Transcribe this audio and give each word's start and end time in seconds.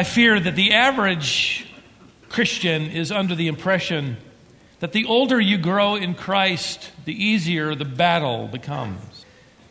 I 0.00 0.02
fear 0.02 0.40
that 0.40 0.56
the 0.56 0.72
average 0.72 1.66
Christian 2.30 2.84
is 2.84 3.12
under 3.12 3.34
the 3.34 3.48
impression 3.48 4.16
that 4.78 4.92
the 4.92 5.04
older 5.04 5.38
you 5.38 5.58
grow 5.58 5.94
in 5.94 6.14
Christ, 6.14 6.90
the 7.04 7.12
easier 7.12 7.74
the 7.74 7.84
battle 7.84 8.48
becomes. 8.48 9.26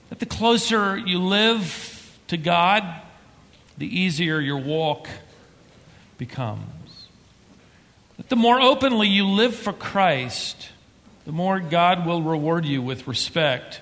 That 0.09 0.19
the 0.19 0.27
closer 0.27 0.95
you 0.95 1.17
live 1.17 2.19
to 2.27 2.37
God, 2.37 2.83
the 3.79 3.87
easier 3.87 4.39
your 4.39 4.59
walk 4.59 5.09
becomes. 6.19 7.07
That 8.17 8.29
the 8.29 8.35
more 8.35 8.61
openly 8.61 9.07
you 9.07 9.25
live 9.25 9.55
for 9.55 9.73
Christ, 9.73 10.69
the 11.25 11.31
more 11.31 11.59
God 11.59 12.05
will 12.05 12.21
reward 12.21 12.65
you 12.65 12.83
with 12.83 13.07
respect 13.07 13.81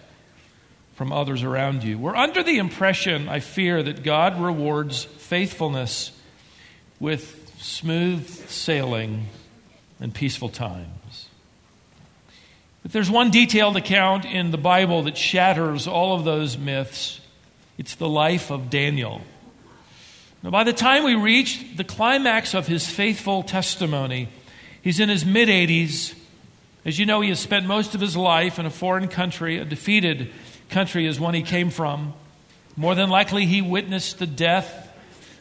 from 0.95 1.11
others 1.11 1.43
around 1.43 1.83
you. 1.83 1.97
We're 1.99 2.15
under 2.15 2.41
the 2.41 2.57
impression, 2.57 3.27
I 3.27 3.41
fear, 3.41 3.83
that 3.83 4.01
God 4.01 4.39
rewards 4.39 5.03
faithfulness 5.03 6.13
with 6.99 7.51
smooth 7.59 8.27
sailing 8.49 9.27
and 9.99 10.13
peaceful 10.13 10.49
times. 10.49 11.27
But 12.83 12.91
there's 12.91 13.09
one 13.09 13.31
detailed 13.31 13.75
account 13.75 14.25
in 14.25 14.51
the 14.51 14.57
Bible 14.57 15.03
that 15.03 15.17
shatters 15.17 15.87
all 15.87 16.15
of 16.15 16.23
those 16.23 16.57
myths. 16.57 17.19
It's 17.77 17.95
the 17.95 18.07
life 18.07 18.51
of 18.51 18.69
Daniel. 18.69 19.21
Now, 20.43 20.51
by 20.51 20.63
the 20.63 20.73
time 20.73 21.03
we 21.03 21.15
reach 21.15 21.75
the 21.75 21.83
climax 21.83 22.53
of 22.53 22.67
his 22.67 22.87
faithful 22.87 23.43
testimony, 23.43 24.29
he's 24.81 24.99
in 24.99 25.09
his 25.09 25.25
mid 25.25 25.49
80s. 25.49 26.13
As 26.85 26.97
you 26.97 27.05
know, 27.05 27.21
he 27.21 27.29
has 27.29 27.39
spent 27.39 27.65
most 27.65 27.95
of 27.95 28.01
his 28.01 28.15
life 28.15 28.59
in 28.59 28.65
a 28.65 28.69
foreign 28.69 29.09
country, 29.09 29.57
a 29.57 29.65
defeated 29.65 30.31
country 30.69 31.05
is 31.05 31.19
one 31.19 31.33
he 31.33 31.41
came 31.41 31.69
from. 31.69 32.13
More 32.77 32.95
than 32.95 33.09
likely, 33.09 33.45
he 33.45 33.61
witnessed 33.61 34.19
the 34.19 34.27
death 34.27 34.86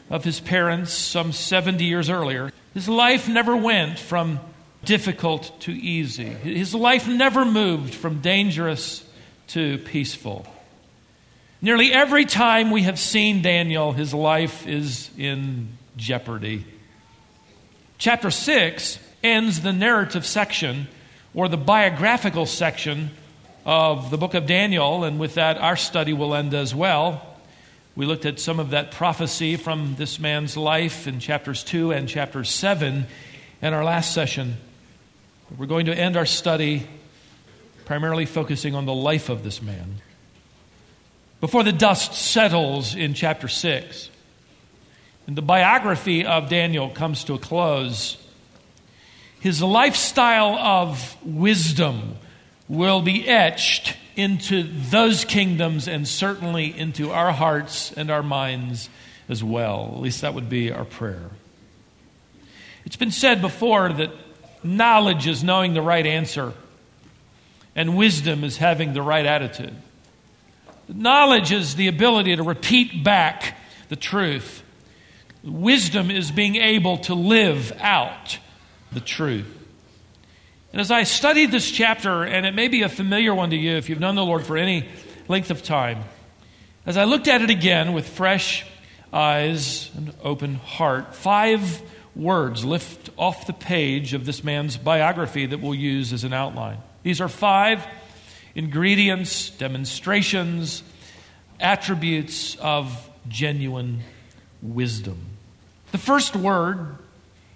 of 0.09 0.23
his 0.23 0.39
parents 0.39 0.93
some 0.93 1.31
70 1.31 1.83
years 1.83 2.09
earlier. 2.09 2.51
His 2.73 2.87
life 2.87 3.27
never 3.27 3.55
went 3.55 3.99
from 3.99 4.39
difficult 4.85 5.59
to 5.61 5.71
easy, 5.71 6.25
his 6.29 6.73
life 6.73 7.07
never 7.07 7.43
moved 7.43 7.93
from 7.93 8.21
dangerous 8.21 9.03
to 9.47 9.77
peaceful. 9.79 10.45
Nearly 11.61 11.91
every 11.91 12.25
time 12.25 12.69
we 12.69 12.83
have 12.83 12.99
seen 12.99 13.41
Daniel, 13.41 13.91
his 13.91 14.13
life 14.13 14.67
is 14.67 15.09
in 15.17 15.69
jeopardy. 15.95 16.65
Chapter 17.97 18.29
6 18.29 18.99
ends 19.23 19.61
the 19.61 19.73
narrative 19.73 20.25
section 20.25 20.87
or 21.33 21.49
the 21.49 21.57
biographical 21.57 22.45
section 22.45 23.09
of 23.65 24.11
the 24.11 24.17
book 24.17 24.33
of 24.33 24.45
Daniel, 24.45 25.03
and 25.03 25.19
with 25.19 25.35
that, 25.35 25.57
our 25.57 25.75
study 25.75 26.13
will 26.13 26.33
end 26.33 26.53
as 26.53 26.73
well. 26.73 27.36
We 27.97 28.05
looked 28.05 28.27
at 28.27 28.39
some 28.39 28.59
of 28.59 28.69
that 28.69 28.91
prophecy 28.91 29.55
from 29.55 29.95
this 29.95 30.19
man's 30.19 30.55
life 30.55 31.07
in 31.07 31.19
chapters 31.19 31.63
2 31.63 31.91
and 31.93 32.07
chapter 32.07 32.43
7 32.43 33.07
in 33.63 33.73
our 33.73 33.83
last 33.83 34.13
session. 34.13 34.57
We're 35.57 35.65
going 35.65 35.87
to 35.87 35.97
end 35.97 36.15
our 36.15 36.27
study 36.27 36.87
primarily 37.85 38.27
focusing 38.27 38.75
on 38.75 38.85
the 38.85 38.93
life 38.93 39.29
of 39.29 39.43
this 39.43 39.63
man. 39.63 39.95
Before 41.41 41.63
the 41.63 41.71
dust 41.71 42.13
settles 42.13 42.93
in 42.93 43.15
chapter 43.15 43.47
6, 43.47 44.11
and 45.25 45.35
the 45.35 45.41
biography 45.41 46.23
of 46.23 46.49
Daniel 46.49 46.91
comes 46.91 47.23
to 47.23 47.33
a 47.33 47.39
close, 47.39 48.23
his 49.39 49.63
lifestyle 49.63 50.53
of 50.53 51.17
wisdom 51.25 52.17
will 52.67 53.01
be 53.01 53.27
etched 53.27 53.97
into 54.17 54.63
those 54.63 55.23
kingdoms 55.23 55.87
and 55.87 56.07
certainly 56.07 56.77
into 56.77 57.11
our 57.11 57.31
hearts 57.31 57.93
and 57.93 58.09
our 58.09 58.23
minds 58.23 58.89
as 59.29 59.43
well. 59.43 59.91
At 59.93 60.01
least 60.01 60.21
that 60.21 60.33
would 60.33 60.49
be 60.49 60.71
our 60.71 60.85
prayer. 60.85 61.29
It's 62.83 62.95
been 62.95 63.11
said 63.11 63.41
before 63.41 63.93
that 63.93 64.11
knowledge 64.63 65.27
is 65.27 65.43
knowing 65.43 65.73
the 65.73 65.81
right 65.81 66.05
answer, 66.05 66.53
and 67.75 67.95
wisdom 67.95 68.43
is 68.43 68.57
having 68.57 68.93
the 68.93 69.01
right 69.01 69.25
attitude. 69.25 69.75
Knowledge 70.87 71.51
is 71.51 71.75
the 71.75 71.87
ability 71.87 72.35
to 72.35 72.43
repeat 72.43 73.03
back 73.03 73.57
the 73.89 73.95
truth. 73.95 74.63
Wisdom 75.43 76.09
is 76.09 76.31
being 76.31 76.55
able 76.55 76.97
to 76.99 77.13
live 77.13 77.71
out 77.79 78.39
the 78.91 78.99
truth. 78.99 79.56
And 80.71 80.81
as 80.81 80.91
I 80.91 81.03
studied 81.03 81.51
this 81.51 81.71
chapter, 81.71 82.23
and 82.23 82.45
it 82.45 82.53
may 82.53 82.67
be 82.67 82.81
a 82.81 82.89
familiar 82.89 83.33
one 83.33 83.51
to 83.51 83.55
you 83.55 83.77
if 83.77 83.89
you've 83.89 83.99
known 83.99 84.15
the 84.15 84.25
Lord 84.25 84.45
for 84.45 84.57
any 84.57 84.87
length 85.27 85.49
of 85.49 85.63
time, 85.63 86.03
as 86.85 86.97
I 86.97 87.05
looked 87.05 87.27
at 87.27 87.41
it 87.41 87.49
again 87.49 87.93
with 87.93 88.07
fresh 88.07 88.65
eyes 89.11 89.89
and 89.95 90.13
open 90.23 90.55
heart, 90.55 91.15
five 91.15 91.81
words 92.15 92.65
lift 92.65 93.09
off 93.17 93.47
the 93.47 93.53
page 93.53 94.13
of 94.13 94.25
this 94.25 94.43
man's 94.43 94.77
biography 94.77 95.45
that 95.45 95.61
we'll 95.61 95.75
use 95.75 96.13
as 96.13 96.23
an 96.23 96.33
outline. 96.33 96.77
These 97.03 97.21
are 97.21 97.29
five 97.29 97.85
ingredients, 98.55 99.51
demonstrations, 99.51 100.83
attributes 101.59 102.55
of 102.57 103.09
genuine 103.27 104.01
wisdom. 104.61 105.19
The 105.91 105.97
first 105.97 106.35
word 106.35 106.97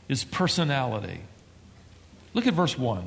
is 0.08 0.24
personality. 0.24 1.22
Look 2.34 2.48
at 2.48 2.54
verse 2.54 2.78
1. 2.78 3.04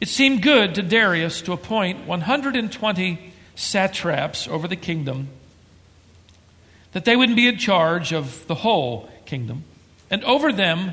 It 0.00 0.08
seemed 0.08 0.42
good 0.42 0.74
to 0.74 0.82
Darius 0.82 1.42
to 1.42 1.52
appoint 1.52 2.06
120 2.06 3.32
satraps 3.54 4.48
over 4.48 4.66
the 4.66 4.76
kingdom, 4.76 5.28
that 6.92 7.04
they 7.04 7.16
wouldn't 7.16 7.36
be 7.36 7.46
in 7.46 7.56
charge 7.56 8.12
of 8.12 8.46
the 8.48 8.56
whole 8.56 9.08
kingdom, 9.26 9.64
and 10.10 10.24
over 10.24 10.52
them 10.52 10.92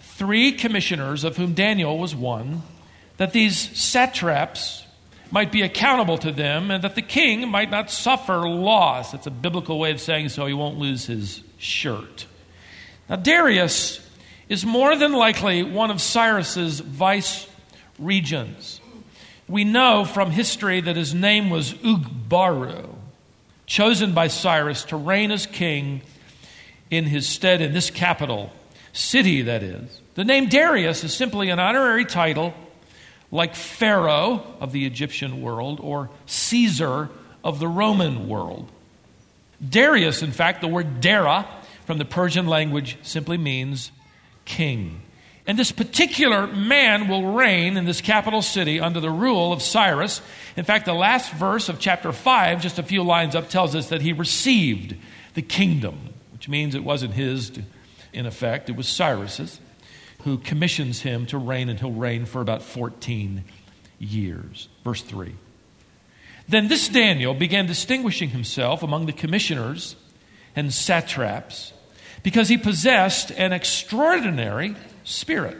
three 0.00 0.52
commissioners, 0.52 1.24
of 1.24 1.38
whom 1.38 1.54
Daniel 1.54 1.98
was 1.98 2.14
one, 2.14 2.62
that 3.16 3.32
these 3.32 3.56
satraps 3.78 4.84
might 5.30 5.50
be 5.50 5.62
accountable 5.62 6.18
to 6.18 6.30
them, 6.32 6.70
and 6.70 6.84
that 6.84 6.94
the 6.94 7.02
king 7.02 7.48
might 7.48 7.70
not 7.70 7.90
suffer 7.90 8.46
loss. 8.46 9.12
That's 9.12 9.26
a 9.26 9.30
biblical 9.30 9.78
way 9.78 9.92
of 9.92 10.00
saying 10.00 10.28
so 10.28 10.44
he 10.44 10.52
won't 10.52 10.78
lose 10.78 11.06
his 11.06 11.42
shirt. 11.56 12.26
Now, 13.08 13.16
Darius 13.16 14.06
is 14.50 14.66
more 14.66 14.96
than 14.96 15.12
likely 15.12 15.62
one 15.62 15.92
of 15.92 16.02
Cyrus's 16.02 16.80
vice 16.80 17.46
regents. 18.00 18.80
We 19.48 19.62
know 19.64 20.04
from 20.04 20.32
history 20.32 20.80
that 20.80 20.96
his 20.96 21.14
name 21.14 21.50
was 21.50 21.72
Ugbaru, 21.72 22.96
chosen 23.66 24.12
by 24.12 24.26
Cyrus 24.26 24.84
to 24.86 24.96
reign 24.96 25.30
as 25.30 25.46
king 25.46 26.02
in 26.90 27.04
his 27.04 27.28
stead 27.28 27.60
in 27.60 27.72
this 27.72 27.90
capital 27.90 28.52
city, 28.92 29.42
that 29.42 29.62
is. 29.62 30.00
The 30.16 30.24
name 30.24 30.48
Darius 30.48 31.04
is 31.04 31.14
simply 31.14 31.50
an 31.50 31.60
honorary 31.60 32.04
title 32.04 32.52
like 33.30 33.54
Pharaoh 33.54 34.44
of 34.58 34.72
the 34.72 34.84
Egyptian 34.84 35.40
world 35.40 35.78
or 35.80 36.10
Caesar 36.26 37.08
of 37.44 37.60
the 37.60 37.68
Roman 37.68 38.28
world. 38.28 38.68
Darius, 39.66 40.22
in 40.22 40.32
fact, 40.32 40.60
the 40.60 40.66
word 40.66 41.00
Dara 41.00 41.46
from 41.86 41.98
the 41.98 42.04
Persian 42.04 42.48
language 42.48 42.98
simply 43.02 43.38
means 43.38 43.92
king. 44.50 45.00
And 45.46 45.58
this 45.58 45.72
particular 45.72 46.46
man 46.46 47.08
will 47.08 47.32
reign 47.32 47.76
in 47.76 47.84
this 47.84 48.00
capital 48.00 48.42
city 48.42 48.78
under 48.78 49.00
the 49.00 49.10
rule 49.10 49.52
of 49.52 49.62
Cyrus. 49.62 50.20
In 50.56 50.64
fact, 50.64 50.86
the 50.86 50.92
last 50.92 51.32
verse 51.32 51.68
of 51.68 51.78
chapter 51.78 52.12
5, 52.12 52.60
just 52.60 52.78
a 52.78 52.82
few 52.82 53.02
lines 53.02 53.34
up, 53.34 53.48
tells 53.48 53.74
us 53.74 53.88
that 53.88 54.02
he 54.02 54.12
received 54.12 54.96
the 55.34 55.42
kingdom, 55.42 56.12
which 56.32 56.48
means 56.48 56.74
it 56.74 56.84
wasn't 56.84 57.14
his, 57.14 57.52
in 58.12 58.26
effect, 58.26 58.68
it 58.68 58.76
was 58.76 58.88
Cyrus's, 58.88 59.60
who 60.24 60.36
commissions 60.36 61.00
him 61.00 61.26
to 61.26 61.38
reign, 61.38 61.68
and 61.68 61.78
he'll 61.80 61.92
reign 61.92 62.26
for 62.26 62.40
about 62.40 62.62
14 62.62 63.44
years. 63.98 64.68
Verse 64.84 65.02
3. 65.02 65.34
Then 66.48 66.68
this 66.68 66.88
Daniel 66.88 67.34
began 67.34 67.66
distinguishing 67.66 68.30
himself 68.30 68.82
among 68.82 69.06
the 69.06 69.12
commissioners 69.12 69.96
and 70.56 70.74
satraps 70.74 71.72
because 72.22 72.48
he 72.48 72.56
possessed 72.56 73.30
an 73.32 73.52
extraordinary 73.52 74.76
spirit. 75.04 75.56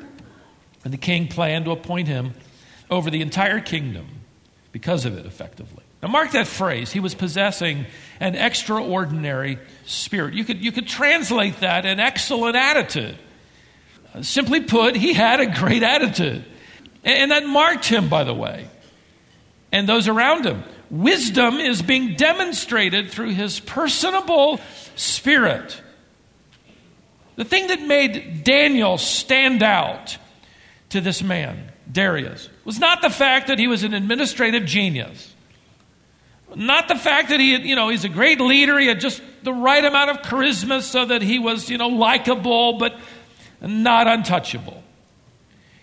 And 0.84 0.92
the 0.92 0.98
king 0.98 1.28
planned 1.28 1.66
to 1.66 1.70
appoint 1.70 2.08
him 2.08 2.34
over 2.90 3.10
the 3.10 3.20
entire 3.20 3.60
kingdom 3.60 4.06
because 4.72 5.04
of 5.04 5.16
it, 5.16 5.26
effectively. 5.26 5.82
Now, 6.02 6.08
mark 6.08 6.32
that 6.32 6.46
phrase. 6.46 6.90
He 6.90 7.00
was 7.00 7.14
possessing 7.14 7.86
an 8.20 8.34
extraordinary 8.34 9.58
spirit. 9.84 10.34
You 10.34 10.44
could, 10.44 10.64
you 10.64 10.72
could 10.72 10.86
translate 10.86 11.60
that 11.60 11.84
an 11.84 12.00
excellent 12.00 12.56
attitude. 12.56 13.18
Uh, 14.14 14.22
simply 14.22 14.62
put, 14.62 14.96
he 14.96 15.12
had 15.12 15.40
a 15.40 15.46
great 15.46 15.82
attitude. 15.82 16.44
And, 17.04 17.18
and 17.18 17.30
that 17.32 17.44
marked 17.44 17.84
him, 17.84 18.08
by 18.08 18.24
the 18.24 18.34
way, 18.34 18.68
and 19.72 19.88
those 19.88 20.08
around 20.08 20.46
him. 20.46 20.64
Wisdom 20.90 21.56
is 21.56 21.82
being 21.82 22.16
demonstrated 22.16 23.10
through 23.10 23.34
his 23.34 23.60
personable 23.60 24.60
spirit. 24.96 25.80
The 27.40 27.46
thing 27.46 27.68
that 27.68 27.80
made 27.80 28.44
Daniel 28.44 28.98
stand 28.98 29.62
out 29.62 30.18
to 30.90 31.00
this 31.00 31.22
man, 31.22 31.72
Darius, 31.90 32.50
was 32.66 32.78
not 32.78 33.00
the 33.00 33.08
fact 33.08 33.46
that 33.46 33.58
he 33.58 33.66
was 33.66 33.82
an 33.82 33.94
administrative 33.94 34.66
genius, 34.66 35.34
Not 36.54 36.88
the 36.88 36.96
fact 36.96 37.30
that 37.30 37.40
he, 37.40 37.52
had, 37.52 37.62
you 37.62 37.76
know, 37.76 37.88
he's 37.88 38.04
a 38.04 38.10
great 38.10 38.42
leader. 38.42 38.78
He 38.78 38.88
had 38.88 39.00
just 39.00 39.22
the 39.42 39.54
right 39.54 39.82
amount 39.82 40.10
of 40.10 40.18
charisma 40.18 40.82
so 40.82 41.06
that 41.06 41.22
he 41.22 41.38
was, 41.38 41.70
you 41.70 41.78
know, 41.78 41.88
likable, 41.88 42.74
but 42.74 43.00
not 43.62 44.06
untouchable. 44.06 44.84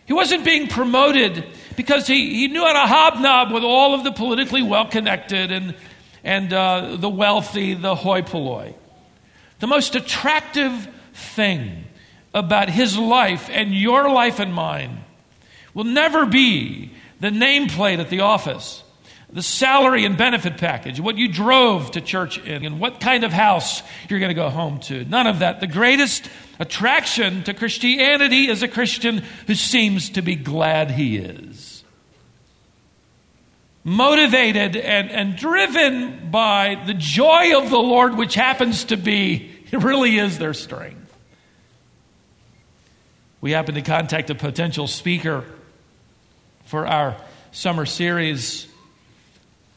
He 0.05 0.13
wasn't 0.13 0.45
being 0.45 0.67
promoted 0.67 1.43
because 1.75 2.05
he, 2.05 2.35
he 2.35 2.49
knew 2.49 2.63
how 2.63 2.73
to 2.73 2.87
hobnob 2.87 3.51
with 3.51 3.63
all 3.63 3.95
of 3.95 4.03
the 4.03 4.11
politically 4.11 4.61
well 4.61 4.85
connected 4.85 5.51
and, 5.51 5.73
and 6.23 6.53
uh, 6.53 6.97
the 6.97 7.09
wealthy, 7.09 7.73
the 7.73 7.95
hoi 7.95 8.21
polloi. 8.21 8.75
The 9.57 9.65
most 9.65 9.95
attractive 9.95 10.87
thing 11.17 11.85
about 12.33 12.69
his 12.69 12.97
life 12.97 13.49
and 13.51 13.73
your 13.73 14.09
life 14.09 14.39
and 14.39 14.53
mine 14.53 15.03
will 15.73 15.83
never 15.83 16.25
be 16.25 16.91
the 17.19 17.29
nameplate 17.29 17.99
at 17.99 18.09
the 18.09 18.21
office, 18.21 18.83
the 19.31 19.41
salary 19.41 20.05
and 20.05 20.17
benefit 20.17 20.57
package, 20.57 20.99
what 20.99 21.17
you 21.17 21.27
drove 21.27 21.91
to 21.91 22.01
church 22.01 22.37
in, 22.39 22.65
and 22.65 22.79
what 22.79 22.99
kind 22.99 23.23
of 23.23 23.33
house 23.33 23.81
you're 24.09 24.19
going 24.19 24.29
to 24.29 24.35
go 24.35 24.49
home 24.49 24.79
to. 24.79 25.03
None 25.05 25.27
of 25.27 25.39
that. 25.39 25.59
The 25.59 25.67
greatest 25.67 26.29
attraction 26.59 27.43
to 27.43 27.53
Christianity 27.53 28.47
is 28.47 28.63
a 28.63 28.67
Christian 28.67 29.23
who 29.47 29.55
seems 29.55 30.09
to 30.11 30.21
be 30.21 30.35
glad 30.35 30.91
he 30.91 31.17
is. 31.17 31.83
Motivated 33.83 34.75
and, 34.75 35.09
and 35.09 35.35
driven 35.35 36.29
by 36.29 36.81
the 36.85 36.93
joy 36.93 37.57
of 37.57 37.69
the 37.69 37.77
Lord, 37.77 38.15
which 38.15 38.35
happens 38.35 38.85
to 38.85 38.97
be, 38.97 39.51
it 39.71 39.83
really 39.83 40.17
is 40.17 40.37
their 40.37 40.53
strength. 40.53 40.96
We 43.39 43.51
happened 43.51 43.75
to 43.75 43.83
contact 43.83 44.29
a 44.29 44.35
potential 44.35 44.87
speaker 44.87 45.45
for 46.65 46.87
our 46.87 47.15
summer 47.51 47.85
series. 47.85 48.67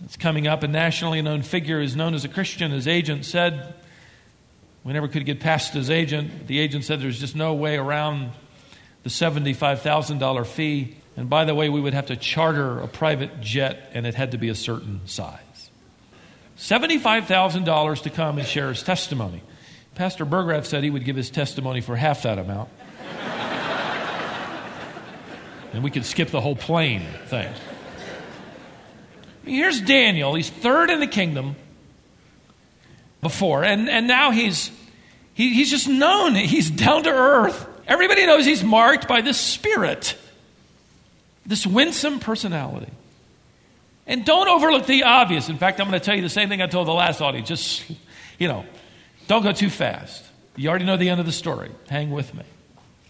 It's 0.04 0.16
coming 0.16 0.46
up. 0.46 0.62
A 0.62 0.68
nationally 0.68 1.20
known 1.20 1.42
figure 1.42 1.80
is 1.80 1.94
known 1.94 2.14
as 2.14 2.24
a 2.24 2.28
Christian. 2.28 2.70
His 2.70 2.88
agent 2.88 3.26
said, 3.26 3.74
we 4.82 4.94
never 4.94 5.08
could 5.08 5.26
get 5.26 5.40
past 5.40 5.74
his 5.74 5.90
agent. 5.90 6.46
The 6.46 6.58
agent 6.58 6.84
said 6.84 7.02
there's 7.02 7.20
just 7.20 7.36
no 7.36 7.52
way 7.52 7.76
around 7.76 8.30
the 9.02 9.10
$75,000 9.10 10.46
fee. 10.46 10.96
And 11.16 11.28
by 11.28 11.44
the 11.44 11.54
way, 11.54 11.68
we 11.68 11.82
would 11.82 11.92
have 11.92 12.06
to 12.06 12.16
charter 12.16 12.80
a 12.80 12.88
private 12.88 13.42
jet, 13.42 13.90
and 13.92 14.06
it 14.06 14.14
had 14.14 14.30
to 14.30 14.38
be 14.38 14.48
a 14.48 14.54
certain 14.54 15.02
size. 15.06 15.70
$75,000 16.56 18.02
to 18.02 18.10
come 18.10 18.38
and 18.38 18.46
share 18.46 18.70
his 18.70 18.82
testimony. 18.82 19.42
Pastor 19.96 20.24
Burgraff 20.24 20.64
said 20.64 20.82
he 20.82 20.88
would 20.88 21.04
give 21.04 21.16
his 21.16 21.28
testimony 21.28 21.82
for 21.82 21.96
half 21.96 22.22
that 22.22 22.38
amount 22.38 22.70
and 25.72 25.82
we 25.84 25.90
could 25.90 26.04
skip 26.04 26.30
the 26.30 26.40
whole 26.40 26.56
plane 26.56 27.06
thing. 27.26 27.52
Here's 29.44 29.80
Daniel. 29.80 30.34
He's 30.34 30.50
third 30.50 30.90
in 30.90 31.00
the 31.00 31.06
kingdom 31.06 31.56
before, 33.22 33.64
and, 33.64 33.88
and 33.88 34.06
now 34.06 34.30
he's, 34.30 34.70
he, 35.34 35.54
he's 35.54 35.70
just 35.70 35.88
known. 35.88 36.34
He's 36.34 36.70
down 36.70 37.04
to 37.04 37.10
earth. 37.10 37.66
Everybody 37.86 38.26
knows 38.26 38.44
he's 38.44 38.62
marked 38.62 39.08
by 39.08 39.20
this 39.20 39.38
spirit, 39.38 40.16
this 41.46 41.66
winsome 41.66 42.20
personality. 42.20 42.92
And 44.06 44.24
don't 44.24 44.48
overlook 44.48 44.86
the 44.86 45.04
obvious. 45.04 45.48
In 45.48 45.58
fact, 45.58 45.80
I'm 45.80 45.88
going 45.88 45.98
to 45.98 46.04
tell 46.04 46.16
you 46.16 46.22
the 46.22 46.28
same 46.28 46.48
thing 46.48 46.60
I 46.60 46.66
told 46.66 46.88
the 46.88 46.92
last 46.92 47.20
audience. 47.20 47.48
Just, 47.48 47.84
you 48.38 48.48
know, 48.48 48.64
don't 49.28 49.42
go 49.42 49.52
too 49.52 49.70
fast. 49.70 50.24
You 50.56 50.68
already 50.68 50.84
know 50.84 50.96
the 50.96 51.08
end 51.08 51.20
of 51.20 51.26
the 51.26 51.32
story. 51.32 51.70
Hang 51.88 52.10
with 52.10 52.34
me. 52.34 52.42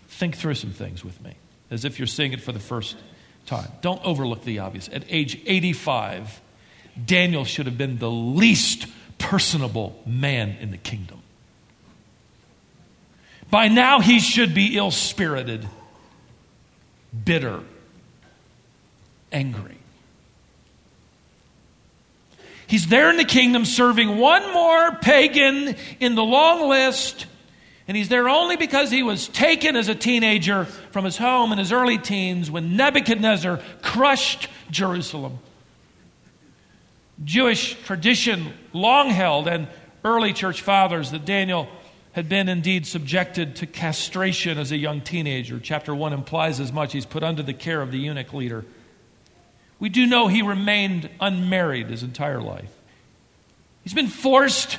Think 0.09 0.37
through 0.37 0.55
some 0.55 0.71
things 0.71 1.03
with 1.03 1.21
me 1.23 1.37
as 1.71 1.85
if 1.85 1.99
you're 1.99 2.07
seeing 2.07 2.33
it 2.33 2.41
for 2.41 2.53
the 2.53 2.61
first 2.61 2.97
time. 3.47 3.71
Don't 3.81 4.05
overlook 4.05 4.45
the 4.45 4.59
obvious. 4.59 4.89
At 4.93 5.05
age 5.09 5.41
85, 5.47 6.41
Daniel 7.05 7.45
should 7.45 7.67
have 7.67 7.79
been 7.79 7.99
the 7.99 8.11
least 8.11 8.87
personable 9.19 10.01
man 10.07 10.57
in 10.61 10.71
the 10.71 10.77
kingdom. 10.77 11.23
By 13.51 13.69
now, 13.69 14.01
he 14.01 14.21
should 14.21 14.55
be 14.55 14.77
ill 14.77 14.93
spirited, 14.93 15.69
bitter, 17.25 17.61
angry. 19.33 19.77
He's 22.69 22.87
there 22.87 23.11
in 23.11 23.17
the 23.17 23.25
kingdom 23.25 23.65
serving 23.65 24.19
one 24.19 24.53
more 24.53 24.95
pagan 24.97 25.75
in 25.99 26.15
the 26.15 26.23
long 26.23 26.69
list 26.69 27.27
and 27.91 27.97
he's 27.97 28.09
there 28.09 28.29
only 28.29 28.57
because 28.57 28.89
he 28.93 29.03
was 29.03 29.27
taken 29.27 29.75
as 29.75 29.89
a 29.89 29.97
teenager 29.97 30.65
from 30.65 31.05
his 31.05 31.17
home 31.17 31.51
in 31.51 31.59
his 31.59 31.73
early 31.73 31.99
teens 31.99 32.49
when 32.49 32.77
Nebuchadnezzar 32.77 33.59
crushed 33.83 34.47
Jerusalem. 34.71 35.41
Jewish 37.25 37.75
tradition 37.83 38.53
long 38.73 39.11
held, 39.11 39.49
and 39.49 39.67
early 40.05 40.33
church 40.33 40.63
fathers, 40.63 41.11
that 41.11 41.25
Daniel 41.25 41.67
had 42.13 42.29
been 42.29 42.49
indeed 42.49 42.87
subjected 42.87 43.57
to 43.57 43.67
castration 43.67 44.57
as 44.57 44.71
a 44.71 44.77
young 44.77 45.01
teenager. 45.01 45.59
Chapter 45.59 45.93
1 45.93 46.13
implies 46.13 46.61
as 46.61 46.73
much. 46.73 46.93
He's 46.93 47.05
put 47.05 47.25
under 47.25 47.43
the 47.43 47.55
care 47.55 47.83
of 47.83 47.91
the 47.91 47.99
eunuch 47.99 48.33
leader. 48.33 48.65
We 49.81 49.89
do 49.89 50.07
know 50.07 50.29
he 50.29 50.43
remained 50.43 51.11
unmarried 51.19 51.89
his 51.89 52.05
entire 52.05 52.41
life. 52.41 52.71
He's 53.83 53.95
been 53.95 54.07
forced 54.07 54.79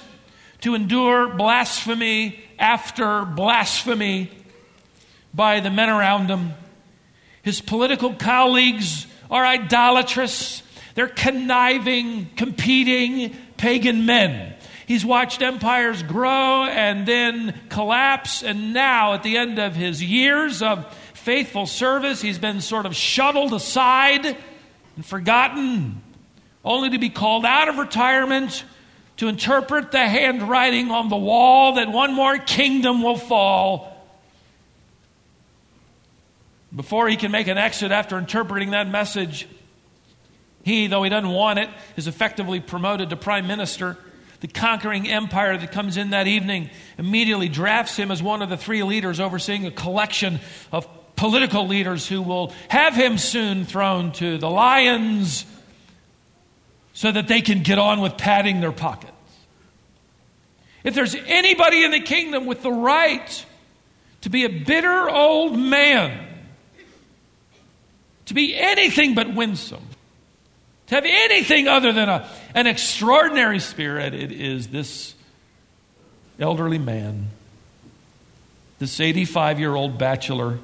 to 0.62 0.76
endure 0.76 1.28
blasphemy 1.28 2.40
after 2.62 3.26
blasphemy 3.26 4.30
by 5.34 5.60
the 5.60 5.72
men 5.72 5.90
around 5.90 6.30
him. 6.30 6.54
His 7.42 7.60
political 7.60 8.14
colleagues 8.14 9.08
are 9.32 9.44
idolatrous. 9.44 10.62
They're 10.94 11.08
conniving, 11.08 12.30
competing 12.36 13.36
pagan 13.58 14.06
men. 14.06 14.54
He's 14.86 15.04
watched 15.06 15.42
empires 15.42 16.04
grow 16.04 16.66
and 16.66 17.08
then 17.08 17.60
collapse, 17.70 18.44
and 18.44 18.74
now, 18.74 19.14
at 19.14 19.24
the 19.24 19.38
end 19.38 19.58
of 19.58 19.76
his 19.76 20.04
years 20.04 20.62
of 20.62 20.86
faithful 21.14 21.66
service, 21.66 22.22
he's 22.22 22.40
been 22.40 22.62
sort 22.62 22.86
of 22.86 22.96
shuttled 22.96 23.54
aside 23.54 24.26
and 24.26 25.06
forgotten, 25.06 26.02
only 26.64 26.90
to 26.90 27.00
be 27.00 27.10
called 27.10 27.46
out 27.46 27.70
of 27.70 27.78
retirement 27.78 28.66
to 29.22 29.28
interpret 29.28 29.92
the 29.92 30.00
handwriting 30.00 30.90
on 30.90 31.08
the 31.08 31.16
wall 31.16 31.76
that 31.76 31.92
one 31.92 32.12
more 32.12 32.40
kingdom 32.40 33.04
will 33.04 33.16
fall. 33.16 33.96
Before 36.76 37.08
he 37.08 37.18
can 37.18 37.30
make 37.30 37.46
an 37.46 37.56
exit 37.56 37.92
after 37.92 38.18
interpreting 38.18 38.72
that 38.72 38.90
message, 38.90 39.48
he, 40.64 40.88
though 40.88 41.04
he 41.04 41.12
doesn't 41.12 41.30
want 41.30 41.60
it, 41.60 41.70
is 41.96 42.08
effectively 42.08 42.60
promoted 42.60 43.12
to 43.12 43.16
prime 43.16 43.46
minister. 43.46 43.96
The 44.40 44.48
conquering 44.48 45.08
empire 45.08 45.56
that 45.56 45.72
comes 45.72 45.98
in 45.98 46.10
that 46.10 46.26
evening 46.26 46.72
immediately 46.98 47.48
drafts 47.48 47.96
him 47.96 48.10
as 48.10 48.24
one 48.24 48.42
of 48.42 48.50
the 48.50 48.58
three 48.58 48.82
leaders 48.82 49.20
overseeing 49.20 49.68
a 49.68 49.72
collection 49.72 50.40
of 50.72 50.88
political 51.16 51.68
leaders 51.68 52.08
who 52.08 52.24
will 52.24 52.56
have 52.70 52.96
him 52.96 53.20
soon 53.20 53.66
thrown 53.66 54.14
to 54.14 54.40
the 54.40 54.50
lions 54.50 55.46
so 56.94 57.12
that 57.12 57.28
they 57.28 57.42
can 57.42 57.64
get 57.64 57.80
on 57.80 58.02
with 58.02 58.18
padding 58.18 58.60
their 58.60 58.72
pockets. 58.72 59.12
If 60.84 60.96
there's 60.96 61.16
anybody 61.16 61.84
in 61.84 61.92
the 61.92 62.00
kingdom 62.00 62.46
with 62.46 62.64
the 62.64 62.72
right 62.72 63.46
to 64.22 64.30
be 64.30 64.46
a 64.46 64.50
bitter 64.50 65.10
old 65.10 65.58
man, 65.58 66.28
to 68.26 68.34
be 68.34 68.56
anything 68.56 69.14
but 69.16 69.34
winsome, 69.34 69.86
to 70.88 70.96
have 70.96 71.06
anything 71.06 71.68
other 71.68 71.94
than 71.94 72.10
a, 72.10 72.28
an 72.56 72.68
extraordinary 72.68 73.60
spirit, 73.60 74.14
it 74.14 74.32
is 74.32 74.68
this 74.68 75.16
elderly 76.40 76.80
man, 76.80 77.28
this 78.80 79.00
85 79.00 79.60
year 79.60 79.76
old 79.76 79.98
bachelor 79.98 80.60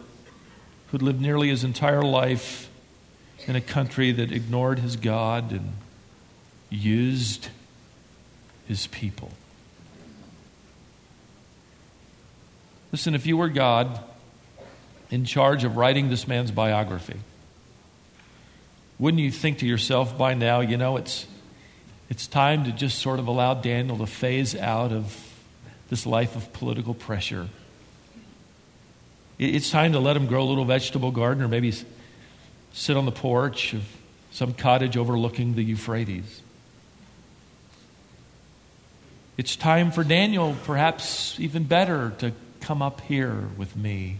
who'd 0.87 1.01
lived 1.01 1.21
nearly 1.21 1.49
his 1.49 1.63
entire 1.63 2.01
life 2.01 2.69
in 3.45 3.55
a 3.55 3.61
country 3.61 4.11
that 4.11 4.31
ignored 4.31 4.79
his 4.79 4.95
God 4.95 5.51
and 5.51 5.73
used 6.69 7.49
his 8.67 8.87
people. 8.87 9.31
Listen, 12.91 13.15
if 13.15 13.25
you 13.25 13.37
were 13.37 13.49
God 13.49 13.99
in 15.09 15.25
charge 15.25 15.63
of 15.63 15.77
writing 15.77 16.09
this 16.09 16.27
man's 16.27 16.51
biography, 16.51 17.17
wouldn't 18.99 19.21
you 19.21 19.31
think 19.31 19.59
to 19.59 19.65
yourself 19.65 20.17
by 20.17 20.33
now, 20.33 20.61
you 20.61 20.77
know, 20.77 20.97
it's, 20.97 21.27
it's 22.09 22.27
time 22.27 22.63
to 22.63 22.71
just 22.71 22.99
sort 22.99 23.19
of 23.19 23.27
allow 23.27 23.53
Daniel 23.53 23.97
to 23.99 24.07
phase 24.07 24.55
out 24.55 24.91
of 24.91 25.15
this 25.89 26.05
life 26.05 26.35
of 26.35 26.51
political 26.53 26.93
pressure? 26.93 27.47
It's 29.37 29.69
time 29.69 29.91
to 29.91 29.99
let 29.99 30.17
him 30.17 30.25
grow 30.25 30.41
a 30.41 30.49
little 30.49 30.65
vegetable 30.65 31.11
garden 31.11 31.43
or 31.43 31.47
maybe 31.47 31.73
sit 32.73 32.97
on 32.97 33.05
the 33.05 33.11
porch 33.11 33.73
of 33.73 33.83
some 34.31 34.53
cottage 34.53 34.97
overlooking 34.97 35.53
the 35.53 35.63
Euphrates. 35.63 36.41
It's 39.37 39.55
time 39.55 39.91
for 39.91 40.03
Daniel, 40.03 40.55
perhaps 40.63 41.39
even 41.39 41.65
better, 41.65 42.11
to 42.17 42.33
come 42.59 42.81
up 42.81 43.01
here 43.01 43.49
with 43.55 43.75
me. 43.75 44.17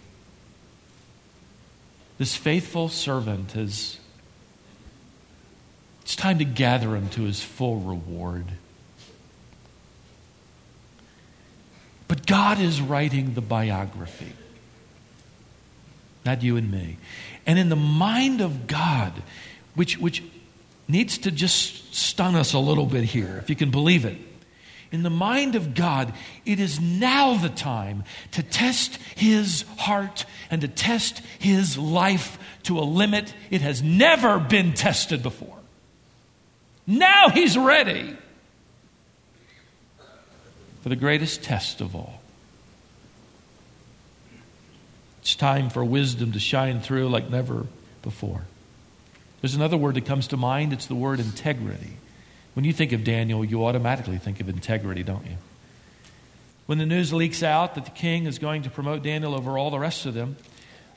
This 2.20 2.36
faithful 2.36 2.88
servant 2.88 3.54
has. 3.54 4.00
It's 6.04 6.16
time 6.16 6.38
to 6.38 6.46
gather 6.46 6.96
him 6.96 7.10
to 7.10 7.24
his 7.24 7.42
full 7.42 7.78
reward. 7.78 8.46
But 12.08 12.28
God 12.28 12.60
is 12.60 12.80
writing 12.80 13.34
the 13.34 13.42
biography, 13.42 14.32
not 16.26 16.44
you 16.44 16.58
and 16.58 16.72
me. 16.72 16.98
And 17.46 17.58
in 17.58 17.70
the 17.70 17.76
mind 17.76 18.40
of 18.40 18.68
God, 18.68 19.14
which, 19.74 19.98
which 19.98 20.24
needs 20.88 21.18
to 21.20 21.32
just 21.32 21.94
stun 21.94 22.36
us 22.36 22.54
a 22.54 22.60
little 22.60 22.86
bit 22.86 23.04
here, 23.04 23.38
if 23.40 23.50
you 23.50 23.56
can 23.56 23.72
believe 23.72 24.06
it. 24.06 24.18
In 24.92 25.04
the 25.04 25.10
mind 25.10 25.56
of 25.56 25.74
God, 25.74 26.14
it 26.46 26.60
is 26.60 26.80
now 26.80 27.36
the 27.36 27.50
time 27.50 28.04
to 28.32 28.44
test 28.44 28.96
his 29.16 29.64
heart 29.78 30.26
and 30.50 30.62
to 30.62 30.68
test 30.68 31.22
his 31.40 31.78
life 31.78 32.40
to 32.64 32.80
a 32.80 32.82
limit 32.82 33.34
it 33.50 33.62
has 33.62 33.82
never 33.82 34.40
been 34.40 34.74
tested 34.74 35.22
before. 35.22 35.58
Now 36.86 37.30
he's 37.30 37.58
ready 37.58 38.16
for 40.82 40.90
the 40.90 40.96
greatest 40.96 41.44
test 41.44 41.82
of 41.82 41.96
all. 41.96 42.22
It's 45.22 45.36
time 45.36 45.70
for 45.70 45.84
wisdom 45.84 46.32
to 46.32 46.40
shine 46.40 46.80
through 46.80 47.10
like 47.10 47.30
never 47.30 47.68
before. 48.02 48.44
There's 49.42 49.56
another 49.56 49.76
word 49.76 49.96
that 49.96 50.06
comes 50.06 50.28
to 50.28 50.38
mind 50.38 50.72
it's 50.72 50.86
the 50.86 50.96
word 50.96 51.20
integrity. 51.20 51.98
When 52.58 52.64
you 52.64 52.74
think 52.74 52.92
of 52.92 53.04
Daniel, 53.04 53.46
you 53.46 53.64
automatically 53.68 54.18
think 54.18 54.42
of 54.42 54.50
integrity, 54.50 55.04
don't 55.04 55.28
you? 55.28 55.36
When 56.66 56.80
the 56.80 56.88
news 56.88 57.14
leaks 57.14 57.44
out 57.44 57.76
that 57.76 57.86
the 57.86 57.92
king 57.92 58.26
is 58.26 58.40
going 58.40 58.64
to 58.64 58.72
promote 58.72 59.04
Daniel 59.04 59.36
over 59.36 59.60
all 59.60 59.70
the 59.70 59.78
rest 59.78 60.08
of 60.08 60.16
them, 60.16 60.38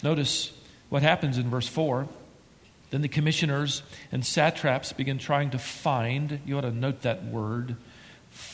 notice 0.02 0.54
what 0.88 1.02
happens 1.02 1.36
in 1.36 1.50
verse 1.50 1.68
4. 1.68 2.08
Then 2.88 3.02
the 3.02 3.08
commissioners 3.08 3.82
and 4.10 4.24
satraps 4.24 4.94
begin 4.94 5.18
trying 5.18 5.50
to 5.50 5.58
find, 5.58 6.40
you 6.46 6.56
ought 6.56 6.62
to 6.62 6.70
note 6.70 7.02
that 7.02 7.26
word, 7.26 7.76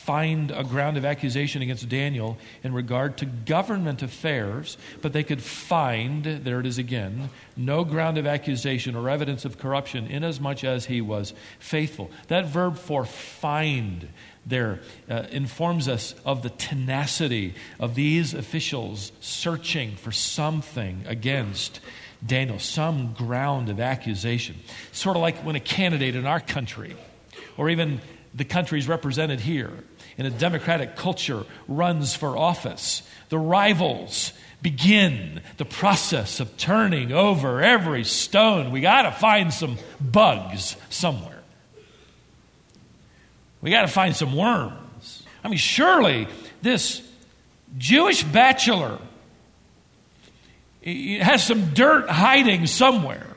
find 0.07 0.51
a 0.51 0.63
ground 0.63 0.95
of 0.95 1.03
accusation 1.03 1.61
against 1.61 1.89
Daniel 1.89 2.37
in 2.63 2.73
regard 2.73 3.17
to 3.17 3.25
government 3.25 4.01
affairs, 4.01 4.77
but 5.01 5.11
they 5.11 5.21
could 5.21 5.43
find, 5.43 6.23
there 6.23 6.61
it 6.61 6.65
is 6.65 6.77
again, 6.77 7.29
no 7.57 7.83
ground 7.83 8.17
of 8.17 8.25
accusation 8.25 8.95
or 8.95 9.09
evidence 9.09 9.43
of 9.43 9.57
corruption 9.57 10.07
inasmuch 10.07 10.63
as 10.63 10.85
he 10.85 11.01
was 11.01 11.33
faithful. 11.59 12.09
That 12.29 12.45
verb 12.45 12.77
for 12.77 13.03
find 13.03 14.07
there 14.45 14.79
uh, 15.09 15.23
informs 15.29 15.89
us 15.89 16.15
of 16.23 16.41
the 16.41 16.51
tenacity 16.51 17.53
of 17.77 17.93
these 17.95 18.33
officials 18.33 19.11
searching 19.19 19.97
for 19.97 20.13
something 20.13 21.03
against 21.05 21.81
Daniel, 22.25 22.59
some 22.59 23.11
ground 23.11 23.67
of 23.67 23.81
accusation. 23.81 24.55
Sort 24.93 25.17
of 25.17 25.21
like 25.21 25.35
when 25.39 25.57
a 25.57 25.59
candidate 25.59 26.15
in 26.15 26.25
our 26.25 26.39
country, 26.39 26.95
or 27.57 27.69
even 27.69 27.99
the 28.33 28.45
countries 28.45 28.87
represented 28.87 29.41
here 29.41 29.83
in 30.17 30.25
a 30.25 30.29
democratic 30.29 30.95
culture 30.95 31.45
runs 31.67 32.15
for 32.15 32.37
office. 32.37 33.03
The 33.29 33.37
rivals 33.37 34.33
begin 34.61 35.41
the 35.57 35.65
process 35.65 36.39
of 36.39 36.57
turning 36.57 37.11
over 37.11 37.61
every 37.61 38.03
stone. 38.03 38.71
We 38.71 38.81
got 38.81 39.03
to 39.03 39.11
find 39.11 39.53
some 39.53 39.77
bugs 40.01 40.75
somewhere. 40.89 41.43
We 43.61 43.69
got 43.69 43.83
to 43.83 43.87
find 43.87 44.15
some 44.15 44.35
worms. 44.35 45.23
I 45.43 45.49
mean, 45.49 45.57
surely 45.57 46.27
this 46.61 47.01
Jewish 47.77 48.23
bachelor 48.23 48.99
has 50.83 51.45
some 51.45 51.73
dirt 51.73 52.09
hiding 52.09 52.65
somewhere. 52.65 53.27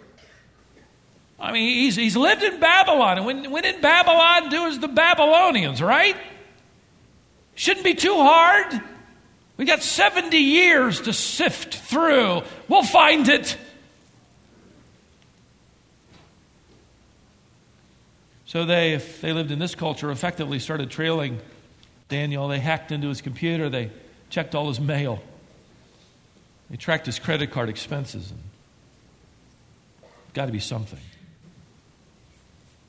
I 1.39 1.53
mean, 1.53 1.75
he's, 1.75 1.97
he's 1.97 2.17
lived 2.17 2.43
in 2.43 2.61
Babylon. 2.61 3.17
And 3.19 3.27
when, 3.27 3.51
when 3.51 3.65
in 3.65 3.81
Babylon, 3.81 4.51
do 4.51 4.67
as 4.67 4.79
the 4.79 4.89
Babylonians, 4.89 5.81
right? 5.81 6.17
Shouldn't 7.61 7.85
be 7.85 7.93
too 7.93 8.15
hard. 8.15 8.81
We 9.59 9.67
got 9.67 9.83
70 9.83 10.35
years 10.35 11.03
to 11.03 11.13
sift 11.13 11.75
through. 11.75 12.41
We'll 12.69 12.83
find 12.83 13.29
it. 13.29 13.55
So 18.47 18.65
they, 18.65 18.95
if 18.95 19.21
they 19.21 19.35
lived 19.35 19.51
in 19.51 19.59
this 19.59 19.75
culture, 19.75 20.11
effectively 20.11 20.59
started 20.59 20.89
trailing 20.89 21.39
Daniel. 22.09 22.49
They 22.49 22.61
hacked 22.61 22.93
into 22.93 23.09
his 23.09 23.21
computer, 23.21 23.69
they 23.69 23.91
checked 24.31 24.55
all 24.55 24.69
his 24.69 24.81
mail, 24.81 25.23
they 26.71 26.79
tracked 26.79 27.05
his 27.05 27.19
credit 27.19 27.51
card 27.51 27.69
expenses. 27.69 28.33
Got 30.33 30.47
to 30.47 30.53
be 30.53 30.61
something. 30.61 30.99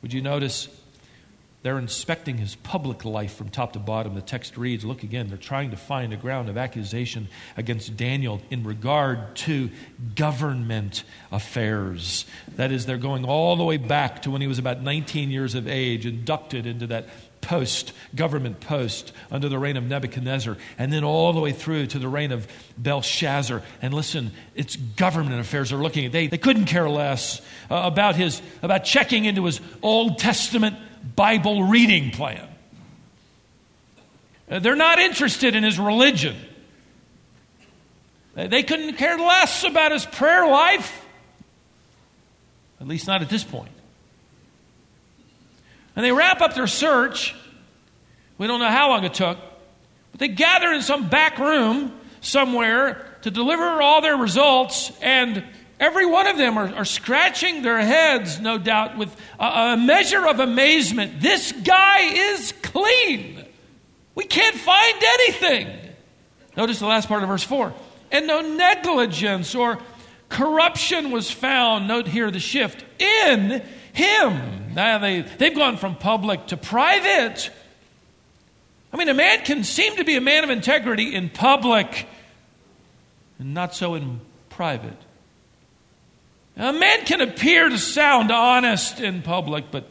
Would 0.01 0.13
you 0.13 0.21
notice 0.21 0.69
they're 1.63 1.77
inspecting 1.77 2.37
his 2.37 2.55
public 2.55 3.05
life 3.05 3.35
from 3.35 3.49
top 3.49 3.73
to 3.73 3.79
bottom. 3.79 4.15
The 4.15 4.21
text 4.21 4.57
reads 4.57 4.83
Look 4.83 5.03
again, 5.03 5.27
they're 5.27 5.37
trying 5.37 5.71
to 5.71 5.77
find 5.77 6.11
a 6.11 6.17
ground 6.17 6.49
of 6.49 6.57
accusation 6.57 7.27
against 7.55 7.95
Daniel 7.95 8.41
in 8.49 8.63
regard 8.63 9.35
to 9.37 9.69
government 10.15 11.03
affairs. 11.31 12.25
That 12.55 12.71
is, 12.71 12.87
they're 12.87 12.97
going 12.97 13.25
all 13.25 13.55
the 13.55 13.63
way 13.63 13.77
back 13.77 14.23
to 14.23 14.31
when 14.31 14.41
he 14.41 14.47
was 14.47 14.57
about 14.57 14.81
19 14.81 15.29
years 15.29 15.53
of 15.53 15.67
age, 15.67 16.05
inducted 16.07 16.65
into 16.65 16.87
that 16.87 17.07
post, 17.41 17.93
government 18.15 18.59
post, 18.59 19.11
under 19.29 19.49
the 19.49 19.59
reign 19.59 19.77
of 19.77 19.83
Nebuchadnezzar, 19.83 20.57
and 20.77 20.91
then 20.91 21.03
all 21.03 21.33
the 21.33 21.39
way 21.39 21.51
through 21.51 21.87
to 21.87 21.99
the 21.99 22.07
reign 22.07 22.31
of 22.31 22.47
Belshazzar. 22.77 23.61
And 23.81 23.93
listen, 23.93 24.31
it's 24.55 24.75
government 24.75 25.39
affairs 25.39 25.69
they're 25.69 25.79
looking 25.79 26.05
at. 26.05 26.11
They, 26.11 26.27
they 26.27 26.37
couldn't 26.37 26.65
care 26.65 26.89
less 26.89 27.41
uh, 27.69 27.81
about, 27.83 28.15
his, 28.15 28.41
about 28.61 28.83
checking 28.83 29.25
into 29.25 29.45
his 29.45 29.59
Old 29.81 30.17
Testament 30.17 30.75
Bible 31.03 31.63
reading 31.63 32.11
plan. 32.11 32.47
Uh, 34.49 34.59
they're 34.59 34.75
not 34.75 34.99
interested 34.99 35.55
in 35.55 35.63
his 35.63 35.79
religion. 35.79 36.35
They 38.33 38.63
couldn't 38.63 38.95
care 38.95 39.17
less 39.17 39.63
about 39.63 39.91
his 39.91 40.05
prayer 40.05 40.47
life, 40.47 41.05
at 42.79 42.87
least 42.87 43.05
not 43.05 43.21
at 43.21 43.29
this 43.29 43.43
point. 43.43 43.71
And 45.95 46.05
they 46.05 46.11
wrap 46.11 46.39
up 46.41 46.53
their 46.55 46.67
search. 46.67 47.35
We 48.37 48.47
don't 48.47 48.59
know 48.59 48.69
how 48.69 48.89
long 48.89 49.03
it 49.03 49.13
took, 49.13 49.37
but 50.11 50.19
they 50.19 50.29
gather 50.29 50.71
in 50.71 50.81
some 50.81 51.09
back 51.09 51.39
room 51.39 51.93
somewhere 52.21 53.05
to 53.23 53.31
deliver 53.31 53.81
all 53.81 54.01
their 54.01 54.15
results 54.15 54.91
and 55.01 55.43
Every 55.81 56.05
one 56.05 56.27
of 56.27 56.37
them 56.37 56.59
are, 56.59 56.75
are 56.75 56.85
scratching 56.85 57.63
their 57.63 57.79
heads, 57.79 58.39
no 58.39 58.59
doubt, 58.59 58.99
with 58.99 59.09
a, 59.39 59.45
a 59.45 59.77
measure 59.77 60.27
of 60.27 60.39
amazement. 60.39 61.19
This 61.19 61.51
guy 61.51 62.01
is 62.01 62.53
clean. 62.61 63.43
We 64.13 64.25
can't 64.25 64.55
find 64.55 65.03
anything. 65.03 65.75
Notice 66.55 66.77
the 66.77 66.85
last 66.85 67.07
part 67.07 67.23
of 67.23 67.29
verse 67.29 67.41
4. 67.41 67.73
And 68.11 68.27
no 68.27 68.41
negligence 68.41 69.55
or 69.55 69.79
corruption 70.29 71.09
was 71.09 71.31
found. 71.31 71.87
Note 71.87 72.07
here 72.07 72.29
the 72.29 72.39
shift 72.39 72.85
in 73.01 73.63
him. 73.93 74.75
Now 74.75 74.99
they, 74.99 75.21
they've 75.21 75.55
gone 75.55 75.77
from 75.77 75.95
public 75.95 76.45
to 76.47 76.57
private. 76.57 77.49
I 78.93 78.97
mean, 78.97 79.09
a 79.09 79.15
man 79.15 79.43
can 79.45 79.63
seem 79.63 79.95
to 79.95 80.03
be 80.03 80.15
a 80.15 80.21
man 80.21 80.43
of 80.43 80.51
integrity 80.51 81.15
in 81.15 81.29
public 81.29 82.07
and 83.39 83.55
not 83.55 83.73
so 83.73 83.95
in 83.95 84.21
private. 84.49 85.00
A 86.61 86.71
man 86.71 87.05
can 87.05 87.21
appear 87.21 87.69
to 87.69 87.79
sound 87.79 88.29
honest 88.29 88.99
in 88.99 89.23
public, 89.23 89.71
but 89.71 89.89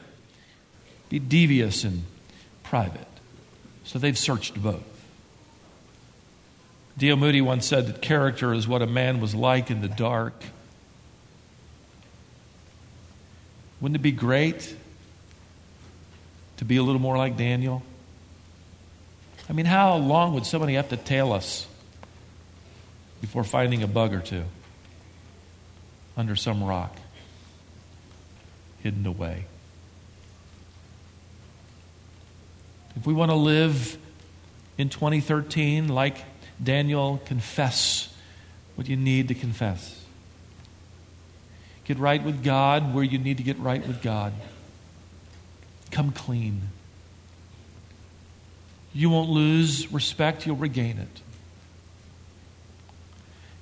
be 1.08 1.18
devious 1.18 1.82
in 1.82 2.04
private. 2.62 3.08
So 3.82 3.98
they've 3.98 4.16
searched 4.16 4.54
both. 4.62 4.84
D.L. 6.96 7.16
Moody 7.16 7.40
once 7.40 7.66
said 7.66 7.88
that 7.88 8.00
character 8.00 8.54
is 8.54 8.68
what 8.68 8.82
a 8.82 8.86
man 8.86 9.20
was 9.20 9.34
like 9.34 9.68
in 9.72 9.80
the 9.80 9.88
dark. 9.88 10.44
Wouldn't 13.80 13.96
it 13.96 14.02
be 14.02 14.12
great 14.12 14.76
to 16.58 16.64
be 16.64 16.76
a 16.76 16.84
little 16.84 17.00
more 17.00 17.16
like 17.16 17.36
Daniel? 17.36 17.82
I 19.48 19.54
mean, 19.54 19.66
how 19.66 19.96
long 19.96 20.34
would 20.34 20.46
somebody 20.46 20.74
have 20.74 20.90
to 20.90 20.96
tail 20.96 21.32
us 21.32 21.66
before 23.20 23.42
finding 23.42 23.82
a 23.82 23.88
bug 23.88 24.14
or 24.14 24.20
two? 24.20 24.44
Under 26.20 26.36
some 26.36 26.62
rock, 26.62 26.94
hidden 28.82 29.06
away. 29.06 29.46
If 32.94 33.06
we 33.06 33.14
want 33.14 33.30
to 33.30 33.36
live 33.36 33.96
in 34.76 34.90
2013 34.90 35.88
like 35.88 36.18
Daniel, 36.62 37.22
confess 37.24 38.14
what 38.74 38.86
you 38.86 38.96
need 38.96 39.28
to 39.28 39.34
confess. 39.34 40.04
Get 41.84 41.98
right 41.98 42.22
with 42.22 42.44
God 42.44 42.94
where 42.94 43.02
you 43.02 43.18
need 43.18 43.38
to 43.38 43.42
get 43.42 43.58
right 43.58 43.84
with 43.84 44.02
God. 44.02 44.34
Come 45.90 46.12
clean. 46.12 46.68
You 48.92 49.08
won't 49.08 49.30
lose 49.30 49.90
respect, 49.90 50.46
you'll 50.46 50.56
regain 50.56 50.98
it. 50.98 51.22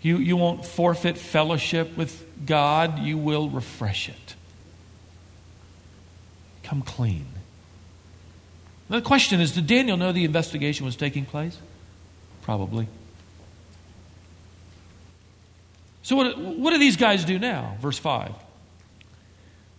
You, 0.00 0.18
you 0.18 0.36
won't 0.36 0.64
forfeit 0.64 1.18
fellowship 1.18 1.96
with 1.96 2.24
God, 2.46 3.00
you 3.00 3.18
will 3.18 3.48
refresh 3.50 4.08
it. 4.08 4.34
come 6.62 6.82
clean. 6.82 7.26
The 8.88 9.02
question 9.02 9.40
is 9.40 9.52
Did 9.52 9.66
Daniel 9.66 9.96
know 9.96 10.12
the 10.12 10.24
investigation 10.24 10.86
was 10.86 10.96
taking 10.96 11.24
place? 11.24 11.58
Probably. 12.42 12.88
So, 16.02 16.16
what, 16.16 16.38
what 16.38 16.70
do 16.70 16.78
these 16.78 16.96
guys 16.96 17.24
do 17.24 17.38
now? 17.38 17.76
Verse 17.80 17.98
5. 17.98 18.32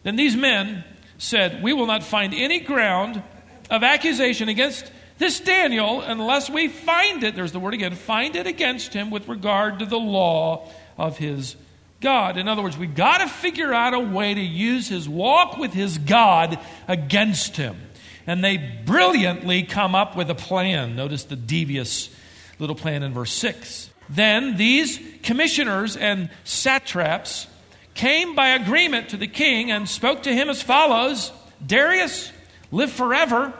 Then 0.03 0.15
these 0.15 0.35
men 0.35 0.83
said, 1.17 1.63
We 1.63 1.73
will 1.73 1.88
not 1.88 2.03
find 2.03 2.33
any 2.33 2.59
ground 2.59 3.23
of 3.69 3.83
accusation 3.83 4.49
against 4.49 4.91
this 5.19 5.39
Daniel 5.39 6.01
unless 6.01 6.49
we 6.49 6.69
find 6.69 7.23
it, 7.23 7.35
there's 7.35 7.51
the 7.51 7.59
word 7.59 7.75
again, 7.75 7.93
find 7.93 8.35
it 8.35 8.47
against 8.47 8.93
him 8.93 9.11
with 9.11 9.27
regard 9.27 9.79
to 9.79 9.85
the 9.85 9.99
law 9.99 10.67
of 10.97 11.17
his 11.17 11.55
God. 12.01 12.38
In 12.38 12.47
other 12.47 12.61
words, 12.61 12.77
we've 12.77 12.95
got 12.95 13.19
to 13.19 13.27
figure 13.27 13.73
out 13.73 13.93
a 13.93 13.99
way 13.99 14.33
to 14.33 14.41
use 14.41 14.88
his 14.88 15.07
walk 15.07 15.57
with 15.57 15.73
his 15.73 15.97
God 15.97 16.57
against 16.88 17.57
him. 17.57 17.77
And 18.25 18.43
they 18.43 18.57
brilliantly 18.57 19.63
come 19.63 19.93
up 19.93 20.15
with 20.15 20.29
a 20.29 20.35
plan. 20.35 20.95
Notice 20.95 21.25
the 21.25 21.35
devious 21.35 22.09
little 22.57 22.75
plan 22.75 23.03
in 23.03 23.13
verse 23.13 23.33
6. 23.33 23.89
Then 24.09 24.55
these 24.55 24.99
commissioners 25.23 25.97
and 25.97 26.29
satraps 26.43 27.47
came 27.93 28.35
by 28.35 28.49
agreement 28.49 29.09
to 29.09 29.17
the 29.17 29.27
king 29.27 29.71
and 29.71 29.88
spoke 29.88 30.23
to 30.23 30.33
him 30.33 30.49
as 30.49 30.61
follows 30.61 31.31
Darius, 31.65 32.31
live 32.71 32.91
forever. 32.91 33.53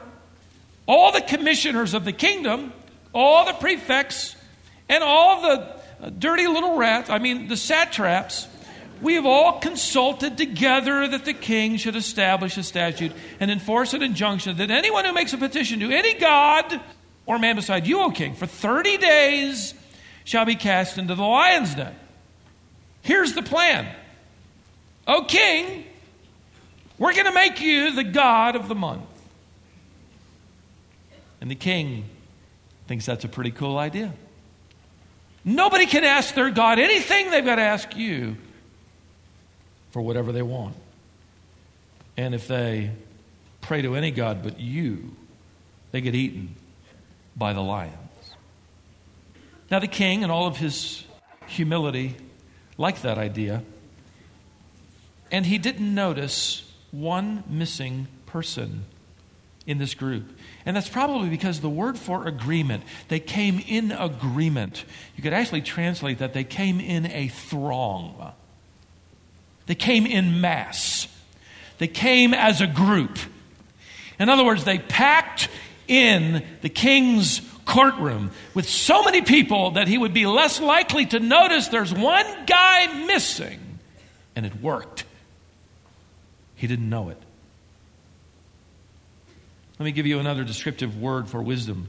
All 0.90 1.12
the 1.12 1.22
commissioners 1.22 1.94
of 1.94 2.04
the 2.04 2.12
kingdom, 2.12 2.74
all 3.14 3.46
the 3.46 3.54
prefects, 3.54 4.36
and 4.90 5.04
all 5.04 5.40
the 5.40 5.76
uh, 6.02 6.10
dirty 6.10 6.48
little 6.48 6.78
rats, 6.78 7.12
I 7.12 7.20
mean, 7.20 7.48
the 7.48 7.58
satraps, 7.58 8.48
we 9.00 9.14
have 9.14 9.28
all 9.28 9.60
consulted 9.60 10.36
together 10.36 11.08
that 11.08 11.26
the 11.26 11.34
king 11.36 11.78
should 11.78 11.96
establish 11.96 12.58
a 12.58 12.64
statute 12.64 13.12
and 13.40 13.52
enforce 13.52 13.94
an 13.94 14.02
injunction 14.02 14.58
that 14.58 14.72
anyone 14.72 15.06
who 15.06 15.14
makes 15.14 15.32
a 15.32 15.38
petition 15.38 15.80
to 15.82 15.92
any 15.92 16.16
god 16.16 16.82
or 17.28 17.38
man 17.38 17.56
beside 17.56 17.86
you, 17.86 18.02
O 18.02 18.10
king, 18.10 18.34
for 18.34 18.48
30 18.48 18.98
days 18.98 19.76
shall 20.24 20.46
be 20.46 20.56
cast 20.56 20.98
into 20.98 21.14
the 21.14 21.22
lion's 21.22 21.76
den. 21.76 21.96
Here's 23.04 23.34
the 23.34 23.44
plan. 23.44 23.96
O 25.06 25.26
king, 25.26 25.86
we're 26.98 27.14
going 27.14 27.28
to 27.28 27.32
make 27.32 27.62
you 27.62 27.92
the 27.92 28.04
god 28.04 28.56
of 28.56 28.68
the 28.68 28.74
month. 28.74 29.04
And 31.42 31.50
the 31.50 31.56
king 31.56 32.06
thinks 32.88 33.06
that's 33.06 33.24
a 33.24 33.30
pretty 33.30 33.52
cool 33.52 33.78
idea. 33.78 34.14
Nobody 35.46 35.86
can 35.86 36.04
ask 36.04 36.36
their 36.36 36.50
God 36.50 36.80
anything, 36.80 37.32
they've 37.32 37.46
got 37.46 37.56
to 37.56 37.62
ask 37.62 37.96
you 37.96 38.36
for 39.92 40.02
whatever 40.02 40.32
they 40.32 40.42
want. 40.42 40.76
And 42.18 42.36
if 42.36 42.48
they 42.48 42.92
pray 43.62 43.82
to 43.82 43.96
any 43.96 44.12
God 44.12 44.44
but 44.44 44.60
you, 44.60 45.16
they 45.92 46.02
get 46.02 46.16
eaten 46.16 46.56
by 47.36 47.54
the 47.54 47.62
lions. 47.62 47.96
Now, 49.72 49.80
the 49.80 49.88
king, 49.88 50.24
in 50.24 50.32
all 50.32 50.48
of 50.48 50.58
his 50.58 51.04
humility, 51.48 52.16
liked 52.78 53.04
that 53.04 53.18
idea. 53.18 53.64
And 55.32 55.46
he 55.46 55.58
didn't 55.58 55.94
notice 55.94 56.70
one 56.92 57.44
missing 57.48 58.08
person 58.26 58.86
in 59.70 59.78
this 59.78 59.94
group. 59.94 60.36
And 60.66 60.76
that's 60.76 60.90
probably 60.90 61.30
because 61.30 61.62
the 61.62 61.70
word 61.70 61.96
for 61.96 62.28
agreement, 62.28 62.84
they 63.08 63.20
came 63.20 63.64
in 63.68 63.92
agreement. 63.92 64.84
You 65.16 65.22
could 65.22 65.32
actually 65.32 65.62
translate 65.62 66.18
that 66.18 66.34
they 66.34 66.44
came 66.44 66.80
in 66.80 67.06
a 67.06 67.28
throng. 67.28 68.34
They 69.68 69.76
came 69.76 70.08
in 70.08 70.42
mass. 70.42 71.08
They 71.78 71.88
came 71.88 72.34
as 72.34 72.62
a 72.62 72.68
group. 72.68 73.20
In 74.18 74.28
other 74.28 74.44
words, 74.44 74.64
they 74.64 74.80
packed 74.80 75.50
in 75.88 76.44
the 76.62 76.70
king's 76.70 77.40
courtroom 77.66 78.32
with 78.56 78.68
so 78.68 79.04
many 79.04 79.22
people 79.22 79.72
that 79.72 79.88
he 79.88 80.00
would 80.00 80.16
be 80.16 80.26
less 80.26 80.60
likely 80.60 81.06
to 81.06 81.20
notice 81.20 81.68
there's 81.68 81.94
one 81.94 82.26
guy 82.48 83.06
missing. 83.06 83.60
And 84.36 84.48
it 84.48 84.60
worked. 84.60 85.04
He 86.56 86.66
didn't 86.66 86.90
know 86.90 87.10
it. 87.10 87.22
Let 89.80 89.86
me 89.86 89.92
give 89.94 90.06
you 90.06 90.20
another 90.20 90.44
descriptive 90.44 91.00
word 91.00 91.30
for 91.30 91.42
wisdom 91.42 91.88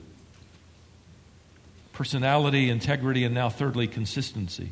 personality, 1.92 2.70
integrity, 2.70 3.24
and 3.24 3.34
now, 3.34 3.50
thirdly, 3.50 3.86
consistency. 3.86 4.70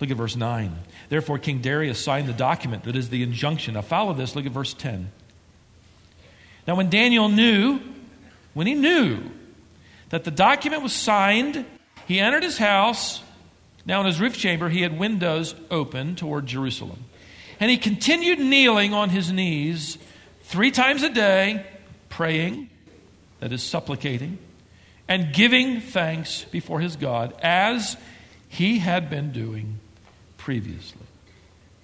Look 0.00 0.10
at 0.10 0.16
verse 0.16 0.34
9. 0.34 0.74
Therefore, 1.08 1.38
King 1.38 1.60
Darius 1.60 2.02
signed 2.02 2.28
the 2.28 2.32
document 2.32 2.84
that 2.84 2.96
is 2.96 3.08
the 3.08 3.22
injunction. 3.22 3.74
Now, 3.74 3.82
follow 3.82 4.14
this. 4.14 4.34
Look 4.34 4.44
at 4.44 4.50
verse 4.50 4.74
10. 4.74 5.12
Now, 6.66 6.74
when 6.74 6.90
Daniel 6.90 7.28
knew, 7.28 7.78
when 8.52 8.66
he 8.66 8.74
knew 8.74 9.20
that 10.08 10.24
the 10.24 10.32
document 10.32 10.82
was 10.82 10.92
signed, 10.92 11.64
he 12.08 12.18
entered 12.18 12.42
his 12.42 12.58
house. 12.58 13.22
Now, 13.86 14.00
in 14.00 14.06
his 14.06 14.18
roof 14.18 14.36
chamber, 14.36 14.68
he 14.68 14.82
had 14.82 14.98
windows 14.98 15.54
open 15.70 16.16
toward 16.16 16.46
Jerusalem. 16.46 17.04
And 17.60 17.70
he 17.70 17.76
continued 17.76 18.40
kneeling 18.40 18.92
on 18.92 19.10
his 19.10 19.30
knees 19.30 19.98
three 20.42 20.72
times 20.72 21.04
a 21.04 21.10
day 21.10 21.64
praying, 22.14 22.70
that 23.40 23.52
is, 23.52 23.62
supplicating, 23.62 24.38
and 25.08 25.34
giving 25.34 25.80
thanks 25.80 26.44
before 26.44 26.78
his 26.78 26.94
God 26.94 27.34
as 27.42 27.96
he 28.48 28.78
had 28.78 29.10
been 29.10 29.32
doing 29.32 29.80
previously. 30.38 31.02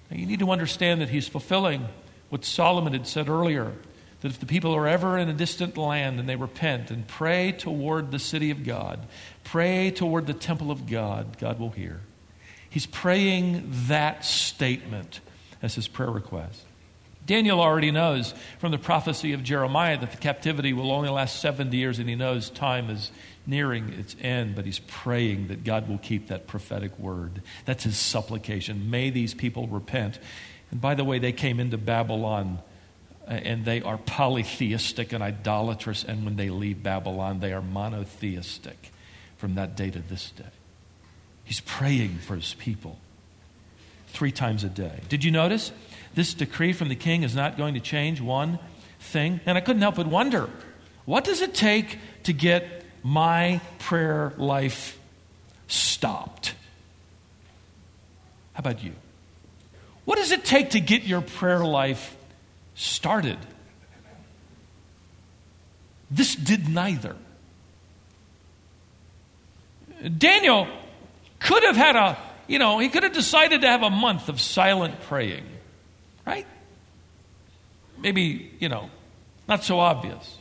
Now, 0.09 0.17
you 0.17 0.25
need 0.25 0.39
to 0.39 0.51
understand 0.51 1.01
that 1.01 1.09
he's 1.09 1.27
fulfilling 1.27 1.85
what 2.29 2.45
Solomon 2.45 2.93
had 2.93 3.07
said 3.07 3.27
earlier 3.27 3.73
that 4.21 4.29
if 4.29 4.39
the 4.39 4.45
people 4.45 4.73
are 4.73 4.87
ever 4.87 5.17
in 5.17 5.27
a 5.27 5.33
distant 5.33 5.77
land 5.77 6.19
and 6.19 6.29
they 6.29 6.35
repent 6.35 6.91
and 6.91 7.05
pray 7.07 7.51
toward 7.51 8.11
the 8.11 8.19
city 8.19 8.51
of 8.51 8.63
God, 8.63 8.99
pray 9.43 9.91
toward 9.91 10.27
the 10.27 10.33
temple 10.33 10.71
of 10.71 10.87
God, 10.87 11.39
God 11.39 11.59
will 11.59 11.71
hear. 11.71 11.99
He's 12.69 12.85
praying 12.85 13.63
that 13.87 14.23
statement 14.23 15.19
as 15.61 15.75
his 15.75 15.87
prayer 15.87 16.11
request. 16.11 16.63
Daniel 17.25 17.61
already 17.61 17.91
knows 17.91 18.33
from 18.59 18.71
the 18.71 18.77
prophecy 18.77 19.33
of 19.33 19.43
Jeremiah 19.43 19.97
that 19.99 20.11
the 20.11 20.17
captivity 20.17 20.73
will 20.73 20.91
only 20.91 21.09
last 21.09 21.39
70 21.39 21.75
years, 21.75 21.99
and 21.99 22.09
he 22.09 22.15
knows 22.15 22.49
time 22.49 22.89
is 22.89 23.11
nearing 23.45 23.89
its 23.93 24.15
end, 24.21 24.55
but 24.55 24.65
he's 24.65 24.79
praying 24.79 25.47
that 25.47 25.63
God 25.63 25.87
will 25.87 25.97
keep 25.97 26.27
that 26.27 26.47
prophetic 26.47 26.97
word. 26.99 27.41
That's 27.65 27.83
his 27.83 27.97
supplication. 27.97 28.89
May 28.89 29.09
these 29.09 29.33
people 29.33 29.67
repent. 29.67 30.19
And 30.71 30.81
by 30.81 30.95
the 30.95 31.03
way, 31.03 31.19
they 31.19 31.31
came 31.31 31.59
into 31.59 31.77
Babylon 31.77 32.59
uh, 33.27 33.33
and 33.33 33.65
they 33.65 33.81
are 33.81 33.97
polytheistic 33.97 35.13
and 35.13 35.23
idolatrous, 35.23 36.03
and 36.03 36.25
when 36.25 36.37
they 36.37 36.49
leave 36.49 36.81
Babylon, 36.81 37.39
they 37.39 37.53
are 37.53 37.61
monotheistic 37.61 38.91
from 39.37 39.55
that 39.55 39.75
day 39.75 39.89
to 39.89 39.99
this 39.99 40.31
day. 40.31 40.43
He's 41.43 41.61
praying 41.61 42.17
for 42.19 42.35
his 42.35 42.53
people 42.55 42.97
three 44.07 44.31
times 44.31 44.63
a 44.63 44.69
day. 44.69 45.01
Did 45.09 45.23
you 45.23 45.31
notice? 45.31 45.71
This 46.13 46.33
decree 46.33 46.73
from 46.73 46.89
the 46.89 46.95
king 46.95 47.23
is 47.23 47.35
not 47.35 47.57
going 47.57 47.73
to 47.75 47.79
change 47.79 48.21
one 48.21 48.59
thing. 48.99 49.39
And 49.45 49.57
I 49.57 49.61
couldn't 49.61 49.81
help 49.81 49.95
but 49.95 50.07
wonder 50.07 50.49
what 51.05 51.23
does 51.23 51.41
it 51.41 51.53
take 51.53 51.97
to 52.23 52.33
get 52.33 52.85
my 53.03 53.59
prayer 53.79 54.33
life 54.37 54.99
stopped? 55.67 56.53
How 58.53 58.59
about 58.59 58.83
you? 58.83 58.93
What 60.05 60.17
does 60.17 60.31
it 60.31 60.43
take 60.43 60.71
to 60.71 60.79
get 60.79 61.03
your 61.03 61.21
prayer 61.21 61.63
life 61.63 62.15
started? 62.75 63.37
This 66.09 66.35
did 66.35 66.67
neither. 66.67 67.15
Daniel 70.17 70.67
could 71.39 71.63
have 71.63 71.77
had 71.77 71.95
a, 71.95 72.17
you 72.47 72.59
know, 72.59 72.79
he 72.79 72.89
could 72.89 73.03
have 73.03 73.13
decided 73.13 73.61
to 73.61 73.67
have 73.67 73.83
a 73.83 73.89
month 73.89 74.27
of 74.27 74.41
silent 74.41 74.99
praying. 75.03 75.45
Right? 76.31 76.47
Maybe, 78.01 78.51
you 78.59 78.69
know, 78.69 78.89
not 79.49 79.65
so 79.65 79.79
obvious. 79.79 80.37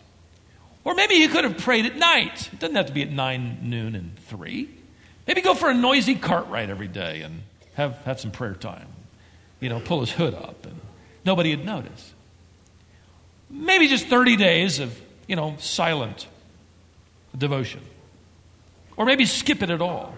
Or 0.84 0.94
maybe 0.94 1.16
he 1.16 1.26
could 1.26 1.42
have 1.42 1.58
prayed 1.58 1.84
at 1.84 1.96
night. 1.96 2.48
It 2.52 2.60
doesn't 2.60 2.76
have 2.76 2.86
to 2.86 2.92
be 2.92 3.02
at 3.02 3.10
9, 3.10 3.58
noon, 3.62 3.96
and 3.96 4.16
3. 4.26 4.68
Maybe 5.26 5.40
go 5.40 5.54
for 5.54 5.68
a 5.68 5.74
noisy 5.74 6.14
cart 6.14 6.46
ride 6.46 6.70
every 6.70 6.86
day 6.86 7.22
and 7.22 7.42
have, 7.74 7.96
have 8.04 8.20
some 8.20 8.30
prayer 8.30 8.54
time. 8.54 8.86
You 9.58 9.68
know, 9.68 9.80
pull 9.80 10.00
his 10.00 10.12
hood 10.12 10.32
up 10.32 10.64
and 10.64 10.80
nobody 11.24 11.54
would 11.56 11.66
notice. 11.66 12.14
Maybe 13.50 13.88
just 13.88 14.06
30 14.06 14.36
days 14.36 14.78
of, 14.78 14.96
you 15.26 15.34
know, 15.34 15.56
silent 15.58 16.28
devotion. 17.36 17.80
Or 18.96 19.06
maybe 19.06 19.26
skip 19.26 19.60
it 19.62 19.70
at 19.70 19.82
all. 19.82 20.14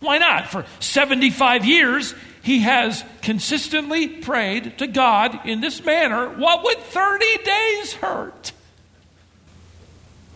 Why 0.00 0.18
not? 0.18 0.48
For 0.48 0.66
75 0.80 1.64
years, 1.64 2.14
he 2.44 2.60
has 2.60 3.02
consistently 3.22 4.06
prayed 4.06 4.76
to 4.76 4.86
God 4.86 5.46
in 5.46 5.62
this 5.62 5.82
manner. 5.82 6.28
What 6.28 6.62
would 6.62 6.76
30 6.76 7.38
days 7.38 7.94
hurt? 7.94 8.52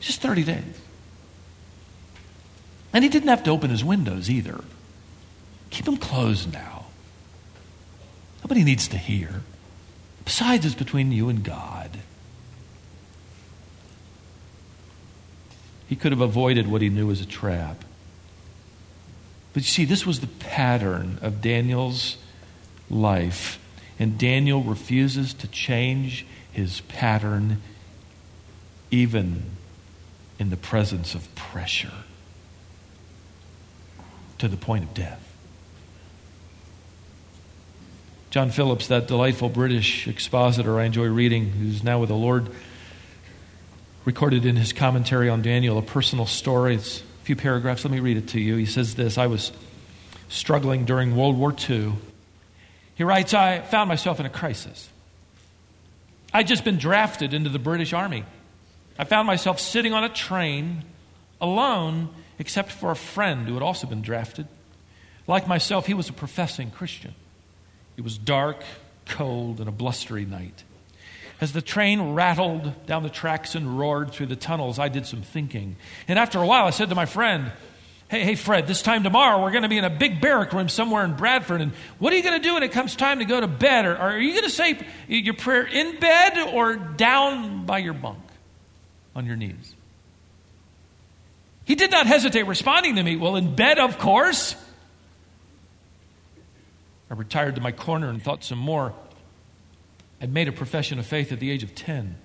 Just 0.01 0.23
30 0.23 0.45
days. 0.45 0.81
And 2.95 3.05
he 3.05 3.11
didn't 3.11 3.29
have 3.29 3.43
to 3.43 3.51
open 3.51 3.69
his 3.69 3.85
windows 3.85 4.31
either. 4.31 4.65
Keep 5.69 5.85
them 5.85 5.99
closed 5.99 6.51
now. 6.51 6.87
Nobody 8.43 8.65
needs 8.65 8.89
to 8.89 8.97
hear. 8.97 9.43
Besides, 10.25 10.65
it's 10.65 10.75
between 10.75 11.13
you 11.13 11.29
and 11.29 11.45
God. 11.45 11.91
He 15.87 15.95
could 15.95 16.13
have 16.13 16.23
avoided 16.23 16.69
what 16.69 16.81
he 16.81 16.89
knew 16.89 17.09
was 17.09 17.21
a 17.21 17.27
trap. 17.27 17.85
But 19.53 19.63
you 19.63 19.69
see, 19.69 19.85
this 19.85 20.07
was 20.07 20.21
the 20.21 20.27
pattern 20.27 21.19
of 21.23 21.41
Daniel's 21.41 22.17
life. 22.91 23.59
And 23.99 24.19
Daniel 24.19 24.63
refuses 24.63 25.35
to 25.35 25.49
change 25.49 26.25
his 26.53 26.81
pattern 26.83 27.61
even 28.91 29.43
in 30.39 30.51
the 30.51 30.57
presence 30.57 31.15
of 31.15 31.35
pressure 31.35 31.93
to 34.39 34.49
the 34.49 34.57
point 34.57 34.85
of 34.85 34.95
death. 34.95 35.25
John 38.31 38.51
Phillips, 38.51 38.87
that 38.89 39.09
delightful 39.09 39.49
British 39.49 40.07
expositor 40.07 40.79
I 40.79 40.85
enjoy 40.85 41.07
reading, 41.07 41.51
who's 41.51 41.83
now 41.83 41.99
with 41.99 42.11
the 42.11 42.15
Lord, 42.15 42.51
recorded 44.05 44.45
in 44.45 44.57
his 44.57 44.73
commentary 44.73 45.29
on 45.29 45.43
Daniel 45.43 45.79
a 45.79 45.83
personal 45.83 46.27
story. 46.27 46.77
It's 46.77 47.03
few 47.29 47.37
paragraphs. 47.37 47.85
Let 47.85 47.91
me 47.91 48.01
read 48.01 48.17
it 48.17 48.29
to 48.29 48.41
you. 48.41 48.57
He 48.57 48.65
says 48.65 48.95
this 48.95 49.19
I 49.19 49.27
was 49.27 49.53
struggling 50.31 50.87
during 50.87 51.15
World 51.15 51.37
War 51.37 51.55
II. 51.69 51.93
He 52.95 53.05
writes, 53.05 53.35
I 53.35 53.61
found 53.61 53.87
myself 53.89 54.19
in 54.19 54.25
a 54.25 54.31
crisis. 54.31 54.89
I'd 56.33 56.47
just 56.47 56.65
been 56.65 56.79
drafted 56.79 57.35
into 57.35 57.51
the 57.51 57.59
British 57.59 57.93
Army. 57.93 58.25
I 58.99 59.05
found 59.05 59.27
myself 59.27 59.61
sitting 59.61 59.93
on 59.93 60.05
a 60.05 60.09
train 60.09 60.85
alone, 61.39 62.09
except 62.39 62.73
for 62.73 62.91
a 62.91 62.97
friend 62.97 63.47
who 63.47 63.53
had 63.53 63.63
also 63.63 63.87
been 63.87 64.01
drafted. 64.01 64.49
Like 65.27 65.47
myself, 65.47 65.85
he 65.87 65.93
was 65.93 66.09
a 66.09 66.15
professing 66.15 66.71
Christian. 66.71 67.15
It 67.99 68.05
was 68.05 68.17
dark, 68.17 68.63
cold, 69.05 69.61
and 69.61 69.69
a 69.69 69.73
blustery 69.73 70.25
night. 70.25 70.65
As 71.41 71.53
the 71.53 71.63
train 71.63 72.15
rattled 72.15 72.87
down 72.87 73.05
the 73.05 73.11
tracks 73.11 73.55
and 73.55 73.79
roared 73.79 74.11
through 74.11 74.27
the 74.27 74.37
tunnels, 74.37 74.79
I 74.79 74.89
did 74.89 75.07
some 75.07 75.23
thinking. 75.23 75.77
And 76.09 76.19
after 76.19 76.41
a 76.41 76.47
while, 76.47 76.67
I 76.67 76.71
said 76.71 76.89
to 76.89 76.95
my 76.95 77.07
friend, 77.07 77.53
Hey, 78.09 78.25
hey, 78.25 78.35
Fred, 78.37 78.67
this 78.67 78.81
time 78.81 79.03
tomorrow 79.03 79.43
we're 79.43 79.51
going 79.51 79.65
to 79.65 79.69
be 79.69 79.77
in 79.77 79.85
a 79.85 79.91
big 79.91 80.23
barrack 80.23 80.55
room 80.55 80.71
somewhere 80.71 81.05
in 81.05 81.15
Bradford. 81.15 81.61
And 81.61 81.73
what 81.99 82.11
are 82.13 82.17
you 82.17 82.23
going 82.23 82.41
to 82.41 82.43
do 82.43 82.55
when 82.55 82.63
it 82.63 82.73
comes 82.73 82.97
time 82.97 83.19
to 83.19 83.27
go 83.27 83.39
to 83.39 83.47
bed? 83.47 83.85
Or, 83.85 83.97
are 83.97 84.19
you 84.19 84.33
going 84.33 84.45
to 84.45 84.51
say 84.51 84.81
your 85.09 85.35
prayer 85.35 85.67
in 85.67 86.01
bed 86.01 86.39
or 86.55 86.77
down 86.77 87.67
by 87.67 87.79
your 87.79 87.93
bunk 87.93 88.19
on 89.15 89.27
your 89.27 89.37
knees? 89.37 89.75
He 91.67 91.75
did 91.75 91.91
not 91.91 92.07
hesitate 92.07 92.45
responding 92.45 92.97
to 92.97 93.03
me, 93.03 93.17
Well, 93.17 93.37
in 93.37 93.55
bed, 93.55 93.79
of 93.79 93.99
course. 93.99 94.57
I 97.11 97.15
retired 97.15 97.57
to 97.57 97.61
my 97.61 97.73
corner 97.73 98.09
and 98.09 98.23
thought 98.23 98.43
some 98.43 98.59
more. 98.59 98.95
I'd 100.21 100.33
made 100.33 100.49
a 100.49 100.53
profession 100.53 100.99
of 100.99 101.07
faith 101.07 101.33
at 101.33 101.41
the 101.41 101.51
age 101.51 101.63
of 101.63 101.75
10. 101.75 102.17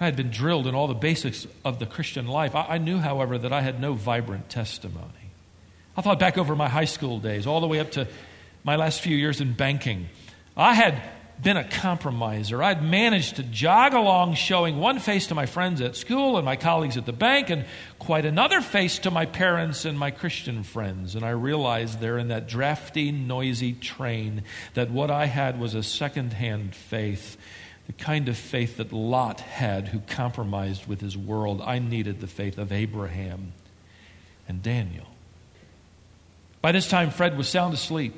I 0.00 0.04
had 0.04 0.16
been 0.16 0.30
drilled 0.30 0.66
in 0.66 0.74
all 0.74 0.88
the 0.88 0.94
basics 0.94 1.46
of 1.64 1.78
the 1.78 1.86
Christian 1.86 2.26
life. 2.26 2.54
I, 2.54 2.62
I, 2.62 2.78
knew, 2.78 2.98
however, 2.98 3.38
that 3.38 3.52
I 3.52 3.60
had 3.60 3.80
no 3.80 3.92
vibrant 3.92 4.48
testimony. 4.48 5.30
I 5.96 6.00
thought 6.00 6.18
back 6.18 6.38
over 6.38 6.56
my 6.56 6.68
high 6.68 6.86
school 6.86 7.20
days, 7.20 7.46
all 7.46 7.60
the 7.60 7.68
way 7.68 7.78
up 7.78 7.92
to 7.92 8.08
my 8.64 8.76
last 8.76 9.00
few 9.00 9.16
years 9.16 9.40
in 9.40 9.52
banking. 9.52 10.08
I 10.56 10.74
had 10.74 11.00
been 11.42 11.56
a 11.56 11.68
compromiser. 11.68 12.62
I'd 12.62 12.84
managed 12.84 13.36
to 13.36 13.42
jog 13.42 13.94
along 13.94 14.34
showing 14.34 14.78
one 14.78 15.00
face 15.00 15.26
to 15.26 15.34
my 15.34 15.46
friends 15.46 15.80
at 15.80 15.96
school 15.96 16.36
and 16.36 16.44
my 16.44 16.56
colleagues 16.56 16.96
at 16.96 17.04
the 17.04 17.12
bank, 17.12 17.50
and 17.50 17.64
quite 17.98 18.24
another 18.24 18.60
face 18.60 19.00
to 19.00 19.10
my 19.10 19.26
parents 19.26 19.84
and 19.84 19.98
my 19.98 20.10
Christian 20.10 20.62
friends. 20.62 21.16
And 21.16 21.24
I 21.24 21.30
realized 21.30 22.00
there 22.00 22.18
in 22.18 22.28
that 22.28 22.48
drafty, 22.48 23.10
noisy 23.10 23.72
train 23.72 24.44
that 24.74 24.90
what 24.90 25.10
I 25.10 25.26
had 25.26 25.58
was 25.58 25.74
a 25.74 25.82
second-hand 25.82 26.76
faith, 26.76 27.36
the 27.88 27.92
kind 27.92 28.28
of 28.28 28.36
faith 28.36 28.76
that 28.76 28.92
Lot 28.92 29.40
had 29.40 29.88
who 29.88 29.98
compromised 30.00 30.86
with 30.86 31.00
his 31.00 31.16
world. 31.16 31.60
I 31.60 31.80
needed 31.80 32.20
the 32.20 32.28
faith 32.28 32.56
of 32.56 32.70
Abraham 32.70 33.52
and 34.48 34.62
Daniel. 34.62 35.06
By 36.60 36.70
this 36.70 36.88
time, 36.88 37.10
Fred 37.10 37.36
was 37.36 37.48
sound 37.48 37.74
asleep. 37.74 38.14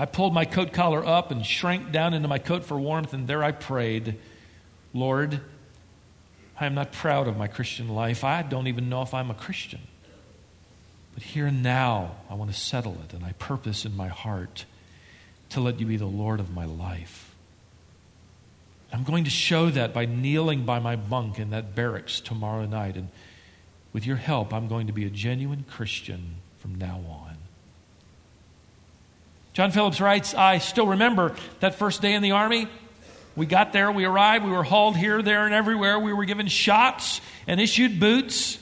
I 0.00 0.06
pulled 0.06 0.32
my 0.32 0.46
coat 0.46 0.72
collar 0.72 1.04
up 1.04 1.30
and 1.30 1.44
shrank 1.44 1.92
down 1.92 2.14
into 2.14 2.26
my 2.26 2.38
coat 2.38 2.64
for 2.64 2.80
warmth, 2.80 3.12
and 3.12 3.28
there 3.28 3.44
I 3.44 3.52
prayed, 3.52 4.16
Lord, 4.94 5.42
I 6.58 6.64
am 6.64 6.74
not 6.74 6.90
proud 6.90 7.28
of 7.28 7.36
my 7.36 7.48
Christian 7.48 7.90
life. 7.90 8.24
I 8.24 8.40
don't 8.40 8.66
even 8.66 8.88
know 8.88 9.02
if 9.02 9.12
I'm 9.12 9.30
a 9.30 9.34
Christian. 9.34 9.82
But 11.12 11.22
here 11.22 11.44
and 11.44 11.62
now, 11.62 12.12
I 12.30 12.34
want 12.34 12.50
to 12.50 12.58
settle 12.58 12.96
it, 13.04 13.12
and 13.12 13.22
I 13.22 13.32
purpose 13.32 13.84
in 13.84 13.94
my 13.94 14.08
heart 14.08 14.64
to 15.50 15.60
let 15.60 15.78
you 15.78 15.84
be 15.84 15.98
the 15.98 16.06
Lord 16.06 16.40
of 16.40 16.50
my 16.50 16.64
life. 16.64 17.34
I'm 18.94 19.04
going 19.04 19.24
to 19.24 19.30
show 19.30 19.68
that 19.68 19.92
by 19.92 20.06
kneeling 20.06 20.64
by 20.64 20.78
my 20.78 20.96
bunk 20.96 21.38
in 21.38 21.50
that 21.50 21.74
barracks 21.74 22.22
tomorrow 22.22 22.64
night. 22.64 22.96
And 22.96 23.10
with 23.92 24.06
your 24.06 24.16
help, 24.16 24.54
I'm 24.54 24.66
going 24.66 24.86
to 24.86 24.94
be 24.94 25.04
a 25.04 25.10
genuine 25.10 25.66
Christian 25.68 26.36
from 26.56 26.76
now 26.76 27.02
on. 27.06 27.36
John 29.52 29.70
Phillips 29.70 30.00
writes, 30.00 30.34
I 30.34 30.58
still 30.58 30.86
remember 30.86 31.34
that 31.60 31.74
first 31.74 32.02
day 32.02 32.14
in 32.14 32.22
the 32.22 32.32
Army. 32.32 32.68
We 33.36 33.46
got 33.46 33.72
there, 33.72 33.90
we 33.90 34.04
arrived, 34.04 34.44
we 34.44 34.50
were 34.50 34.62
hauled 34.62 34.96
here, 34.96 35.22
there, 35.22 35.44
and 35.44 35.54
everywhere. 35.54 35.98
We 35.98 36.12
were 36.12 36.24
given 36.24 36.46
shots 36.46 37.20
and 37.46 37.60
issued 37.60 37.98
boots. 37.98 38.58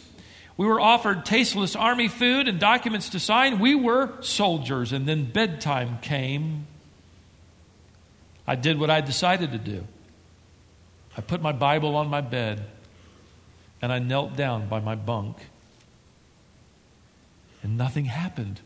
We 0.56 0.66
were 0.66 0.80
offered 0.80 1.24
tasteless 1.24 1.76
Army 1.76 2.08
food 2.08 2.48
and 2.48 2.58
documents 2.58 3.10
to 3.10 3.20
sign. 3.20 3.58
We 3.58 3.74
were 3.74 4.10
soldiers, 4.20 4.92
and 4.92 5.06
then 5.06 5.24
bedtime 5.24 5.98
came. 6.00 6.66
I 8.46 8.54
did 8.56 8.78
what 8.78 8.90
I 8.90 9.00
decided 9.00 9.52
to 9.52 9.58
do. 9.58 9.86
I 11.16 11.20
put 11.20 11.42
my 11.42 11.52
Bible 11.52 11.96
on 11.96 12.08
my 12.08 12.20
bed 12.20 12.64
and 13.80 13.92
I 13.92 13.98
knelt 13.98 14.36
down 14.36 14.68
by 14.68 14.80
my 14.80 14.94
bunk, 14.94 15.36
and 17.62 17.76
nothing 17.76 18.06
happened. 18.06 18.60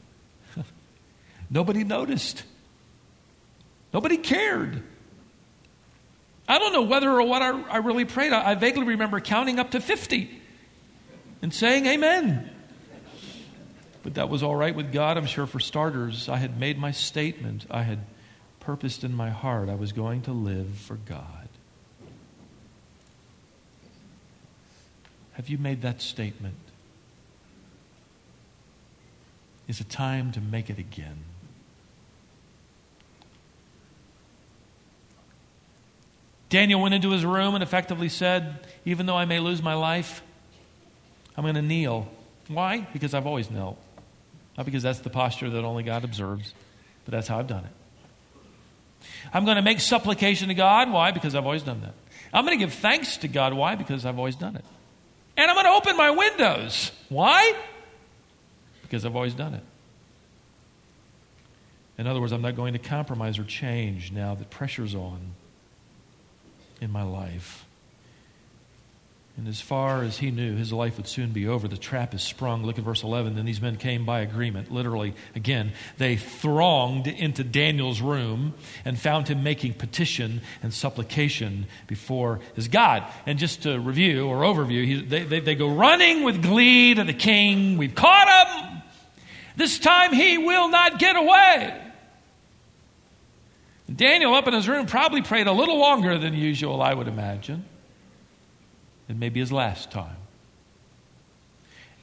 Nobody 1.53 1.85
noticed. 1.85 2.45
Nobody 3.93 4.17
cared. 4.17 4.83
I 6.49 6.59
don't 6.59 6.73
know 6.73 6.83
whether 6.83 7.11
or 7.11 7.23
what 7.23 7.43
I, 7.43 7.61
I 7.65 7.77
really 7.77 8.07
prayed. 8.07 8.33
I, 8.33 8.53
I 8.53 8.55
vaguely 8.55 8.85
remember 8.85 9.21
counting 9.21 9.59
up 9.59 9.73
to 9.73 9.81
50 9.81 10.31
and 11.43 11.53
saying 11.53 11.85
amen. 11.85 12.51
But 14.03 14.15
that 14.15 14.31
was 14.31 14.43
all 14.43 14.57
right 14.57 14.75
with 14.75 14.93
God, 14.93 15.19
I'm 15.19 15.27
sure, 15.27 15.47
for 15.47 15.61
starters. 15.61 16.29
I 16.29 16.39
had 16.39 16.59
made 16.59 16.79
my 16.79 16.91
statement. 16.91 17.67
I 17.71 17.83
had 17.83 18.07
purposed 18.59 19.05
in 19.05 19.15
my 19.15 19.29
heart 19.29 19.69
I 19.69 19.75
was 19.75 19.93
going 19.93 20.23
to 20.23 20.33
live 20.33 20.75
for 20.77 20.97
God. 20.97 21.49
Have 25.35 25.51
you 25.51 25.59
made 25.59 25.83
that 25.83 26.01
statement? 26.01 26.57
Is 29.69 29.81
it 29.81 29.91
time 29.91 30.33
to 30.33 30.41
make 30.41 30.71
it 30.71 30.79
again? 30.79 31.25
Daniel 36.53 36.83
went 36.83 36.93
into 36.93 37.09
his 37.13 37.25
room 37.25 37.55
and 37.55 37.63
effectively 37.63 38.11
said, 38.11 38.59
Even 38.85 39.07
though 39.07 39.17
I 39.17 39.25
may 39.25 39.41
lose 39.41 39.63
my 39.63 39.73
life, 39.73 40.23
I'm 41.35 41.45
going 41.45 41.55
to 41.55 41.63
kneel. 41.63 42.07
Why? 42.47 42.87
Because 42.93 43.15
I've 43.15 43.27
always 43.27 43.51
knelt. 43.51 43.79
Not 44.59 44.67
because 44.67 44.83
that's 44.83 44.99
the 44.99 45.09
posture 45.09 45.49
that 45.49 45.65
only 45.65 45.83
God 45.83 46.05
observes, 46.05 46.53
but 47.07 47.13
that's 47.13 47.27
how 47.27 47.39
I've 47.39 47.47
done 47.47 47.65
it. 47.65 49.07
I'm 49.33 49.47
going 49.47 49.57
to 49.57 49.63
make 49.63 49.81
supplication 49.81 50.49
to 50.49 50.55
God. 50.55 50.93
Why? 50.93 51.11
Because 51.11 51.35
I've 51.35 51.47
always 51.47 51.63
done 51.63 51.81
that. 51.81 51.95
I'm 52.35 52.45
going 52.45 52.59
to 52.59 52.63
give 52.63 52.75
thanks 52.75 53.17
to 53.19 53.29
God. 53.29 53.55
Why? 53.55 53.75
Because 53.75 54.05
I've 54.05 54.19
always 54.19 54.37
done 54.37 54.55
it. 54.55 54.65
And 55.39 55.51
I'm 55.51 55.57
going 55.57 55.65
to 55.65 55.73
open 55.73 55.97
my 55.97 56.11
windows. 56.11 56.93
Why? 57.09 57.55
Because 58.83 59.07
I've 59.07 59.17
always 59.17 59.33
done 59.33 59.55
it. 59.55 59.65
In 61.97 62.07
other 62.07 62.21
words, 62.21 62.33
I'm 62.33 62.43
not 62.43 62.57
going 62.57 62.75
to 62.75 62.79
compromise 62.79 63.39
or 63.39 63.45
change 63.45 64.13
now 64.13 64.35
that 64.35 64.51
pressure's 64.51 64.95
on 64.95 65.33
in 66.83 66.91
my 66.91 67.03
life. 67.03 67.65
And 69.39 69.49
as 69.49 69.63
far 69.63 70.03
as 70.03 70.19
he 70.19 70.31
knew, 70.31 70.57
his 70.57 70.75
life 70.75 70.99
would 70.99 71.09
soon 71.09 71.31
be 71.31 71.49
over. 71.49 71.67
The 71.67 71.79
trap 71.79 72.13
is 72.13 72.23
sprung. 72.23 72.65
Look 72.65 72.79
at 72.79 72.85
verse 72.85 73.03
11. 73.03 73.35
Then 73.35 73.47
these 73.47 73.63
men 73.63 73.77
came 73.77 74.05
by 74.05 74.21
agreement. 74.21 74.71
Literally, 74.71 75.15
again, 75.35 75.73
they 75.97 76.17
thronged 76.17 77.07
into 77.07 77.43
Daniel's 77.43 78.03
room 78.03 78.53
and 78.85 78.99
found 78.99 79.29
him 79.29 79.43
making 79.43 79.75
petition 79.75 80.43
and 80.63 80.75
supplication 80.75 81.65
before 81.87 82.41
his 82.55 82.69
God. 82.69 83.05
And 83.25 83.39
just 83.39 83.63
to 83.63 83.81
review 83.81 84.29
or 84.29 84.43
overview, 84.43 84.85
he, 84.85 85.01
they, 85.01 85.25
they, 85.25 85.41
they 85.41 85.55
go 85.55 85.69
running 85.75 86.25
with 86.25 86.43
glee 86.43 86.93
to 86.95 87.05
the 87.05 87.15
king. 87.15 87.79
We've 87.79 87.95
caught 87.95 88.29
him. 88.29 88.83
This 89.57 89.79
time 89.79 90.13
he 90.13 90.37
will 90.37 90.69
not 90.69 90.99
get 90.99 91.17
away. 91.17 91.92
Daniel, 93.95 94.35
up 94.35 94.47
in 94.47 94.55
his 94.55 94.69
room, 94.69 94.87
probably 94.87 95.23
prayed 95.23 95.47
a 95.47 95.53
little 95.53 95.79
longer 95.79 96.19
than 96.19 96.35
usual, 96.35 96.81
I 96.81 96.95
would 96.95 97.09
imagine. 97.09 97.65
It 99.09 99.17
may 99.17 99.29
be 99.29 99.41
his 99.41 99.53
last 99.53 99.91
time. 99.91 100.17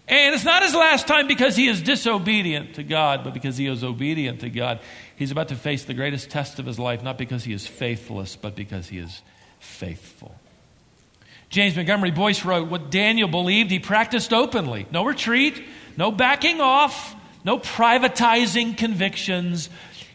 And 0.07 0.33
it's 0.33 0.43
not 0.43 0.63
his 0.63 0.73
last 0.73 1.07
time 1.07 1.27
because 1.27 1.55
he 1.55 1.67
is 1.67 1.83
disobedient 1.83 2.75
to 2.75 2.83
God, 2.83 3.23
but 3.23 3.33
because 3.33 3.57
he 3.57 3.67
is 3.67 3.83
obedient 3.83 4.39
to 4.39 4.49
God. 4.49 4.79
He's 5.15 5.29
about 5.29 5.49
to 5.49 5.55
face 5.55 5.83
the 5.83 5.93
greatest 5.93 6.31
test 6.31 6.57
of 6.57 6.65
his 6.65 6.79
life, 6.79 7.03
not 7.03 7.17
because 7.17 7.43
he 7.43 7.53
is 7.53 7.67
faithless, 7.67 8.35
but 8.35 8.55
because 8.55 8.87
he 8.87 8.97
is 8.97 9.21
faithful. 9.59 10.35
James 11.49 11.75
Montgomery 11.75 12.11
Boice 12.11 12.43
wrote 12.43 12.69
what 12.69 12.89
Daniel 12.89 13.27
believed 13.27 13.69
he 13.69 13.79
practiced 13.79 14.33
openly 14.33 14.87
no 14.91 15.05
retreat, 15.05 15.63
no 15.95 16.11
backing 16.11 16.59
off, 16.59 17.15
no 17.43 17.59
privatizing 17.59 18.77
convictions. 18.77 19.69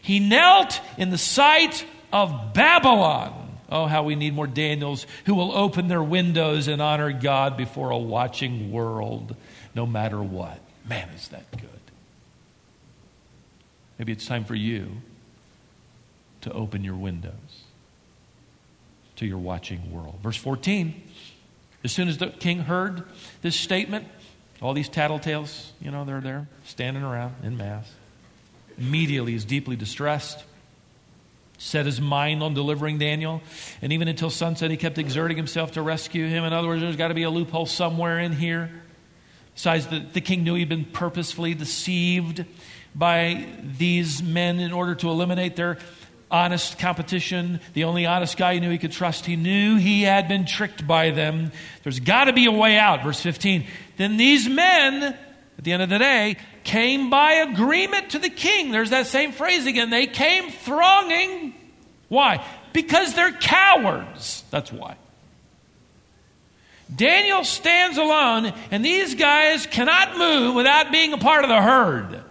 He 0.05 0.19
knelt 0.19 0.79
in 0.99 1.09
the 1.09 1.17
sight 1.17 1.83
of 2.13 2.53
Babylon. 2.53 3.57
Oh, 3.69 3.87
how 3.87 4.03
we 4.03 4.13
need 4.13 4.35
more 4.35 4.45
Daniels 4.45 5.07
who 5.25 5.33
will 5.33 5.51
open 5.51 5.87
their 5.87 6.03
windows 6.03 6.67
and 6.67 6.79
honor 6.79 7.11
God 7.11 7.57
before 7.57 7.89
a 7.89 7.97
watching 7.97 8.71
world 8.71 9.35
no 9.73 9.87
matter 9.87 10.21
what. 10.21 10.59
Man, 10.87 11.09
is 11.09 11.29
that 11.29 11.49
good. 11.51 11.69
Maybe 13.97 14.11
it's 14.11 14.27
time 14.27 14.45
for 14.45 14.53
you 14.53 15.01
to 16.41 16.51
open 16.51 16.83
your 16.83 16.95
windows 16.95 17.63
to 19.15 19.25
your 19.25 19.39
watching 19.39 19.91
world. 19.91 20.19
Verse 20.21 20.37
14 20.37 21.01
As 21.83 21.91
soon 21.91 22.09
as 22.09 22.19
the 22.19 22.27
king 22.27 22.59
heard 22.59 23.05
this 23.41 23.55
statement, 23.55 24.05
all 24.61 24.75
these 24.75 24.87
tattletales, 24.87 25.71
you 25.81 25.89
know, 25.89 26.05
they're 26.05 26.21
there 26.21 26.47
standing 26.63 27.01
around 27.01 27.33
in 27.41 27.57
mass. 27.57 27.91
Immediately, 28.77 29.33
he's 29.33 29.45
deeply 29.45 29.75
distressed 29.75 30.43
set 31.57 31.85
his 31.85 32.01
mind 32.01 32.43
on 32.43 32.53
delivering 32.53 32.97
Daniel. 32.97 33.41
And 33.81 33.93
even 33.93 34.07
until 34.07 34.29
sunset, 34.29 34.71
he 34.71 34.77
kept 34.77 34.97
exerting 34.97 35.37
himself 35.37 35.73
to 35.73 35.81
rescue 35.81 36.27
him. 36.27 36.43
In 36.43 36.53
other 36.53 36.67
words, 36.67 36.81
there's 36.81 36.95
got 36.95 37.09
to 37.09 37.13
be 37.13 37.23
a 37.23 37.29
loophole 37.29 37.65
somewhere 37.65 38.19
in 38.19 38.33
here. 38.33 38.69
Besides, 39.53 39.87
the, 39.87 39.99
the 39.99 40.21
king 40.21 40.43
knew 40.43 40.55
he'd 40.55 40.69
been 40.69 40.85
purposefully 40.85 41.53
deceived 41.53 42.45
by 42.93 43.45
these 43.77 44.21
men 44.21 44.59
in 44.59 44.71
order 44.71 44.95
to 44.95 45.09
eliminate 45.09 45.55
their 45.55 45.77
honest 46.29 46.77
competition. 46.77 47.59
The 47.73 47.85
only 47.85 48.05
honest 48.05 48.37
guy 48.37 48.55
he 48.55 48.59
knew 48.59 48.69
he 48.69 48.77
could 48.77 48.91
trust. 48.91 49.25
He 49.25 49.35
knew 49.35 49.77
he 49.77 50.03
had 50.03 50.27
been 50.27 50.45
tricked 50.45 50.85
by 50.85 51.11
them. 51.11 51.51
There's 51.83 51.99
got 51.99 52.25
to 52.25 52.33
be 52.33 52.45
a 52.45 52.51
way 52.51 52.77
out. 52.77 53.03
Verse 53.03 53.21
15. 53.21 53.65
Then 53.97 54.17
these 54.17 54.49
men, 54.49 55.03
at 55.03 55.63
the 55.63 55.71
end 55.71 55.83
of 55.83 55.89
the 55.89 55.99
day, 55.99 56.37
came 56.65 57.09
by 57.09 57.33
agreement 57.33 58.09
to 58.09 58.19
the 58.19 58.29
king. 58.29 58.71
There's 58.71 58.89
that 58.89 59.07
same 59.07 59.31
phrase 59.31 59.65
again. 59.65 59.89
They 59.89 60.07
came 60.07 60.51
thronging. 60.51 61.53
Why? 62.09 62.45
Because 62.73 63.13
they're 63.13 63.31
cowards. 63.31 64.43
That's 64.51 64.73
why. 64.73 64.97
Daniel 66.93 67.43
stands 67.43 67.97
alone, 67.97 68.53
and 68.69 68.83
these 68.83 69.15
guys 69.15 69.65
cannot 69.65 70.17
move 70.17 70.55
without 70.55 70.91
being 70.91 71.13
a 71.13 71.17
part 71.17 71.43
of 71.43 71.49
the 71.49 71.61
herd. 71.61 72.23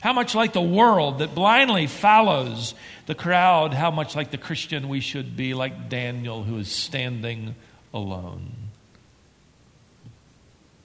How 0.00 0.12
much 0.14 0.34
like 0.34 0.52
the 0.52 0.62
world 0.62 1.18
that 1.18 1.34
blindly 1.34 1.86
follows 1.86 2.74
the 3.06 3.14
crowd, 3.14 3.74
how 3.74 3.90
much 3.90 4.16
like 4.16 4.30
the 4.30 4.38
Christian 4.38 4.88
we 4.88 5.00
should 5.00 5.36
be, 5.36 5.52
like 5.52 5.88
Daniel 5.88 6.42
who 6.42 6.58
is 6.58 6.70
standing 6.72 7.54
alone. 7.92 8.59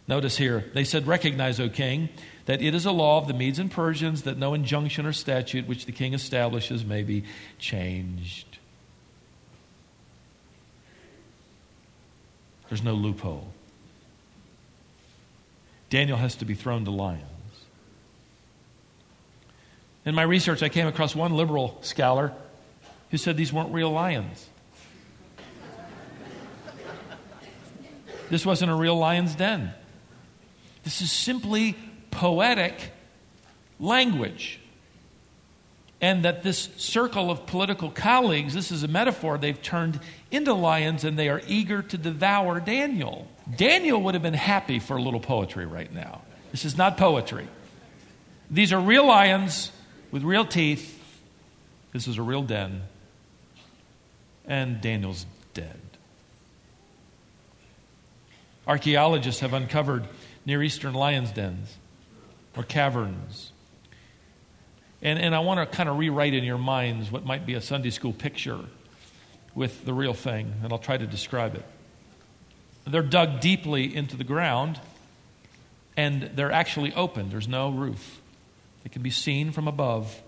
Notice 0.08 0.38
here, 0.38 0.66
they 0.74 0.84
said, 0.84 1.08
Recognize, 1.08 1.60
O 1.60 1.68
king, 1.68 2.10
that 2.46 2.62
it 2.62 2.76
is 2.76 2.86
a 2.86 2.92
law 2.92 3.18
of 3.18 3.28
the 3.28 3.34
Medes 3.34 3.58
and 3.58 3.72
Persians 3.72 4.22
that 4.24 4.38
no 4.38 4.54
injunction 4.54 5.06
or 5.06 5.14
statute 5.14 5.68
which 5.68 5.86
the 5.86 5.92
king 5.92 6.14
establishes 6.14 6.86
may 6.86 7.02
be 7.02 7.24
changed. 7.58 8.60
There's 12.70 12.84
no 12.84 12.94
loophole. 12.94 13.48
Daniel 15.90 16.18
has 16.18 16.36
to 16.36 16.46
be 16.46 16.54
thrown 16.54 16.86
to 16.86 16.92
lions. 16.92 17.24
In 20.04 20.14
my 20.14 20.24
research, 20.24 20.62
I 20.62 20.70
came 20.70 20.88
across 20.88 21.16
one 21.16 21.34
liberal 21.34 21.80
scholar 21.82 22.32
who 23.10 23.18
said 23.18 23.38
these 23.38 23.52
weren't 23.52 23.74
real 23.74 23.92
lions. 23.92 24.50
This 28.30 28.46
wasn't 28.46 28.72
a 28.72 28.76
real 28.76 28.98
lion's 28.98 29.36
den. 29.36 29.74
This 30.86 31.02
is 31.02 31.12
simply 31.12 31.76
poetic 32.12 32.92
language. 33.80 34.62
And 36.00 36.24
that 36.24 36.44
this 36.44 36.70
circle 36.78 37.32
of 37.32 37.48
political 37.48 37.90
colleagues, 37.90 38.54
this 38.54 38.72
is 38.72 38.84
a 38.84 38.88
metaphor, 38.88 39.38
they've 39.38 39.62
turned 39.62 40.00
into 40.30 40.54
lions 40.54 41.04
and 41.04 41.18
they 41.18 41.30
are 41.30 41.42
eager 41.48 41.82
to 41.82 41.98
devour 41.98 42.60
Daniel. 42.60 43.28
Daniel 43.58 44.02
would 44.04 44.14
have 44.14 44.22
been 44.22 44.34
happy 44.34 44.80
for 44.80 44.98
a 44.98 45.02
little 45.02 45.20
poetry 45.20 45.66
right 45.66 45.92
now. 45.92 46.22
This 46.52 46.64
is 46.64 46.78
not 46.78 46.98
poetry. 46.98 47.48
These 48.52 48.72
are 48.72 48.80
real 48.80 49.08
lions 49.08 49.72
with 50.12 50.24
real 50.24 50.46
teeth. 50.46 51.02
This 51.92 52.08
is 52.08 52.18
a 52.18 52.22
real 52.22 52.44
den. 52.44 52.84
And 54.46 54.80
Daniel's 54.82 55.26
dead. 55.56 55.80
Archaeologists 58.68 59.42
have 59.42 59.54
uncovered 59.54 60.06
Near 60.46 60.62
Eastern 60.62 60.94
lion's 60.94 61.32
dens 61.32 61.76
or 62.56 62.64
caverns. 62.64 63.52
And, 65.02 65.20
and 65.20 65.36
I 65.36 65.40
want 65.40 65.60
to 65.60 65.76
kind 65.76 65.90
of 65.90 65.98
rewrite 65.98 66.34
in 66.34 66.44
your 66.44 66.58
minds 66.58 67.12
what 67.12 67.26
might 67.26 67.46
be 67.46 67.54
a 67.54 67.62
Sunday 67.62 67.90
school 67.90 68.14
picture 68.14 68.60
with 69.54 69.86
the 69.86 69.94
real 69.94 70.14
thing, 70.14 70.54
and 70.64 70.72
I'll 70.72 70.80
try 70.80 70.98
to 70.98 71.08
describe 71.08 71.56
it. 71.56 71.66
They're 72.86 73.02
dug 73.02 73.40
deeply 73.40 73.96
into 73.96 74.18
the 74.18 74.24
ground, 74.24 74.80
and 75.98 76.32
they're 76.36 76.52
actually 76.52 76.94
open. 76.94 77.30
There's 77.30 77.48
no 77.48 77.72
roof. 77.72 78.22
They 78.84 78.90
can 78.90 79.02
be 79.02 79.10
seen 79.10 79.52
from 79.52 79.68
above. 79.68 80.22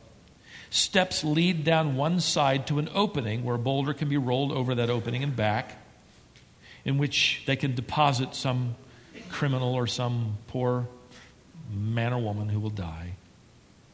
Steps 0.70 1.24
lead 1.24 1.64
down 1.64 1.96
one 1.96 2.20
side 2.20 2.68
to 2.68 2.80
an 2.80 2.90
opening 2.94 3.44
where 3.44 3.56
a 3.56 3.60
boulder 3.60 3.94
can 3.94 4.10
be 4.10 4.18
rolled 4.18 4.52
over 4.52 4.76
that 4.76 4.90
opening 4.90 5.24
and 5.24 5.36
back, 5.36 5.78
in 6.84 6.98
which 6.98 7.44
they 7.46 7.56
can 7.56 7.76
deposit 7.76 8.34
some 8.34 8.76
criminal 9.30 9.74
or 9.74 9.88
some 9.88 10.38
poor 10.48 10.88
man 11.72 12.14
or 12.14 12.20
woman 12.20 12.50
who 12.50 12.60
will 12.60 12.70
die, 12.70 13.14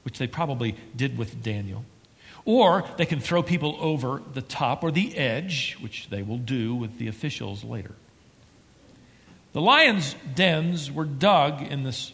which 0.04 0.18
they 0.18 0.28
probably 0.28 0.76
did 0.96 1.18
with 1.18 1.42
Daniel. 1.44 1.86
Or 2.46 2.84
they 2.98 3.06
can 3.06 3.20
throw 3.20 3.42
people 3.42 3.78
over 3.80 4.22
the 4.34 4.42
top 4.42 4.84
or 4.84 4.92
the 4.92 5.18
edge, 5.18 5.78
which 5.80 6.10
they 6.10 6.22
will 6.22 6.38
do 6.38 6.76
with 6.76 6.98
the 6.98 7.08
officials 7.08 7.64
later. 7.64 7.94
The 9.54 9.62
lions' 9.62 10.16
dens 10.36 10.92
were 10.92 11.06
dug 11.06 11.62
in 11.62 11.84
this 11.84 12.12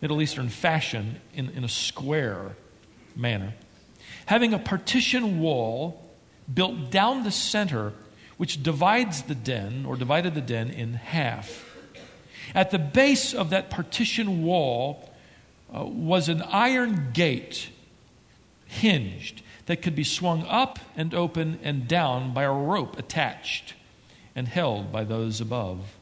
Middle 0.00 0.20
Eastern 0.20 0.48
fashion 0.48 1.20
in, 1.34 1.50
in 1.50 1.64
a 1.64 1.68
square 1.68 2.56
manner, 3.14 3.54
having 4.26 4.52
a 4.52 4.58
partition 4.58 5.40
wall 5.40 6.10
built 6.52 6.90
down 6.90 7.22
the 7.22 7.30
center, 7.30 7.92
which 8.36 8.62
divides 8.62 9.22
the 9.22 9.34
den 9.34 9.84
or 9.86 9.96
divided 9.96 10.34
the 10.34 10.40
den 10.40 10.70
in 10.70 10.94
half. 10.94 11.69
At 12.54 12.70
the 12.70 12.78
base 12.78 13.34
of 13.34 13.50
that 13.50 13.70
partition 13.70 14.42
wall 14.42 15.10
uh, 15.74 15.84
was 15.84 16.28
an 16.28 16.42
iron 16.42 17.10
gate, 17.12 17.70
hinged, 18.66 19.42
that 19.66 19.82
could 19.82 19.94
be 19.94 20.04
swung 20.04 20.44
up 20.48 20.78
and 20.96 21.14
open 21.14 21.60
and 21.62 21.86
down 21.86 22.34
by 22.34 22.42
a 22.42 22.52
rope 22.52 22.98
attached 22.98 23.74
and 24.34 24.48
held 24.48 24.90
by 24.90 25.04
those 25.04 25.40
above. 25.40 25.96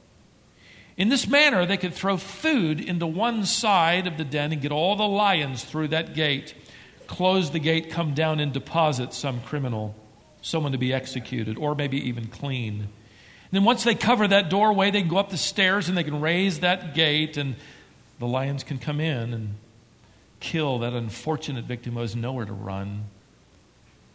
In 0.96 1.10
this 1.10 1.28
manner, 1.28 1.64
they 1.64 1.76
could 1.76 1.94
throw 1.94 2.16
food 2.16 2.80
into 2.80 3.06
one 3.06 3.44
side 3.44 4.06
of 4.06 4.16
the 4.16 4.24
den 4.24 4.52
and 4.52 4.60
get 4.62 4.72
all 4.72 4.96
the 4.96 5.06
lions 5.06 5.62
through 5.64 5.88
that 5.88 6.14
gate, 6.14 6.54
close 7.06 7.50
the 7.50 7.58
gate, 7.60 7.90
come 7.90 8.14
down 8.14 8.40
and 8.40 8.52
deposit 8.52 9.14
some 9.14 9.40
criminal, 9.42 9.94
someone 10.42 10.72
to 10.72 10.78
be 10.78 10.92
executed, 10.92 11.56
or 11.56 11.74
maybe 11.74 12.08
even 12.08 12.26
clean 12.26 12.88
then 13.50 13.64
once 13.64 13.84
they 13.84 13.94
cover 13.94 14.28
that 14.28 14.50
doorway, 14.50 14.90
they 14.90 15.00
can 15.00 15.08
go 15.08 15.16
up 15.16 15.30
the 15.30 15.38
stairs 15.38 15.88
and 15.88 15.96
they 15.96 16.04
can 16.04 16.20
raise 16.20 16.60
that 16.60 16.94
gate, 16.94 17.36
and 17.36 17.56
the 18.18 18.26
lions 18.26 18.62
can 18.62 18.78
come 18.78 19.00
in 19.00 19.32
and 19.32 19.54
kill 20.40 20.80
that 20.80 20.92
unfortunate 20.92 21.64
victim 21.64 21.94
who 21.94 22.00
has 22.00 22.14
nowhere 22.14 22.44
to 22.44 22.52
run, 22.52 23.04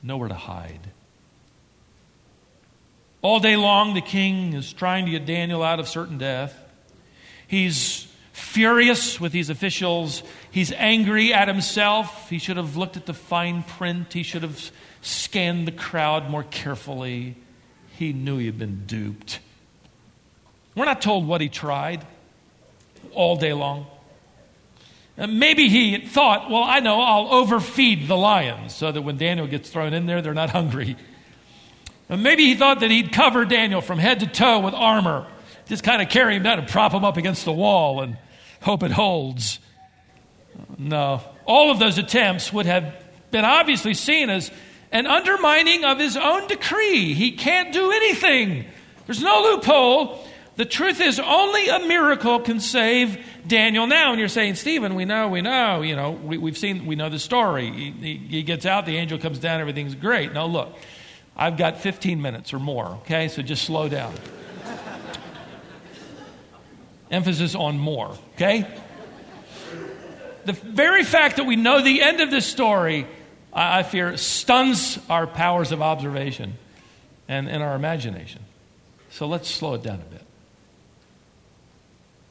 nowhere 0.01 0.29
to 0.29 0.35
hide. 0.35 0.91
All 3.21 3.39
day 3.39 3.55
long, 3.55 3.93
the 3.93 4.01
king 4.01 4.53
is 4.53 4.71
trying 4.73 5.05
to 5.05 5.11
get 5.11 5.25
Daniel 5.25 5.63
out 5.63 5.79
of 5.79 5.87
certain 5.87 6.17
death. 6.17 6.57
He's 7.47 8.07
furious 8.33 9.19
with 9.19 9.31
these 9.31 9.49
officials. 9.49 10.23
He's 10.51 10.71
angry 10.73 11.33
at 11.33 11.47
himself. 11.47 12.29
He 12.29 12.37
should 12.37 12.57
have 12.57 12.75
looked 12.75 12.97
at 12.97 13.05
the 13.05 13.13
fine 13.13 13.63
print, 13.63 14.13
he 14.13 14.23
should 14.23 14.43
have 14.43 14.71
scanned 15.01 15.67
the 15.67 15.71
crowd 15.71 16.29
more 16.29 16.43
carefully 16.43 17.35
he 17.97 18.13
knew 18.13 18.37
he 18.37 18.45
had 18.45 18.57
been 18.57 18.85
duped. 18.85 19.39
We're 20.75 20.85
not 20.85 21.01
told 21.01 21.27
what 21.27 21.41
he 21.41 21.49
tried 21.49 22.05
all 23.13 23.35
day 23.35 23.53
long. 23.53 23.85
Uh, 25.17 25.27
maybe 25.27 25.69
he 25.69 26.07
thought, 26.07 26.49
well, 26.49 26.63
I 26.63 26.79
know, 26.79 26.99
I'll 26.99 27.31
overfeed 27.31 28.07
the 28.07 28.17
lions 28.17 28.73
so 28.73 28.91
that 28.91 29.01
when 29.01 29.17
Daniel 29.17 29.45
gets 29.45 29.69
thrown 29.69 29.93
in 29.93 30.07
there, 30.07 30.21
they're 30.23 30.33
not 30.33 30.49
hungry. 30.49 30.97
Uh, 32.09 32.17
maybe 32.17 32.45
he 32.45 32.55
thought 32.55 32.79
that 32.79 32.89
he'd 32.89 33.11
cover 33.11 33.45
Daniel 33.45 33.81
from 33.81 33.99
head 33.99 34.21
to 34.21 34.27
toe 34.27 34.59
with 34.59 34.73
armor, 34.73 35.27
just 35.67 35.83
kind 35.83 36.01
of 36.01 36.09
carry 36.09 36.35
him 36.35 36.43
down 36.43 36.57
and 36.57 36.67
prop 36.67 36.91
him 36.91 37.05
up 37.05 37.17
against 37.17 37.45
the 37.45 37.53
wall, 37.53 38.01
and 38.01 38.17
hope 38.61 38.81
it 38.81 38.91
holds. 38.91 39.59
Uh, 40.57 40.75
no. 40.79 41.21
All 41.45 41.69
of 41.69 41.77
those 41.77 41.99
attempts 41.99 42.51
would 42.51 42.65
have 42.65 42.95
been 43.29 43.45
obviously 43.45 43.93
seen 43.93 44.31
as 44.31 44.49
an 44.93 45.07
undermining 45.07 45.83
of 45.83 45.99
his 45.99 46.15
own 46.15 46.47
decree. 46.47 47.13
He 47.13 47.31
can't 47.31 47.73
do 47.73 47.91
anything, 47.91 48.65
there's 49.05 49.21
no 49.21 49.41
loophole. 49.41 50.25
The 50.55 50.65
truth 50.65 51.01
is, 51.01 51.19
only 51.19 51.67
a 51.67 51.79
miracle 51.79 52.39
can 52.39 52.59
save 52.59 53.17
Daniel 53.47 53.87
now. 53.87 54.11
And 54.11 54.19
you're 54.19 54.29
saying, 54.29 54.53
Stephen, 54.53 54.93
we 54.93 55.03
know, 55.03 55.27
we 55.27 55.41
know, 55.41 55.81
you 55.81 55.95
know, 55.95 56.11
we, 56.11 56.37
have 56.37 56.57
seen, 56.59 56.85
we 56.85 56.95
know 56.95 57.09
the 57.09 57.17
story. 57.17 57.71
He, 57.71 57.89
he, 57.89 58.17
he 58.17 58.43
gets 58.43 58.67
out, 58.67 58.85
the 58.85 58.97
angel 58.97 59.17
comes 59.17 59.39
down, 59.39 59.61
everything's 59.61 59.95
great. 59.95 60.31
No, 60.31 60.45
look, 60.45 60.75
I've 61.35 61.57
got 61.57 61.79
15 61.79 62.21
minutes 62.21 62.53
or 62.53 62.59
more, 62.59 62.85
okay? 63.01 63.29
So 63.29 63.41
just 63.41 63.63
slow 63.63 63.89
down. 63.89 64.13
Emphasis 67.09 67.55
on 67.55 67.79
more, 67.79 68.15
okay? 68.35 68.67
The 70.45 70.53
very 70.53 71.03
fact 71.03 71.37
that 71.37 71.45
we 71.45 71.55
know 71.55 71.81
the 71.81 72.03
end 72.03 72.21
of 72.21 72.29
this 72.29 72.45
story, 72.45 73.07
I, 73.53 73.79
I 73.79 73.83
fear, 73.83 74.17
stuns 74.17 74.99
our 75.09 75.27
powers 75.27 75.71
of 75.71 75.81
observation 75.81 76.53
and, 77.27 77.47
and 77.47 77.63
our 77.63 77.75
imagination. 77.75 78.41
So 79.11 79.27
let's 79.27 79.49
slow 79.49 79.75
it 79.75 79.83
down 79.83 80.01
a 80.01 80.11
bit. 80.11 80.25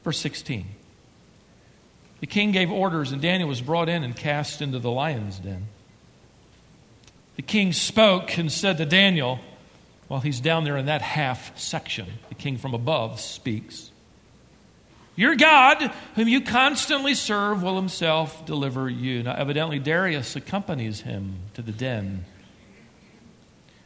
Verse 0.03 0.17
16. 0.19 0.65
The 2.19 2.27
king 2.27 2.51
gave 2.51 2.71
orders, 2.71 3.11
and 3.11 3.21
Daniel 3.21 3.49
was 3.49 3.61
brought 3.61 3.89
in 3.89 4.03
and 4.03 4.15
cast 4.15 4.61
into 4.61 4.79
the 4.79 4.91
lion's 4.91 5.39
den. 5.39 5.67
The 7.35 7.41
king 7.41 7.73
spoke 7.73 8.37
and 8.37 8.51
said 8.51 8.77
to 8.77 8.85
Daniel, 8.85 9.39
while 10.07 10.19
he's 10.19 10.39
down 10.39 10.63
there 10.63 10.77
in 10.77 10.85
that 10.85 11.01
half 11.01 11.57
section, 11.59 12.07
the 12.29 12.35
king 12.35 12.57
from 12.57 12.73
above 12.73 13.19
speaks. 13.19 13.91
Your 15.15 15.35
God, 15.35 15.91
whom 16.15 16.27
you 16.27 16.41
constantly 16.41 17.13
serve, 17.13 17.61
will 17.61 17.75
himself 17.75 18.45
deliver 18.45 18.89
you. 18.89 19.23
Now, 19.23 19.35
evidently, 19.35 19.77
Darius 19.79 20.35
accompanies 20.35 21.01
him 21.01 21.35
to 21.53 21.61
the 21.61 21.71
den. 21.71 22.25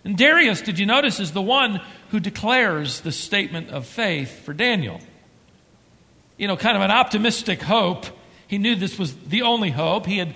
And 0.05 0.17
Darius, 0.17 0.61
did 0.61 0.79
you 0.79 0.85
notice, 0.85 1.19
is 1.19 1.33
the 1.33 1.41
one 1.41 1.81
who 2.11 2.21
declares 2.21 3.01
the 3.01 3.11
statement 3.11 3.71
of 3.71 3.85
faith 3.85 4.45
for 4.45 4.53
Daniel. 4.53 5.01
You 6.37 6.47
know, 6.47 6.55
kind 6.55 6.77
of 6.77 6.83
an 6.83 6.91
optimistic 6.91 7.61
hope. 7.61 8.05
He 8.47 8.57
knew 8.57 8.75
this 8.75 8.97
was 8.97 9.13
the 9.13 9.41
only 9.41 9.69
hope. 9.69 10.05
He 10.05 10.19
had, 10.19 10.33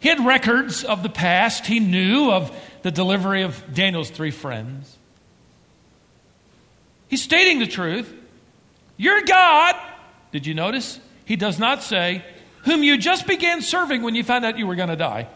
he 0.00 0.10
had 0.10 0.26
records 0.26 0.84
of 0.84 1.02
the 1.02 1.08
past, 1.08 1.64
he 1.64 1.80
knew 1.80 2.30
of 2.30 2.54
the 2.82 2.90
delivery 2.90 3.40
of 3.42 3.72
Daniel's 3.72 4.10
three 4.10 4.30
friends. 4.30 4.98
He's 7.08 7.22
stating 7.22 7.58
the 7.58 7.66
truth. 7.66 8.12
Your 8.98 9.22
God 9.22 9.76
did 10.32 10.46
you 10.46 10.54
notice? 10.54 11.00
He 11.24 11.36
does 11.36 11.58
not 11.58 11.82
say, 11.82 12.24
whom 12.64 12.82
you 12.82 12.98
just 12.98 13.26
began 13.26 13.62
serving 13.62 14.02
when 14.02 14.14
you 14.14 14.24
found 14.24 14.44
out 14.44 14.58
you 14.58 14.66
were 14.66 14.76
going 14.76 14.88
to 14.88 14.96
die. 14.96 15.28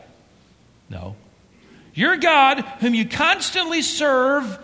No. 0.89 1.17
Your 1.95 2.17
God, 2.17 2.61
whom 2.81 2.95
you 2.95 3.09
constantly 3.09 3.83
serve, 3.83 4.59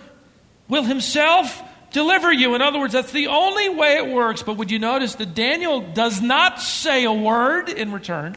will 0.68 0.84
himself 0.84 1.62
deliver 1.92 2.32
you. 2.32 2.54
In 2.54 2.62
other 2.62 2.78
words, 2.78 2.92
that's 2.92 3.12
the 3.12 3.28
only 3.28 3.68
way 3.68 3.96
it 3.96 4.08
works. 4.08 4.42
But 4.42 4.56
would 4.58 4.70
you 4.70 4.78
notice 4.78 5.14
that 5.16 5.34
Daniel 5.34 5.80
does 5.80 6.20
not 6.20 6.60
say 6.60 7.04
a 7.04 7.12
word 7.12 7.68
in 7.68 7.92
return? 7.92 8.36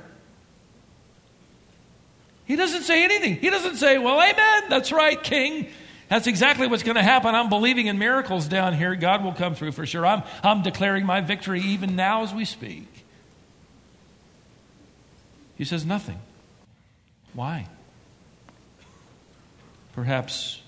He 2.45 2.56
doesn't 2.56 2.84
say 2.84 3.04
anything. 3.04 3.36
He 3.36 3.49
doesn't 3.49 3.75
say, 3.75 3.97
Well, 3.99 4.19
amen, 4.19 4.69
that's 4.69 4.91
right, 4.91 5.21
king. 5.21 5.67
That's 6.09 6.25
exactly 6.25 6.67
what's 6.67 6.83
going 6.83 6.95
to 6.95 7.03
happen. 7.03 7.35
I'm 7.35 7.49
believing 7.49 7.85
in 7.85 7.99
miracles 7.99 8.47
down 8.47 8.73
here. 8.73 8.95
God 8.95 9.23
will 9.23 9.33
come 9.33 9.53
through 9.53 9.73
for 9.73 9.85
sure. 9.85 10.05
I'm, 10.05 10.23
I'm 10.43 10.63
declaring 10.63 11.05
my 11.05 11.21
victory 11.21 11.61
even 11.61 11.95
now 11.95 12.23
as 12.23 12.33
we 12.33 12.45
speak. 12.45 12.87
He 15.55 15.65
says 15.65 15.85
nothing. 15.85 16.19
Why? 17.33 17.67
Perhaps 19.93 20.61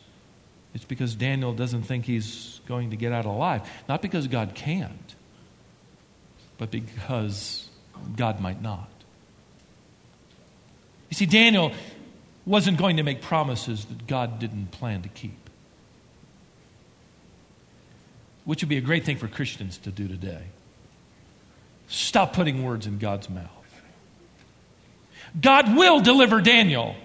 it's 0.76 0.86
because 0.86 1.16
Daniel 1.16 1.54
doesn't 1.54 1.84
think 1.84 2.06
he's 2.06 2.62
going 2.68 2.92
to 2.92 2.96
get 2.96 3.12
out 3.12 3.26
alive. 3.26 3.68
Not 3.90 4.02
because 4.04 4.28
God 4.28 4.54
can't, 4.54 5.16
but 6.60 6.70
because 6.70 7.68
God 8.16 8.40
might 8.40 8.62
not. 8.62 8.90
You 11.10 11.16
see, 11.16 11.26
Daniel 11.26 11.74
wasn't 12.46 12.78
going 12.78 12.98
to 12.98 13.04
make 13.04 13.22
promises 13.22 13.86
that 13.86 14.08
God 14.08 14.40
didn't 14.40 14.72
plan 14.72 15.02
to 15.04 15.10
keep. 15.10 15.50
Which 18.46 18.62
would 18.64 18.70
be 18.70 18.78
a 18.78 18.82
great 18.82 19.06
thing 19.06 19.18
for 19.18 19.28
Christians 19.28 19.78
to 19.80 19.92
do 19.92 20.08
today. 20.08 20.44
Stop 21.88 22.34
putting 22.34 22.64
words 22.64 22.88
in 22.88 22.98
God's 22.98 23.30
mouth. 23.30 23.50
God 25.40 25.76
will 25.76 26.00
deliver 26.00 26.42
Daniel, 26.42 26.96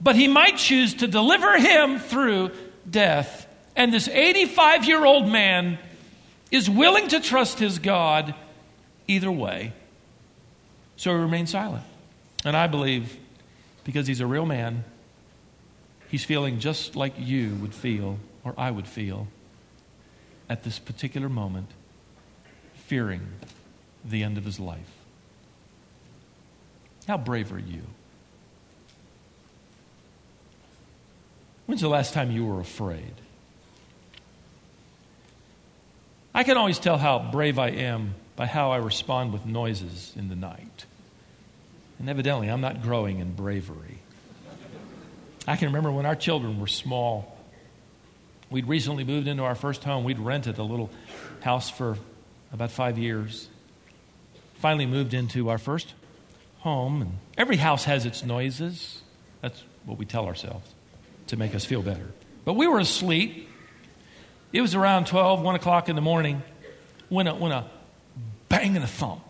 but 0.00 0.14
he 0.14 0.28
might 0.28 0.56
choose 0.56 0.94
to 0.94 1.08
deliver 1.08 1.58
him 1.58 1.98
through 1.98 2.50
death. 2.88 3.46
And 3.74 3.92
this 3.92 4.08
85 4.08 4.84
year 4.84 5.04
old 5.04 5.28
man 5.28 5.78
is 6.50 6.68
willing 6.68 7.08
to 7.08 7.20
trust 7.20 7.58
his 7.58 7.78
God 7.78 8.34
either 9.08 9.32
way. 9.32 9.72
So 10.96 11.10
he 11.10 11.16
remains 11.16 11.50
silent. 11.50 11.84
And 12.44 12.56
I 12.56 12.66
believe 12.66 13.16
because 13.84 14.06
he's 14.06 14.20
a 14.20 14.26
real 14.26 14.46
man. 14.46 14.84
He's 16.08 16.24
feeling 16.24 16.58
just 16.58 16.94
like 16.94 17.14
you 17.18 17.54
would 17.56 17.74
feel, 17.74 18.18
or 18.44 18.54
I 18.58 18.70
would 18.70 18.86
feel, 18.86 19.28
at 20.48 20.62
this 20.62 20.78
particular 20.78 21.28
moment, 21.28 21.70
fearing 22.74 23.22
the 24.04 24.22
end 24.22 24.36
of 24.36 24.44
his 24.44 24.60
life. 24.60 24.92
How 27.08 27.16
brave 27.16 27.52
are 27.52 27.58
you? 27.58 27.82
When's 31.66 31.80
the 31.80 31.88
last 31.88 32.12
time 32.12 32.30
you 32.30 32.44
were 32.44 32.60
afraid? 32.60 33.14
I 36.34 36.44
can 36.44 36.56
always 36.56 36.78
tell 36.78 36.98
how 36.98 37.18
brave 37.18 37.58
I 37.58 37.68
am 37.68 38.14
by 38.36 38.46
how 38.46 38.70
I 38.72 38.76
respond 38.76 39.32
with 39.32 39.46
noises 39.46 40.12
in 40.16 40.28
the 40.28 40.36
night. 40.36 40.86
And 42.02 42.10
evidently, 42.10 42.48
I'm 42.48 42.60
not 42.60 42.82
growing 42.82 43.20
in 43.20 43.32
bravery. 43.32 44.00
I 45.46 45.54
can 45.54 45.68
remember 45.68 45.92
when 45.92 46.04
our 46.04 46.16
children 46.16 46.58
were 46.58 46.66
small. 46.66 47.38
We'd 48.50 48.66
recently 48.66 49.04
moved 49.04 49.28
into 49.28 49.44
our 49.44 49.54
first 49.54 49.84
home. 49.84 50.02
We'd 50.02 50.18
rented 50.18 50.58
a 50.58 50.64
little 50.64 50.90
house 51.42 51.70
for 51.70 51.96
about 52.52 52.72
five 52.72 52.98
years. 52.98 53.48
Finally, 54.54 54.86
moved 54.86 55.14
into 55.14 55.48
our 55.48 55.58
first 55.58 55.94
home. 56.58 57.02
And 57.02 57.12
every 57.38 57.56
house 57.56 57.84
has 57.84 58.04
its 58.04 58.24
noises. 58.24 59.00
That's 59.40 59.62
what 59.84 59.96
we 59.96 60.04
tell 60.04 60.26
ourselves 60.26 60.68
to 61.28 61.36
make 61.36 61.54
us 61.54 61.64
feel 61.64 61.82
better. 61.82 62.10
But 62.44 62.54
we 62.54 62.66
were 62.66 62.80
asleep. 62.80 63.48
It 64.52 64.60
was 64.60 64.74
around 64.74 65.06
12, 65.06 65.40
1 65.40 65.54
o'clock 65.54 65.88
in 65.88 65.94
the 65.94 66.02
morning 66.02 66.42
when 67.08 67.28
a, 67.28 67.34
when 67.36 67.52
a 67.52 67.70
bang 68.48 68.74
and 68.74 68.84
a 68.84 68.88
thump 68.88 69.22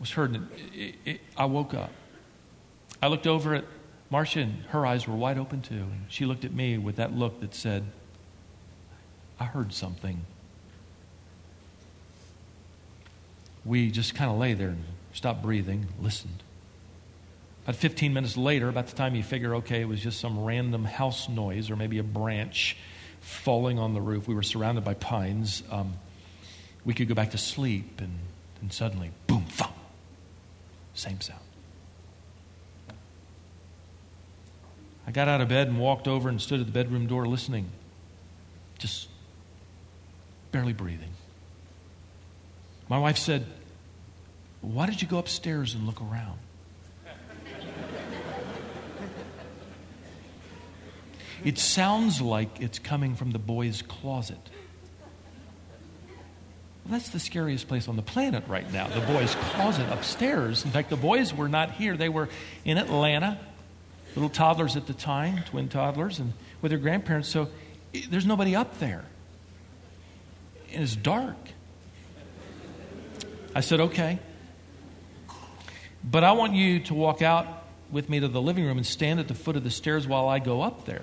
was 0.00 0.10
heard. 0.12 0.34
And 0.34 0.48
it, 0.74 0.94
it, 1.04 1.20
I 1.36 1.44
woke 1.44 1.74
up. 1.74 1.92
I 3.02 3.06
looked 3.06 3.26
over 3.26 3.54
at 3.54 3.64
Marcia, 4.10 4.40
and 4.40 4.64
her 4.70 4.84
eyes 4.84 5.06
were 5.06 5.14
wide 5.14 5.38
open 5.38 5.62
too. 5.62 5.74
And 5.74 6.04
she 6.08 6.24
looked 6.24 6.44
at 6.44 6.52
me 6.52 6.78
with 6.78 6.96
that 6.96 7.14
look 7.14 7.40
that 7.40 7.54
said, 7.54 7.84
I 9.38 9.44
heard 9.44 9.72
something. 9.72 10.24
We 13.64 13.90
just 13.90 14.14
kind 14.14 14.30
of 14.30 14.38
lay 14.38 14.54
there 14.54 14.68
and 14.68 14.84
stopped 15.12 15.42
breathing, 15.42 15.86
listened. 16.00 16.42
About 17.64 17.76
15 17.76 18.12
minutes 18.12 18.36
later, 18.36 18.68
about 18.68 18.86
the 18.86 18.96
time 18.96 19.14
you 19.14 19.22
figure, 19.22 19.56
okay, 19.56 19.82
it 19.82 19.88
was 19.88 20.00
just 20.00 20.18
some 20.18 20.42
random 20.42 20.84
house 20.84 21.28
noise 21.28 21.70
or 21.70 21.76
maybe 21.76 21.98
a 21.98 22.02
branch 22.02 22.76
falling 23.20 23.78
on 23.78 23.94
the 23.94 24.00
roof, 24.00 24.26
we 24.26 24.34
were 24.34 24.42
surrounded 24.42 24.82
by 24.82 24.94
pines. 24.94 25.62
Um, 25.70 25.94
we 26.84 26.94
could 26.94 27.08
go 27.08 27.14
back 27.14 27.32
to 27.32 27.38
sleep, 27.38 28.00
and, 28.00 28.18
and 28.60 28.72
suddenly, 28.72 29.10
boom, 29.26 29.44
thump. 29.44 29.74
Same 30.94 31.20
sound. 31.20 31.40
I 35.06 35.12
got 35.12 35.28
out 35.28 35.40
of 35.40 35.48
bed 35.48 35.68
and 35.68 35.78
walked 35.78 36.06
over 36.06 36.28
and 36.28 36.40
stood 36.40 36.60
at 36.60 36.66
the 36.66 36.72
bedroom 36.72 37.06
door 37.06 37.26
listening, 37.26 37.70
just 38.78 39.08
barely 40.52 40.72
breathing. 40.72 41.10
My 42.88 42.98
wife 42.98 43.18
said, 43.18 43.46
Why 44.60 44.86
did 44.86 45.00
you 45.02 45.08
go 45.08 45.18
upstairs 45.18 45.74
and 45.74 45.86
look 45.86 46.00
around? 46.00 46.38
it 51.44 51.58
sounds 51.58 52.20
like 52.20 52.60
it's 52.60 52.78
coming 52.78 53.14
from 53.14 53.30
the 53.30 53.38
boys' 53.38 53.82
closet. 53.82 54.38
That's 56.90 57.10
the 57.10 57.20
scariest 57.20 57.68
place 57.68 57.86
on 57.86 57.94
the 57.94 58.02
planet 58.02 58.42
right 58.48 58.70
now, 58.72 58.88
the 58.88 59.00
boys' 59.00 59.36
closet 59.36 59.88
upstairs. 59.92 60.64
In 60.64 60.72
fact, 60.72 60.90
the 60.90 60.96
boys 60.96 61.32
were 61.32 61.48
not 61.48 61.70
here. 61.70 61.96
They 61.96 62.08
were 62.08 62.28
in 62.64 62.78
Atlanta, 62.78 63.38
little 64.16 64.28
toddlers 64.28 64.74
at 64.74 64.88
the 64.88 64.92
time, 64.92 65.44
twin 65.44 65.68
toddlers, 65.68 66.18
and 66.18 66.32
with 66.60 66.72
their 66.72 66.80
grandparents. 66.80 67.28
So 67.28 67.48
there's 68.10 68.26
nobody 68.26 68.56
up 68.56 68.80
there. 68.80 69.04
And 70.72 70.82
it's 70.82 70.96
dark. 70.96 71.36
I 73.54 73.60
said, 73.60 73.80
okay. 73.80 74.18
But 76.02 76.24
I 76.24 76.32
want 76.32 76.54
you 76.54 76.80
to 76.80 76.94
walk 76.94 77.22
out 77.22 77.46
with 77.90 78.08
me 78.08 78.18
to 78.18 78.28
the 78.28 78.42
living 78.42 78.64
room 78.64 78.78
and 78.78 78.86
stand 78.86 79.20
at 79.20 79.28
the 79.28 79.34
foot 79.34 79.54
of 79.54 79.62
the 79.62 79.70
stairs 79.70 80.08
while 80.08 80.28
I 80.28 80.40
go 80.40 80.60
up 80.60 80.86
there. 80.86 81.02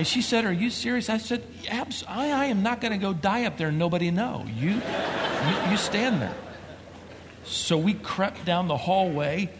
And 0.00 0.06
she 0.06 0.22
said, 0.22 0.46
Are 0.46 0.52
you 0.52 0.70
serious? 0.70 1.10
I 1.10 1.18
said, 1.18 1.46
Abs- 1.68 2.04
I, 2.08 2.30
I 2.30 2.44
am 2.46 2.62
not 2.62 2.80
going 2.80 2.92
to 2.92 2.98
go 2.98 3.12
die 3.12 3.44
up 3.44 3.58
there 3.58 3.68
and 3.68 3.78
nobody 3.78 4.10
know. 4.10 4.46
You, 4.56 4.70
you, 4.70 5.70
you 5.70 5.76
stand 5.76 6.22
there. 6.22 6.34
So 7.44 7.76
we 7.76 7.92
crept 7.92 8.46
down 8.46 8.66
the 8.66 8.78
hallway 8.78 9.50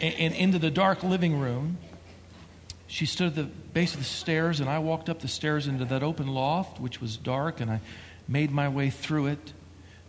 and, 0.00 0.14
and 0.14 0.34
into 0.36 0.60
the 0.60 0.70
dark 0.70 1.02
living 1.02 1.40
room. 1.40 1.78
She 2.86 3.06
stood 3.06 3.26
at 3.26 3.34
the 3.34 3.42
base 3.42 3.94
of 3.94 3.98
the 3.98 4.06
stairs, 4.06 4.60
and 4.60 4.70
I 4.70 4.78
walked 4.78 5.08
up 5.08 5.18
the 5.18 5.26
stairs 5.26 5.66
into 5.66 5.84
that 5.86 6.04
open 6.04 6.28
loft, 6.28 6.78
which 6.78 7.00
was 7.00 7.16
dark, 7.16 7.60
and 7.60 7.68
I 7.68 7.80
made 8.28 8.52
my 8.52 8.68
way 8.68 8.90
through 8.90 9.26
it 9.26 9.52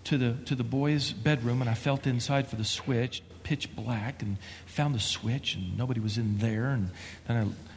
to 0.03 0.19
the, 0.19 0.33
to 0.45 0.53
the 0.53 0.63
boys' 0.63 1.13
bedroom, 1.13 1.61
and 1.61 1.69
I 1.69 1.73
felt 1.73 2.05
inside 2.05 2.47
for 2.47 2.57
the 2.57 2.63
switch, 2.63 3.23
pitch 3.41 3.75
black, 3.75 4.21
and 4.21 4.37
found 4.67 4.93
the 4.93 4.99
switch, 4.99 5.55
and 5.55 5.75
nobody 5.75 5.99
was 5.99 6.19
in 6.19 6.37
there. 6.37 6.69
And 6.69 6.91
then 7.27 7.37
I 7.37 7.67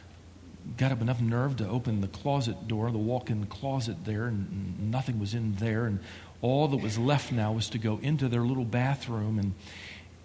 got 0.77 0.91
up 0.91 1.01
enough 1.01 1.21
nerve 1.21 1.57
to 1.57 1.67
open 1.67 2.01
the 2.01 2.07
closet 2.07 2.67
door, 2.67 2.91
the 2.91 2.97
walk 2.97 3.29
in 3.29 3.45
closet 3.47 4.05
there, 4.05 4.25
and 4.25 4.91
nothing 4.91 5.19
was 5.19 5.33
in 5.33 5.55
there. 5.55 5.85
And 5.85 5.99
all 6.41 6.67
that 6.67 6.77
was 6.77 6.97
left 6.97 7.31
now 7.31 7.51
was 7.51 7.69
to 7.69 7.77
go 7.77 7.99
into 8.01 8.27
their 8.27 8.41
little 8.41 8.65
bathroom 8.65 9.39
and 9.39 9.53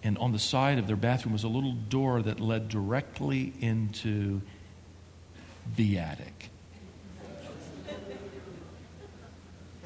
and 0.03 0.16
on 0.18 0.30
the 0.30 0.39
side 0.39 0.78
of 0.78 0.87
their 0.87 0.95
bathroom 0.95 1.32
was 1.32 1.43
a 1.43 1.49
little 1.49 1.72
door 1.72 2.22
that 2.22 2.39
led 2.39 2.68
directly 2.68 3.53
into 3.61 4.41
the 5.74 5.99
attic. 5.99 6.51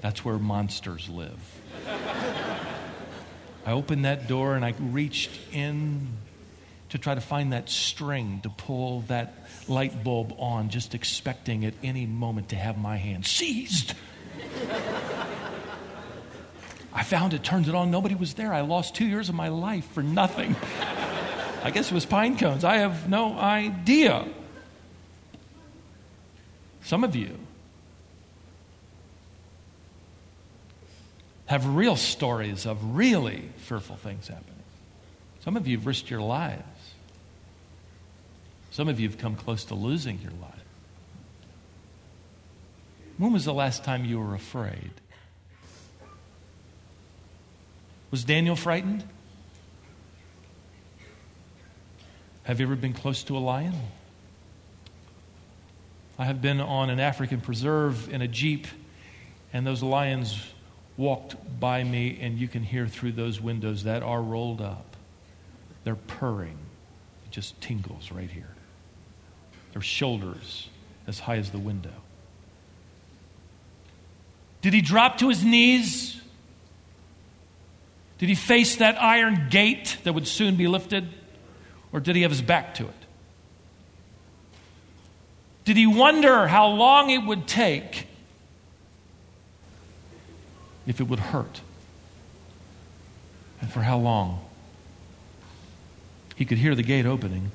That's 0.02 0.22
where 0.22 0.38
monsters 0.38 1.08
live. 1.08 1.40
I 3.64 3.72
opened 3.72 4.04
that 4.04 4.28
door 4.28 4.56
and 4.56 4.64
I 4.64 4.74
reached 4.78 5.30
in 5.52 6.08
to 6.90 6.98
try 6.98 7.14
to 7.14 7.20
find 7.22 7.54
that 7.54 7.70
string 7.70 8.40
to 8.42 8.50
pull 8.50 9.00
that 9.02 9.39
light 9.70 10.04
bulb 10.04 10.34
on, 10.38 10.68
just 10.68 10.94
expecting 10.94 11.64
at 11.64 11.74
any 11.82 12.04
moment 12.04 12.50
to 12.50 12.56
have 12.56 12.76
my 12.76 12.96
hand 12.96 13.24
seized. 13.24 13.94
I 16.92 17.04
found 17.04 17.34
it, 17.34 17.44
turned 17.44 17.68
it 17.68 17.74
on, 17.74 17.90
nobody 17.90 18.14
was 18.14 18.34
there. 18.34 18.52
I 18.52 18.62
lost 18.62 18.96
two 18.96 19.06
years 19.06 19.28
of 19.28 19.34
my 19.34 19.48
life 19.48 19.86
for 19.92 20.02
nothing. 20.02 20.56
I 21.62 21.70
guess 21.70 21.90
it 21.90 21.94
was 21.94 22.04
pine 22.04 22.36
cones. 22.36 22.64
I 22.64 22.78
have 22.78 23.08
no 23.08 23.38
idea. 23.38 24.26
Some 26.82 27.04
of 27.04 27.14
you 27.14 27.38
have 31.46 31.66
real 31.66 31.96
stories 31.96 32.66
of 32.66 32.96
really 32.96 33.48
fearful 33.58 33.96
things 33.96 34.28
happening. 34.28 34.62
Some 35.44 35.56
of 35.56 35.66
you 35.66 35.76
have 35.76 35.86
risked 35.86 36.10
your 36.10 36.20
lives. 36.22 36.62
Some 38.70 38.88
of 38.88 39.00
you 39.00 39.08
have 39.08 39.18
come 39.18 39.34
close 39.34 39.64
to 39.66 39.74
losing 39.74 40.20
your 40.20 40.32
life. 40.40 40.54
When 43.18 43.32
was 43.32 43.44
the 43.44 43.52
last 43.52 43.84
time 43.84 44.04
you 44.04 44.18
were 44.18 44.34
afraid? 44.34 44.92
Was 48.10 48.24
Daniel 48.24 48.56
frightened? 48.56 49.04
Have 52.44 52.58
you 52.58 52.66
ever 52.66 52.76
been 52.76 52.92
close 52.92 53.22
to 53.24 53.36
a 53.36 53.38
lion? 53.38 53.74
I 56.18 56.24
have 56.24 56.40
been 56.40 56.60
on 56.60 56.90
an 56.90 56.98
African 56.98 57.40
preserve 57.40 58.12
in 58.12 58.22
a 58.22 58.28
Jeep, 58.28 58.66
and 59.52 59.66
those 59.66 59.82
lions 59.82 60.38
walked 60.96 61.36
by 61.60 61.84
me, 61.84 62.18
and 62.20 62.38
you 62.38 62.48
can 62.48 62.62
hear 62.62 62.86
through 62.86 63.12
those 63.12 63.40
windows 63.40 63.84
that 63.84 64.02
are 64.02 64.22
rolled 64.22 64.60
up. 64.60 64.96
They're 65.84 65.94
purring. 65.94 66.58
It 67.26 67.30
just 67.30 67.60
tingles 67.60 68.10
right 68.10 68.30
here. 68.30 68.54
Their 69.72 69.82
shoulders 69.82 70.68
as 71.06 71.20
high 71.20 71.36
as 71.36 71.50
the 71.50 71.58
window. 71.58 71.92
Did 74.62 74.74
he 74.74 74.80
drop 74.80 75.18
to 75.18 75.28
his 75.28 75.44
knees? 75.44 76.20
Did 78.18 78.28
he 78.28 78.34
face 78.34 78.76
that 78.76 79.00
iron 79.00 79.48
gate 79.48 79.98
that 80.04 80.12
would 80.12 80.28
soon 80.28 80.56
be 80.56 80.68
lifted? 80.68 81.08
Or 81.92 82.00
did 82.00 82.16
he 82.16 82.22
have 82.22 82.30
his 82.30 82.42
back 82.42 82.74
to 82.74 82.84
it? 82.84 82.94
Did 85.64 85.76
he 85.76 85.86
wonder 85.86 86.46
how 86.46 86.68
long 86.68 87.10
it 87.10 87.24
would 87.24 87.46
take 87.46 88.06
if 90.86 91.00
it 91.00 91.04
would 91.04 91.20
hurt? 91.20 91.60
And 93.60 93.70
for 93.70 93.80
how 93.80 93.98
long? 93.98 94.44
He 96.36 96.44
could 96.44 96.58
hear 96.58 96.74
the 96.74 96.82
gate 96.82 97.06
opening. 97.06 97.50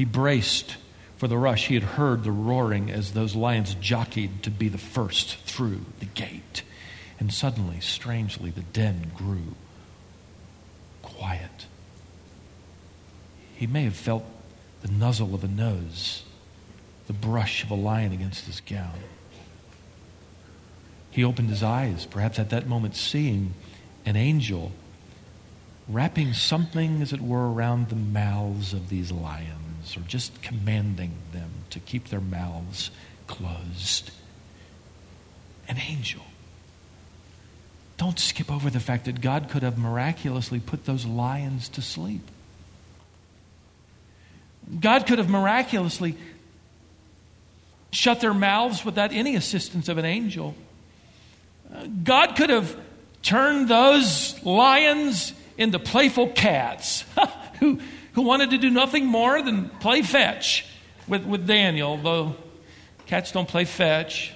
He 0.00 0.06
braced 0.06 0.78
for 1.18 1.28
the 1.28 1.36
rush. 1.36 1.66
He 1.66 1.74
had 1.74 1.82
heard 1.82 2.24
the 2.24 2.32
roaring 2.32 2.90
as 2.90 3.12
those 3.12 3.36
lions 3.36 3.74
jockeyed 3.74 4.42
to 4.44 4.50
be 4.50 4.70
the 4.70 4.78
first 4.78 5.36
through 5.40 5.84
the 5.98 6.06
gate. 6.06 6.62
And 7.18 7.30
suddenly, 7.30 7.80
strangely, 7.80 8.48
the 8.50 8.62
den 8.62 9.12
grew 9.14 9.56
quiet. 11.02 11.66
He 13.54 13.66
may 13.66 13.84
have 13.84 13.94
felt 13.94 14.24
the 14.80 14.90
nuzzle 14.90 15.34
of 15.34 15.44
a 15.44 15.48
nose, 15.48 16.22
the 17.06 17.12
brush 17.12 17.62
of 17.62 17.70
a 17.70 17.74
lion 17.74 18.14
against 18.14 18.46
his 18.46 18.62
gown. 18.62 19.00
He 21.10 21.22
opened 21.22 21.50
his 21.50 21.62
eyes, 21.62 22.06
perhaps 22.06 22.38
at 22.38 22.48
that 22.48 22.66
moment 22.66 22.96
seeing 22.96 23.52
an 24.06 24.16
angel 24.16 24.72
wrapping 25.90 26.32
something, 26.32 27.02
as 27.02 27.12
it 27.12 27.20
were, 27.20 27.52
around 27.52 27.90
the 27.90 27.96
mouths 27.96 28.72
of 28.72 28.88
these 28.88 29.12
lions, 29.12 29.59
or 29.96 30.00
just 30.00 30.42
commanding 30.42 31.12
them 31.32 31.50
to 31.70 31.80
keep 31.80 32.08
their 32.08 32.20
mouths 32.20 32.90
closed. 33.26 34.10
An 35.68 35.78
angel. 35.78 36.22
Don't 37.96 38.18
skip 38.18 38.50
over 38.50 38.70
the 38.70 38.80
fact 38.80 39.04
that 39.04 39.20
God 39.20 39.48
could 39.50 39.62
have 39.62 39.76
miraculously 39.76 40.58
put 40.58 40.86
those 40.86 41.04
lions 41.04 41.68
to 41.70 41.82
sleep. 41.82 42.22
God 44.80 45.06
could 45.06 45.18
have 45.18 45.28
miraculously 45.28 46.16
shut 47.92 48.20
their 48.20 48.34
mouths 48.34 48.84
without 48.84 49.12
any 49.12 49.36
assistance 49.36 49.88
of 49.88 49.98
an 49.98 50.04
angel. 50.04 50.54
God 52.02 52.36
could 52.36 52.50
have 52.50 52.76
turned 53.22 53.68
those 53.68 54.42
lions 54.44 55.32
into 55.58 55.78
playful 55.78 56.28
cats 56.28 57.04
who, 57.58 57.80
who 58.12 58.22
wanted 58.22 58.50
to 58.50 58.58
do 58.58 58.70
nothing 58.70 59.06
more 59.06 59.42
than 59.42 59.68
play 59.68 60.02
fetch 60.02 60.66
with, 61.06 61.24
with 61.24 61.46
Daniel, 61.46 61.96
though 61.96 62.36
cats 63.06 63.32
don't 63.32 63.48
play 63.48 63.64
fetch. 63.64 64.32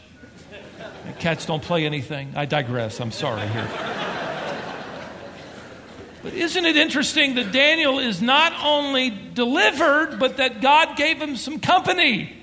Cats 1.19 1.47
don't 1.47 1.63
play 1.63 1.85
anything. 1.85 2.33
I 2.35 2.47
digress. 2.47 3.01
I'm 3.01 3.13
sorry 3.13 3.47
here. 3.49 3.69
But 6.23 6.33
isn't 6.33 6.65
it 6.65 6.77
interesting 6.77 7.35
that 7.35 7.53
Daniel 7.53 7.99
is 7.99 8.23
not 8.23 8.55
only 8.65 9.11
delivered, 9.11 10.19
but 10.19 10.39
that 10.39 10.63
God 10.63 10.97
gave 10.97 11.21
him 11.21 11.37
some 11.37 11.61
company? 11.61 12.35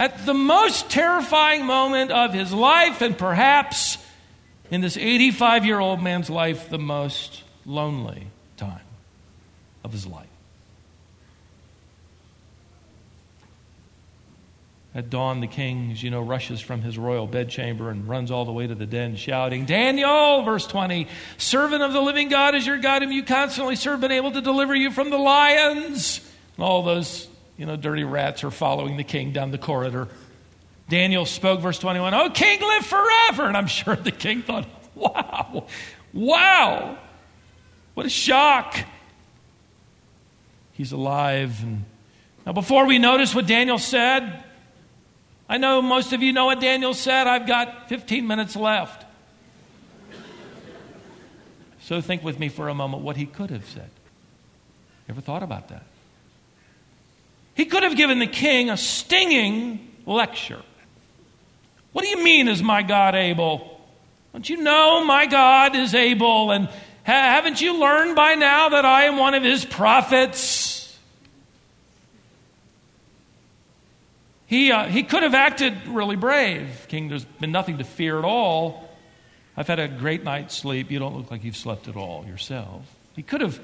At 0.00 0.26
the 0.26 0.34
most 0.34 0.90
terrifying 0.90 1.64
moment 1.64 2.10
of 2.10 2.34
his 2.34 2.52
life, 2.52 3.00
and 3.00 3.16
perhaps 3.16 3.98
in 4.72 4.80
this 4.80 4.96
85 4.96 5.64
year 5.64 5.78
old 5.78 6.02
man's 6.02 6.28
life, 6.28 6.70
the 6.70 6.78
most 6.78 7.44
lonely 7.64 8.31
of 9.84 9.92
his 9.92 10.06
life. 10.06 10.26
At 14.94 15.08
dawn, 15.08 15.40
the 15.40 15.46
king, 15.46 15.90
as 15.92 16.02
you 16.02 16.10
know, 16.10 16.20
rushes 16.20 16.60
from 16.60 16.82
his 16.82 16.98
royal 16.98 17.26
bedchamber 17.26 17.88
and 17.88 18.06
runs 18.06 18.30
all 18.30 18.44
the 18.44 18.52
way 18.52 18.66
to 18.66 18.74
the 18.74 18.84
den, 18.84 19.16
shouting, 19.16 19.64
Daniel, 19.64 20.42
verse 20.42 20.66
20, 20.66 21.08
servant 21.38 21.82
of 21.82 21.94
the 21.94 22.00
living 22.02 22.28
God 22.28 22.54
is 22.54 22.66
your 22.66 22.76
God, 22.76 23.00
whom 23.00 23.10
you 23.10 23.22
constantly 23.22 23.74
serve, 23.74 24.00
been 24.00 24.12
able 24.12 24.32
to 24.32 24.42
deliver 24.42 24.74
you 24.74 24.90
from 24.90 25.08
the 25.08 25.16
lions. 25.16 26.20
And 26.56 26.64
all 26.64 26.82
those, 26.82 27.26
you 27.56 27.64
know, 27.64 27.76
dirty 27.76 28.04
rats 28.04 28.44
are 28.44 28.50
following 28.50 28.98
the 28.98 29.04
king 29.04 29.32
down 29.32 29.50
the 29.50 29.56
corridor. 29.56 30.08
Daniel 30.90 31.24
spoke, 31.24 31.60
verse 31.60 31.78
21, 31.78 32.12
Oh, 32.12 32.28
king, 32.28 32.60
live 32.60 32.84
forever. 32.84 33.44
And 33.44 33.56
I'm 33.56 33.68
sure 33.68 33.96
the 33.96 34.12
king 34.12 34.42
thought, 34.42 34.66
Wow, 34.94 35.68
wow, 36.12 36.98
what 37.94 38.04
a 38.04 38.10
shock. 38.10 38.76
He's 40.72 40.92
alive. 40.92 41.62
And 41.62 41.84
now, 42.46 42.52
before 42.52 42.86
we 42.86 42.98
notice 42.98 43.34
what 43.34 43.46
Daniel 43.46 43.78
said, 43.78 44.44
I 45.48 45.58
know 45.58 45.82
most 45.82 46.12
of 46.12 46.22
you 46.22 46.32
know 46.32 46.46
what 46.46 46.60
Daniel 46.60 46.94
said. 46.94 47.26
I've 47.26 47.46
got 47.46 47.88
15 47.88 48.26
minutes 48.26 48.56
left. 48.56 49.04
So 51.82 52.00
think 52.00 52.22
with 52.22 52.38
me 52.38 52.48
for 52.48 52.68
a 52.68 52.74
moment 52.74 53.02
what 53.02 53.16
he 53.16 53.26
could 53.26 53.50
have 53.50 53.68
said. 53.68 53.90
Ever 55.08 55.20
thought 55.20 55.42
about 55.42 55.68
that? 55.68 55.82
He 57.54 57.66
could 57.66 57.82
have 57.82 57.96
given 57.96 58.18
the 58.18 58.26
king 58.26 58.70
a 58.70 58.76
stinging 58.76 59.92
lecture. 60.06 60.62
What 61.92 62.02
do 62.02 62.08
you 62.08 62.24
mean, 62.24 62.48
is 62.48 62.62
my 62.62 62.82
God 62.82 63.14
able? 63.14 63.80
Don't 64.32 64.48
you 64.48 64.62
know 64.62 65.04
my 65.04 65.26
God 65.26 65.76
is 65.76 65.94
able? 65.94 66.50
And, 66.50 66.68
haven't 67.02 67.60
you 67.60 67.78
learned 67.78 68.16
by 68.16 68.36
now 68.36 68.70
that 68.70 68.84
I 68.84 69.04
am 69.04 69.18
one 69.18 69.34
of 69.34 69.42
his 69.42 69.64
prophets? 69.64 70.61
He, 74.52 74.70
uh, 74.70 74.84
he 74.84 75.02
could 75.02 75.22
have 75.22 75.32
acted 75.32 75.86
really 75.86 76.14
brave. 76.14 76.84
King, 76.88 77.08
there's 77.08 77.24
been 77.24 77.52
nothing 77.52 77.78
to 77.78 77.84
fear 77.84 78.18
at 78.18 78.24
all. 78.26 78.86
I've 79.56 79.66
had 79.66 79.80
a 79.80 79.88
great 79.88 80.24
night's 80.24 80.54
sleep. 80.54 80.90
You 80.90 80.98
don't 80.98 81.16
look 81.16 81.30
like 81.30 81.42
you've 81.42 81.56
slept 81.56 81.88
at 81.88 81.96
all 81.96 82.26
yourself. 82.26 82.84
He 83.16 83.22
could 83.22 83.40
have 83.40 83.58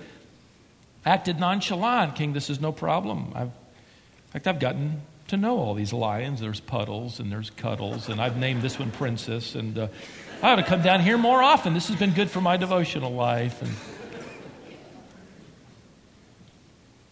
acted 1.05 1.39
nonchalant. 1.39 2.15
King, 2.15 2.33
this 2.33 2.49
is 2.49 2.59
no 2.59 2.73
problem. 2.73 3.33
I've, 3.35 3.49
in 3.49 4.33
fact, 4.33 4.47
I've 4.47 4.61
gotten 4.61 5.03
to 5.27 5.37
know 5.37 5.59
all 5.59 5.75
these 5.75 5.93
lions. 5.93 6.41
There's 6.41 6.61
Puddles 6.61 7.21
and 7.21 7.31
there's 7.31 7.51
Cuddles, 7.51 8.09
and 8.09 8.19
I've 8.19 8.39
named 8.39 8.63
this 8.63 8.79
one 8.79 8.91
Princess. 8.91 9.57
And 9.57 9.77
uh, 9.77 9.89
I 10.43 10.53
ought 10.53 10.57
to 10.57 10.63
come 10.63 10.81
down 10.81 11.01
here 11.01 11.19
more 11.19 11.43
often. 11.43 11.75
This 11.75 11.89
has 11.89 11.99
been 11.99 12.15
good 12.15 12.31
for 12.31 12.41
my 12.41 12.57
devotional 12.57 13.13
life. 13.13 13.61
And 13.61 13.73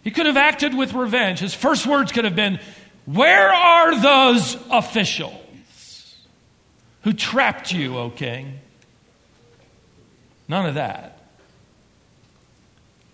he 0.02 0.10
could 0.10 0.24
have 0.24 0.38
acted 0.38 0.74
with 0.74 0.94
revenge. 0.94 1.40
His 1.40 1.52
first 1.52 1.86
words 1.86 2.10
could 2.10 2.24
have 2.24 2.36
been, 2.36 2.58
Where 3.06 3.52
are 3.52 4.00
those 4.00 4.56
officials 4.70 6.16
who 7.02 7.12
trapped 7.12 7.72
you, 7.72 7.96
O 7.96 8.10
king? 8.10 8.58
None 10.48 10.66
of 10.66 10.74
that. 10.74 11.18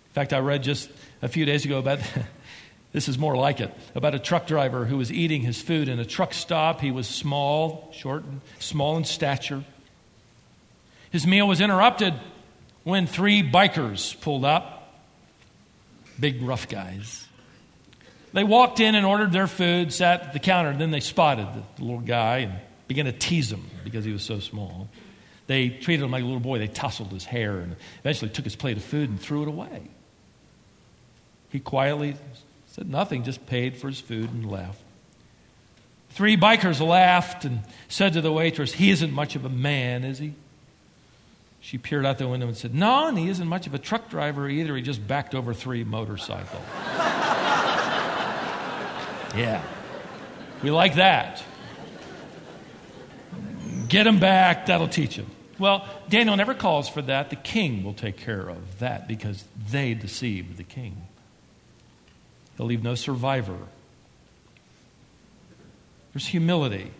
In 0.09 0.13
fact, 0.13 0.33
I 0.33 0.39
read 0.39 0.63
just 0.63 0.89
a 1.21 1.27
few 1.27 1.45
days 1.45 1.63
ago 1.65 1.77
about 1.77 1.99
this 2.91 3.07
is 3.07 3.17
more 3.17 3.35
like 3.35 3.59
it 3.59 3.73
about 3.93 4.15
a 4.15 4.19
truck 4.19 4.47
driver 4.47 4.85
who 4.85 4.97
was 4.97 5.11
eating 5.11 5.41
his 5.41 5.61
food 5.61 5.87
in 5.87 5.99
a 5.99 6.05
truck 6.05 6.33
stop. 6.33 6.81
He 6.81 6.91
was 6.91 7.07
small, 7.07 7.89
short, 7.93 8.23
and 8.23 8.41
small 8.59 8.97
in 8.97 9.05
stature. 9.05 9.63
His 11.11 11.27
meal 11.27 11.47
was 11.47 11.61
interrupted 11.61 12.15
when 12.83 13.05
three 13.05 13.43
bikers 13.43 14.19
pulled 14.21 14.43
up, 14.43 15.03
big 16.19 16.41
rough 16.41 16.67
guys. 16.67 17.22
They 18.33 18.43
walked 18.43 18.79
in 18.79 18.95
and 18.95 19.05
ordered 19.05 19.31
their 19.31 19.47
food, 19.47 19.93
sat 19.93 20.23
at 20.23 20.33
the 20.33 20.39
counter, 20.39 20.75
then 20.75 20.91
they 20.91 20.99
spotted 20.99 21.47
the 21.77 21.83
little 21.83 22.01
guy 22.01 22.39
and 22.39 22.53
began 22.87 23.05
to 23.05 23.11
tease 23.11 23.51
him 23.51 23.69
because 23.83 24.03
he 24.03 24.11
was 24.11 24.23
so 24.23 24.39
small. 24.39 24.89
They 25.45 25.69
treated 25.69 26.03
him 26.03 26.11
like 26.11 26.23
a 26.23 26.25
little 26.25 26.39
boy. 26.39 26.57
They 26.57 26.67
tousled 26.67 27.09
his 27.09 27.25
hair 27.25 27.59
and 27.59 27.75
eventually 27.99 28.31
took 28.31 28.45
his 28.45 28.55
plate 28.55 28.77
of 28.77 28.83
food 28.83 29.09
and 29.09 29.19
threw 29.19 29.43
it 29.43 29.47
away. 29.47 29.89
He 31.49 31.59
quietly 31.59 32.15
said 32.67 32.89
nothing, 32.89 33.23
just 33.23 33.45
paid 33.45 33.77
for 33.77 33.87
his 33.87 33.99
food 33.99 34.31
and 34.31 34.49
left. 34.49 34.81
Three 36.09 36.37
bikers 36.37 36.85
laughed 36.85 37.45
and 37.45 37.61
said 37.87 38.13
to 38.13 38.21
the 38.21 38.31
waitress, 38.31 38.73
He 38.73 38.89
isn't 38.89 39.11
much 39.11 39.35
of 39.35 39.45
a 39.45 39.49
man, 39.49 40.03
is 40.03 40.19
he? 40.19 40.33
She 41.59 41.77
peered 41.77 42.05
out 42.05 42.17
the 42.17 42.27
window 42.27 42.47
and 42.47 42.57
said, 42.57 42.73
No, 42.73 43.07
and 43.07 43.17
he 43.17 43.29
isn't 43.29 43.47
much 43.47 43.67
of 43.67 43.73
a 43.73 43.79
truck 43.79 44.09
driver 44.09 44.49
either. 44.49 44.75
He 44.75 44.81
just 44.81 45.07
backed 45.07 45.35
over 45.35 45.53
three 45.53 45.83
motorcycles. 45.83 46.63
yeah. 49.35 49.63
We 50.61 50.71
like 50.71 50.95
that. 50.95 51.43
Get 53.87 54.07
him 54.07 54.19
back, 54.19 54.67
that'll 54.67 54.87
teach 54.87 55.15
him. 55.15 55.27
Well, 55.59 55.87
Daniel 56.09 56.35
never 56.35 56.53
calls 56.53 56.89
for 56.89 57.01
that. 57.03 57.29
The 57.29 57.35
king 57.35 57.83
will 57.83 57.93
take 57.93 58.17
care 58.17 58.49
of 58.49 58.79
that 58.79 59.07
because 59.07 59.45
they 59.69 59.93
deceived 59.93 60.57
the 60.57 60.63
king. 60.63 61.07
He'll 62.57 62.65
leave 62.65 62.83
no 62.83 62.95
survivor. 62.95 63.57
There's 66.13 66.27
humility 66.27 66.91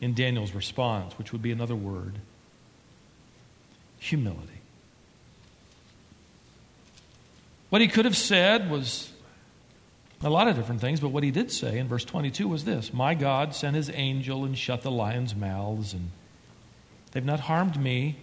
in 0.00 0.14
Daniel's 0.14 0.52
response, 0.52 1.16
which 1.18 1.32
would 1.32 1.42
be 1.42 1.52
another 1.52 1.76
word 1.76 2.14
humility. 3.98 4.48
What 7.70 7.80
he 7.80 7.88
could 7.88 8.04
have 8.04 8.16
said 8.16 8.68
was 8.68 9.11
a 10.22 10.30
lot 10.30 10.46
of 10.48 10.56
different 10.56 10.80
things, 10.80 11.00
but 11.00 11.08
what 11.08 11.24
he 11.24 11.30
did 11.30 11.50
say 11.50 11.78
in 11.78 11.88
verse 11.88 12.04
22 12.04 12.46
was 12.46 12.64
this 12.64 12.92
My 12.92 13.14
God 13.14 13.54
sent 13.54 13.76
his 13.76 13.90
angel 13.90 14.44
and 14.44 14.56
shut 14.56 14.82
the 14.82 14.90
lions' 14.90 15.34
mouths, 15.34 15.92
and 15.92 16.10
they've 17.10 17.24
not 17.24 17.40
harmed 17.40 17.80
me. 17.80 18.16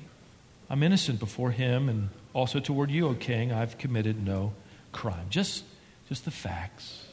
I'm 0.69 0.83
innocent 0.83 1.19
before 1.19 1.51
him, 1.51 1.89
and 1.89 2.09
also 2.33 2.59
toward 2.59 2.91
you, 2.91 3.07
O 3.07 3.13
king, 3.15 3.51
I've 3.51 3.77
committed 3.77 4.23
no 4.23 4.53
crime. 4.91 5.25
Just, 5.29 5.63
just 6.07 6.25
the 6.25 6.31
facts. 6.31 7.05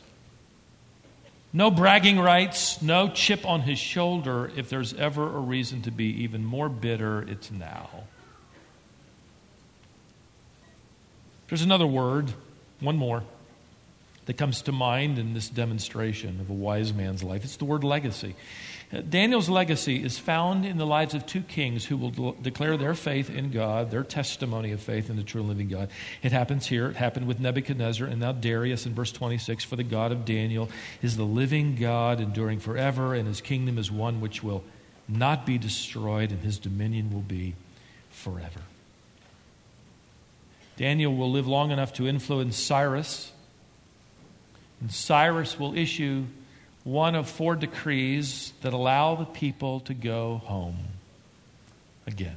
No 1.53 1.71
bragging 1.71 2.19
rights, 2.21 2.83
no 2.83 3.09
chip 3.09 3.47
on 3.47 3.63
his 3.63 3.79
shoulder. 3.79 4.51
If 4.57 4.69
there's 4.69 4.93
ever 4.95 5.25
a 5.25 5.41
reason 5.41 5.83
to 5.83 5.91
be 5.91 6.23
even 6.23 6.45
more 6.45 6.69
bitter, 6.69 7.23
it's 7.23 7.51
now. 7.51 7.89
There's 11.49 11.63
another 11.63 11.87
word, 11.87 12.33
one 12.81 12.97
more, 12.97 13.23
that 14.27 14.37
comes 14.37 14.63
to 14.63 14.73
mind 14.73 15.19
in 15.19 15.35
this 15.35 15.49
demonstration 15.49 16.41
of 16.41 16.51
a 16.51 16.53
wise 16.53 16.93
man's 16.93 17.23
life. 17.23 17.45
It's 17.45 17.57
the 17.57 17.65
word 17.65 17.85
legacy. 17.85 18.35
Uh, 18.93 19.01
Daniel's 19.01 19.49
legacy 19.49 20.03
is 20.03 20.17
found 20.17 20.65
in 20.65 20.79
the 20.79 20.87
lives 20.87 21.15
of 21.15 21.27
two 21.27 21.43
kings 21.43 21.85
who 21.85 21.97
will 21.97 22.11
de- 22.11 22.43
declare 22.43 22.77
their 22.77 22.95
faith 22.95 23.31
in 23.31 23.51
God, 23.51 23.91
their 23.91 24.05
testimony 24.05 24.71
of 24.71 24.81
faith 24.81 25.11
in 25.11 25.17
the 25.17 25.25
true 25.25 25.43
living 25.43 25.69
God. 25.69 25.91
It 26.23 26.31
happens 26.31 26.67
here. 26.67 26.89
It 26.89 26.97
happened 26.97 27.27
with 27.27 27.41
Nebuchadnezzar 27.41 28.07
and 28.07 28.21
now 28.21 28.33
Darius 28.33 28.87
in 28.87 28.95
verse 28.95 29.11
26. 29.11 29.65
For 29.65 29.75
the 29.75 29.83
God 29.83 30.13
of 30.13 30.25
Daniel 30.25 30.69
is 31.03 31.17
the 31.17 31.25
living 31.25 31.75
God, 31.75 32.21
enduring 32.21 32.61
forever, 32.61 33.15
and 33.15 33.27
his 33.27 33.41
kingdom 33.41 33.77
is 33.77 33.91
one 33.91 34.21
which 34.21 34.43
will 34.43 34.63
not 35.09 35.47
be 35.47 35.59
destroyed, 35.59 36.31
and 36.31 36.41
his 36.43 36.59
dominion 36.59 37.13
will 37.13 37.23
be 37.23 37.55
forever. 38.11 38.61
Daniel 40.77 41.15
will 41.15 41.31
live 41.31 41.47
long 41.47 41.71
enough 41.71 41.93
to 41.95 42.07
influence 42.07 42.57
Cyrus, 42.57 43.33
and 44.81 44.93
Cyrus 44.93 45.59
will 45.59 45.77
issue 45.77 46.25
one 46.85 47.15
of 47.15 47.29
four 47.29 47.57
decrees 47.57 48.53
that 48.63 48.73
allow 48.73 49.17
the 49.17 49.25
people 49.25 49.81
to 49.81 49.95
go 49.95 50.39
home 50.45 50.77
again. 52.07 52.37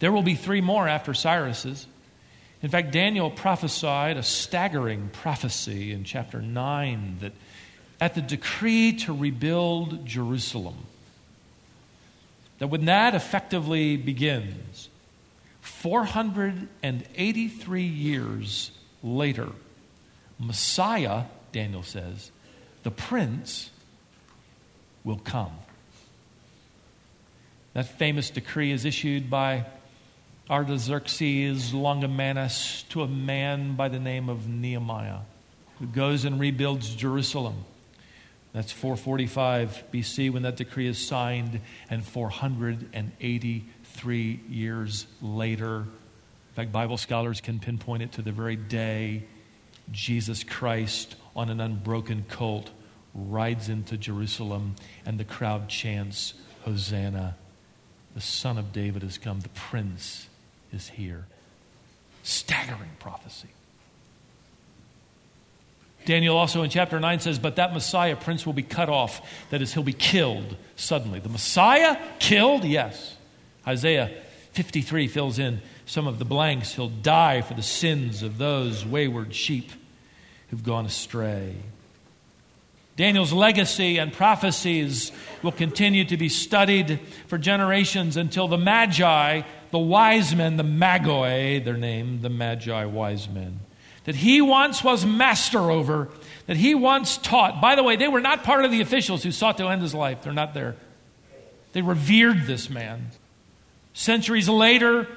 There 0.00 0.10
will 0.10 0.22
be 0.22 0.34
three 0.34 0.60
more 0.60 0.88
after 0.88 1.14
Cyrus's. 1.14 1.86
In 2.62 2.70
fact, 2.70 2.92
Daniel 2.92 3.30
prophesied 3.30 4.16
a 4.16 4.22
staggering 4.22 5.10
prophecy 5.12 5.92
in 5.92 6.04
chapter 6.04 6.42
9 6.42 7.18
that 7.20 7.32
at 8.00 8.14
the 8.14 8.22
decree 8.22 8.94
to 8.94 9.12
rebuild 9.12 10.04
Jerusalem, 10.04 10.74
that 12.58 12.66
when 12.68 12.86
that 12.86 13.14
effectively 13.14 13.96
begins, 13.96 14.88
483 15.60 17.82
years 17.82 18.70
later, 19.02 19.48
Messiah, 20.38 21.24
Daniel 21.52 21.82
says, 21.82 22.30
the 22.82 22.90
prince 22.90 23.70
will 25.04 25.18
come. 25.18 25.52
That 27.72 27.86
famous 27.86 28.28
decree 28.30 28.72
is 28.72 28.84
issued 28.84 29.30
by 29.30 29.64
Artaxerxes 30.50 31.72
Longimanus 31.72 32.84
to 32.90 33.02
a 33.02 33.08
man 33.08 33.76
by 33.76 33.88
the 33.88 33.98
name 33.98 34.28
of 34.28 34.46
Nehemiah, 34.46 35.20
who 35.78 35.86
goes 35.86 36.24
and 36.24 36.38
rebuilds 36.38 36.94
Jerusalem. 36.94 37.64
That's 38.52 38.70
445 38.70 39.84
BC 39.92 40.30
when 40.32 40.42
that 40.42 40.56
decree 40.56 40.86
is 40.86 41.04
signed, 41.04 41.60
and 41.90 42.04
483 42.04 44.40
years 44.48 45.06
later. 45.20 45.78
In 45.78 46.54
fact, 46.54 46.70
Bible 46.70 46.98
scholars 46.98 47.40
can 47.40 47.58
pinpoint 47.58 48.04
it 48.04 48.12
to 48.12 48.22
the 48.22 48.30
very 48.30 48.54
day 48.54 49.24
Jesus 49.90 50.44
Christ 50.44 51.16
on 51.36 51.50
an 51.50 51.60
unbroken 51.60 52.24
colt 52.28 52.70
rides 53.14 53.68
into 53.68 53.96
Jerusalem, 53.96 54.74
and 55.06 55.18
the 55.18 55.24
crowd 55.24 55.68
chants, 55.68 56.34
Hosanna. 56.62 57.36
The 58.14 58.20
Son 58.20 58.58
of 58.58 58.72
David 58.72 59.02
has 59.02 59.18
come, 59.18 59.40
the 59.40 59.48
Prince 59.50 60.28
is 60.72 60.88
here. 60.88 61.26
Staggering 62.22 62.90
prophecy. 62.98 63.48
Daniel 66.04 66.36
also 66.36 66.62
in 66.62 66.70
chapter 66.70 67.00
9 67.00 67.20
says, 67.20 67.38
But 67.38 67.56
that 67.56 67.72
Messiah 67.72 68.16
prince 68.16 68.44
will 68.44 68.52
be 68.52 68.62
cut 68.62 68.88
off. 68.88 69.26
That 69.50 69.62
is, 69.62 69.72
he'll 69.72 69.82
be 69.82 69.92
killed 69.92 70.56
suddenly. 70.76 71.18
The 71.18 71.30
Messiah 71.30 71.96
killed? 72.18 72.64
Yes. 72.64 73.16
Isaiah 73.66 74.10
53 74.52 75.08
fills 75.08 75.38
in 75.38 75.62
some 75.86 76.06
of 76.06 76.18
the 76.18 76.24
blanks. 76.24 76.74
He'll 76.74 76.88
die 76.88 77.40
for 77.42 77.54
the 77.54 77.62
sins 77.62 78.22
of 78.22 78.38
those 78.38 78.84
wayward 78.84 79.34
sheep 79.34 79.70
who've 80.48 80.64
gone 80.64 80.86
astray. 80.86 81.56
Daniel's 82.96 83.32
legacy 83.32 83.98
and 83.98 84.12
prophecies 84.12 85.10
will 85.42 85.52
continue 85.52 86.04
to 86.04 86.16
be 86.16 86.28
studied 86.28 87.00
for 87.26 87.38
generations 87.38 88.16
until 88.16 88.46
the 88.46 88.58
Magi, 88.58 89.42
the 89.72 89.78
wise 89.78 90.34
men, 90.34 90.56
the 90.56 90.62
Magoi, 90.62 91.64
their 91.64 91.76
name, 91.76 92.22
the 92.22 92.28
Magi 92.28 92.84
wise 92.84 93.28
men, 93.28 93.58
that 94.04 94.14
he 94.14 94.40
once 94.40 94.84
was 94.84 95.04
master 95.04 95.72
over, 95.72 96.08
that 96.46 96.56
he 96.56 96.76
once 96.76 97.16
taught. 97.18 97.60
By 97.60 97.74
the 97.74 97.82
way, 97.82 97.96
they 97.96 98.06
were 98.06 98.20
not 98.20 98.44
part 98.44 98.64
of 98.64 98.70
the 98.70 98.80
officials 98.80 99.24
who 99.24 99.32
sought 99.32 99.58
to 99.58 99.66
end 99.66 99.82
his 99.82 99.94
life. 99.94 100.22
They're 100.22 100.32
not 100.32 100.54
there. 100.54 100.76
They 101.72 101.82
revered 101.82 102.46
this 102.46 102.70
man. 102.70 103.10
Centuries 103.92 104.48
later, 104.48 105.08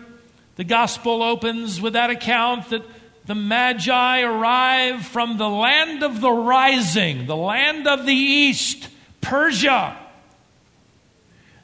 the 0.58 0.64
gospel 0.64 1.24
opens 1.24 1.80
with 1.80 1.94
that 1.94 2.10
account 2.10 2.72
that 2.72 2.84
the 3.26 3.36
Magi 3.36 4.22
arrive 4.22 5.06
from 5.06 5.38
the 5.38 5.50
land 5.50 6.04
of 6.04 6.20
the 6.20 6.32
rising, 6.32 7.28
the 7.28 7.36
land 7.36 7.88
of 7.88 8.06
the 8.06 8.14
east, 8.14 8.90
Persia. 9.22 9.98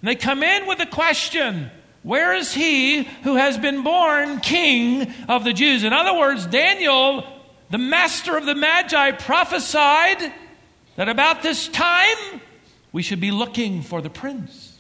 And 0.02 0.08
they 0.08 0.16
come 0.16 0.44
in 0.44 0.68
with 0.68 0.80
a 0.80 0.86
question 0.86 1.72
Where 2.04 2.36
is 2.36 2.54
he 2.54 3.04
who 3.24 3.36
has 3.36 3.58
been 3.58 3.82
born 3.82 4.42
king 4.42 5.12
of 5.28 5.44
the 5.44 5.54
Jews? 5.54 5.84
In 5.84 5.94
other 5.94 6.18
words, 6.18 6.46
Daniel, 6.46 7.26
the 7.72 7.78
master 7.78 8.38
of 8.38 8.46
the 8.46 8.56
Magi, 8.56 9.12
prophesied 9.12 10.34
that 10.98 11.10
about 11.10 11.42
this 11.42 11.68
time 11.68 12.42
we 12.92 13.02
should 13.02 13.22
be 13.22 13.32
looking 13.32 13.82
for 13.82 14.02
the 14.02 14.10
prince. 14.10 14.73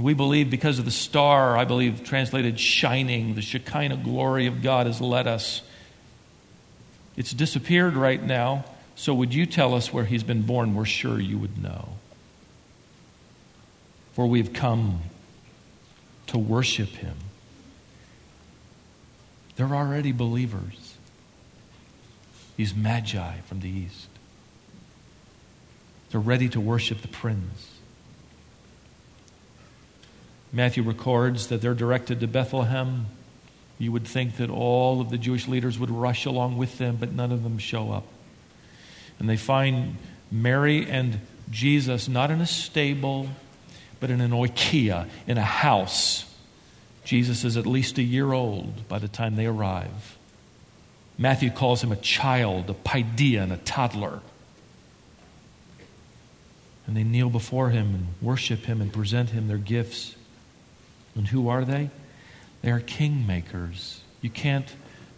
We 0.00 0.14
believe 0.14 0.50
because 0.50 0.78
of 0.78 0.84
the 0.84 0.90
star, 0.90 1.56
I 1.56 1.64
believe 1.64 2.04
translated 2.04 2.58
shining, 2.58 3.34
the 3.34 3.42
Shekinah 3.42 3.98
glory 3.98 4.46
of 4.46 4.62
God 4.62 4.86
has 4.86 5.00
led 5.00 5.26
us. 5.26 5.62
It's 7.16 7.32
disappeared 7.32 7.94
right 7.94 8.22
now, 8.22 8.64
so 8.94 9.12
would 9.14 9.34
you 9.34 9.44
tell 9.44 9.74
us 9.74 9.92
where 9.92 10.04
he's 10.04 10.22
been 10.22 10.42
born? 10.42 10.74
We're 10.74 10.84
sure 10.86 11.20
you 11.20 11.38
would 11.38 11.62
know. 11.62 11.90
For 14.14 14.26
we've 14.26 14.52
come 14.52 15.00
to 16.28 16.38
worship 16.38 16.88
him. 16.88 17.16
They're 19.56 19.74
already 19.74 20.12
believers. 20.12 20.94
These 22.56 22.74
magi 22.74 23.40
from 23.40 23.60
the 23.60 23.68
east. 23.68 24.08
They're 26.10 26.20
ready 26.20 26.48
to 26.50 26.60
worship 26.60 27.02
the 27.02 27.08
prince. 27.08 27.69
Matthew 30.52 30.82
records 30.82 31.48
that 31.48 31.60
they're 31.60 31.74
directed 31.74 32.20
to 32.20 32.26
Bethlehem. 32.26 33.06
You 33.78 33.92
would 33.92 34.06
think 34.06 34.36
that 34.36 34.50
all 34.50 35.00
of 35.00 35.10
the 35.10 35.18
Jewish 35.18 35.46
leaders 35.48 35.78
would 35.78 35.90
rush 35.90 36.26
along 36.26 36.58
with 36.58 36.78
them, 36.78 36.96
but 36.98 37.12
none 37.12 37.32
of 37.32 37.42
them 37.42 37.58
show 37.58 37.92
up. 37.92 38.04
And 39.18 39.28
they 39.28 39.36
find 39.36 39.96
Mary 40.30 40.88
and 40.88 41.20
Jesus 41.50 42.08
not 42.08 42.30
in 42.30 42.40
a 42.40 42.46
stable, 42.46 43.28
but 44.00 44.10
in 44.10 44.20
an 44.20 44.32
oikia, 44.32 45.08
in 45.26 45.38
a 45.38 45.42
house. 45.42 46.24
Jesus 47.04 47.44
is 47.44 47.56
at 47.56 47.66
least 47.66 47.98
a 47.98 48.02
year 48.02 48.32
old 48.32 48.88
by 48.88 48.98
the 48.98 49.08
time 49.08 49.36
they 49.36 49.46
arrive. 49.46 50.18
Matthew 51.18 51.50
calls 51.50 51.82
him 51.82 51.92
a 51.92 51.96
child, 51.96 52.70
a 52.70 52.74
paideia, 52.74 53.50
a 53.52 53.56
toddler. 53.58 54.20
And 56.86 56.96
they 56.96 57.04
kneel 57.04 57.28
before 57.28 57.70
him 57.70 57.94
and 57.94 58.06
worship 58.22 58.64
him 58.64 58.80
and 58.80 58.92
present 58.92 59.30
him 59.30 59.46
their 59.46 59.58
gifts. 59.58 60.16
And 61.14 61.28
who 61.28 61.48
are 61.48 61.64
they? 61.64 61.90
They 62.62 62.70
are 62.70 62.80
kingmakers. 62.80 63.98
You 64.20 64.30
can't 64.30 64.72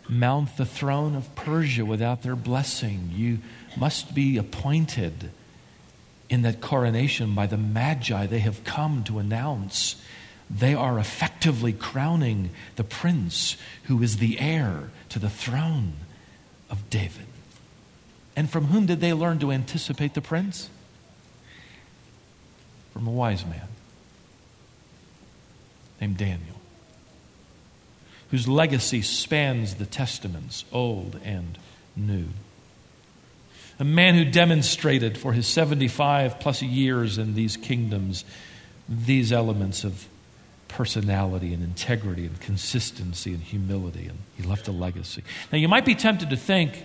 mount 0.09 0.57
the 0.57 0.66
throne 0.66 1.14
of 1.14 1.34
Persia 1.34 1.84
without 1.84 2.22
their 2.22 2.36
blessing. 2.36 3.11
You 3.12 3.38
must 3.76 4.14
be 4.14 4.36
appointed 4.36 5.30
in 6.28 6.43
that 6.43 6.61
coronation 6.61 7.34
by 7.34 7.47
the 7.47 7.57
Magi. 7.57 8.26
They 8.26 8.38
have 8.40 8.64
come 8.64 9.05
to 9.05 9.18
announce 9.18 9.97
they 10.51 10.74
are 10.74 10.99
effectively 10.99 11.72
crowning 11.72 12.51
the 12.76 12.84
prince 12.84 13.57
who 13.84 14.03
is 14.03 14.18
the 14.18 14.38
heir 14.38 14.90
to 15.09 15.18
the 15.18 15.30
throne 15.30 15.95
of 16.68 16.90
David. 16.90 17.26
And 18.36 18.51
from 18.51 18.66
whom 18.66 18.86
did 18.86 19.01
they 19.01 19.12
learn 19.12 19.38
to 19.38 19.51
anticipate 19.51 20.14
the 20.14 20.20
prince? 20.20 20.68
From 22.93 23.07
a 23.07 23.11
wise 23.11 23.47
man 23.47 23.68
named 26.03 26.17
Daniel, 26.17 26.61
whose 28.33 28.49
legacy 28.49 29.03
spans 29.03 29.77
the 29.77 29.87
Testaments, 29.87 30.65
Old 30.73 31.19
and 31.25 31.57
New. 31.95 32.27
A 33.79 33.85
man 33.85 34.17
who 34.17 34.25
demonstrated 34.25 35.17
for 35.17 35.33
his 35.33 35.47
75 35.47 36.41
plus 36.41 36.61
years 36.61 37.19
in 37.19 37.37
these 37.37 37.57
kingdoms 37.57 38.25
these 38.89 39.33
elements 39.33 39.85
of 39.85 40.09
personality 40.67 41.55
and 41.55 41.63
integrity 41.63 42.27
and 42.27 42.41
consistency 42.41 43.33
and 43.33 43.43
humility, 43.43 44.09
and 44.09 44.19
he 44.37 44.43
left 44.43 44.67
a 44.67 44.73
legacy. 44.73 45.23
Now, 45.53 45.59
you 45.59 45.69
might 45.69 45.85
be 45.85 45.95
tempted 45.95 46.31
to 46.31 46.37
think 46.37 46.85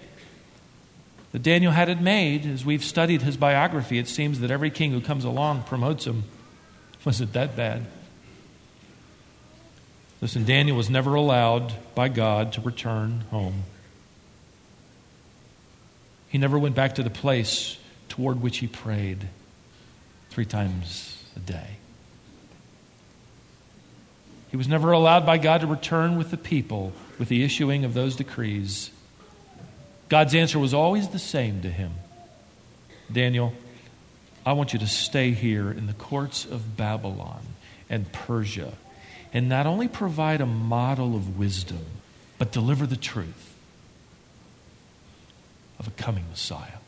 that 1.31 1.41
Daniel 1.41 1.71
had 1.71 1.89
it 1.89 1.99
made. 1.99 2.45
As 2.45 2.63
we've 2.63 2.83
studied 2.83 3.23
his 3.23 3.35
biography, 3.35 3.97
it 3.97 4.07
seems 4.07 4.41
that 4.41 4.51
every 4.51 4.69
king 4.69 4.91
who 4.91 5.01
comes 5.01 5.25
along 5.25 5.63
promotes 5.63 6.05
him. 6.05 6.25
Was 7.03 7.19
it 7.19 7.33
that 7.33 7.55
bad? 7.55 7.87
Listen, 10.21 10.45
Daniel 10.45 10.75
was 10.75 10.89
never 10.89 11.13
allowed 11.13 11.73
by 11.93 12.09
God 12.09 12.53
to 12.53 12.61
return 12.61 13.23
home. 13.29 13.63
He 16.29 16.37
never 16.37 16.57
went 16.57 16.75
back 16.75 16.95
to 16.95 17.03
the 17.03 17.09
place 17.09 17.77
toward 18.09 18.41
which 18.41 18.57
he 18.57 18.67
prayed 18.67 19.27
three 20.29 20.45
times 20.45 21.23
a 21.35 21.39
day. 21.39 21.77
He 24.49 24.57
was 24.57 24.67
never 24.67 24.91
allowed 24.91 25.25
by 25.25 25.37
God 25.37 25.61
to 25.61 25.67
return 25.67 26.17
with 26.17 26.31
the 26.31 26.37
people 26.37 26.93
with 27.19 27.29
the 27.29 27.43
issuing 27.43 27.85
of 27.85 27.93
those 27.93 28.15
decrees. 28.15 28.91
God's 30.09 30.33
answer 30.33 30.57
was 30.57 30.73
always 30.73 31.09
the 31.09 31.19
same 31.19 31.61
to 31.61 31.69
him 31.69 31.93
Daniel, 33.11 33.53
I 34.45 34.53
want 34.53 34.73
you 34.73 34.79
to 34.79 34.87
stay 34.87 35.31
here 35.31 35.71
in 35.71 35.87
the 35.87 35.93
courts 35.93 36.45
of 36.45 36.75
Babylon 36.75 37.41
and 37.89 38.11
Persia 38.11 38.73
and 39.33 39.49
not 39.49 39.65
only 39.65 39.87
provide 39.87 40.41
a 40.41 40.45
model 40.45 41.15
of 41.15 41.37
wisdom, 41.37 41.85
but 42.37 42.51
deliver 42.51 42.85
the 42.85 42.95
truth 42.95 43.55
of 45.79 45.87
a 45.87 45.91
coming 45.91 46.25
Messiah. 46.29 46.79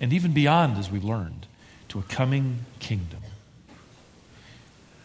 And 0.00 0.12
even 0.12 0.32
beyond, 0.32 0.76
as 0.78 0.90
we've 0.90 1.04
learned, 1.04 1.46
to 1.88 1.98
a 1.98 2.02
coming 2.02 2.66
kingdom 2.78 3.20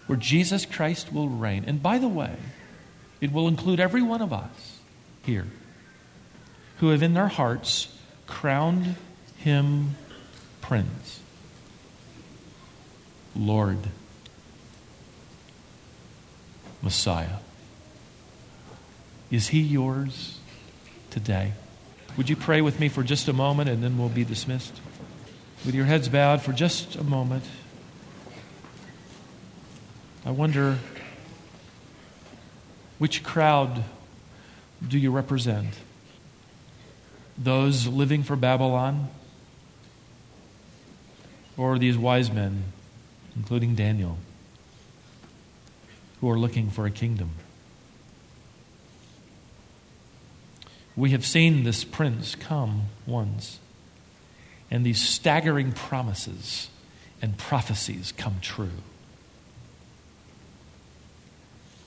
where 0.07 0.17
Jesus 0.17 0.65
Christ 0.65 1.13
will 1.13 1.29
reign. 1.29 1.63
And 1.65 1.81
by 1.81 1.97
the 1.97 2.07
way, 2.07 2.35
it 3.21 3.31
will 3.31 3.47
include 3.47 3.79
every 3.79 4.01
one 4.01 4.21
of 4.21 4.33
us 4.33 4.79
here 5.23 5.47
who 6.77 6.89
have 6.89 7.03
in 7.03 7.13
their 7.13 7.27
hearts 7.27 7.95
crowned 8.27 8.95
him 9.37 9.95
Prince, 10.61 11.21
Lord 13.35 13.77
Messiah. 16.81 17.37
Is 19.29 19.49
he 19.49 19.61
yours 19.61 20.39
today? 21.09 21.53
Would 22.17 22.29
you 22.29 22.35
pray 22.35 22.61
with 22.61 22.79
me 22.79 22.89
for 22.89 23.03
just 23.03 23.27
a 23.27 23.33
moment 23.33 23.69
and 23.69 23.83
then 23.83 23.97
we'll 23.97 24.09
be 24.09 24.25
dismissed? 24.25 24.79
With 25.65 25.75
your 25.75 25.85
heads 25.85 26.09
bowed 26.09 26.41
for 26.41 26.51
just 26.51 26.95
a 26.95 27.03
moment, 27.03 27.43
I 30.25 30.31
wonder 30.31 30.79
which 32.97 33.23
crowd 33.23 33.83
do 34.87 34.97
you 34.97 35.11
represent? 35.11 35.73
Those 37.37 37.87
living 37.87 38.23
for 38.23 38.35
Babylon? 38.35 39.09
Or 41.57 41.79
these 41.79 41.97
wise 41.97 42.31
men, 42.31 42.63
including 43.35 43.75
Daniel? 43.75 44.17
Who 46.21 46.29
are 46.29 46.37
looking 46.37 46.69
for 46.69 46.85
a 46.85 46.91
kingdom. 46.91 47.31
We 50.95 51.09
have 51.11 51.25
seen 51.25 51.63
this 51.63 51.83
prince 51.83 52.35
come 52.35 52.83
once, 53.07 53.59
and 54.69 54.85
these 54.85 55.01
staggering 55.01 55.71
promises 55.71 56.69
and 57.21 57.37
prophecies 57.37 58.13
come 58.15 58.35
true. 58.41 58.69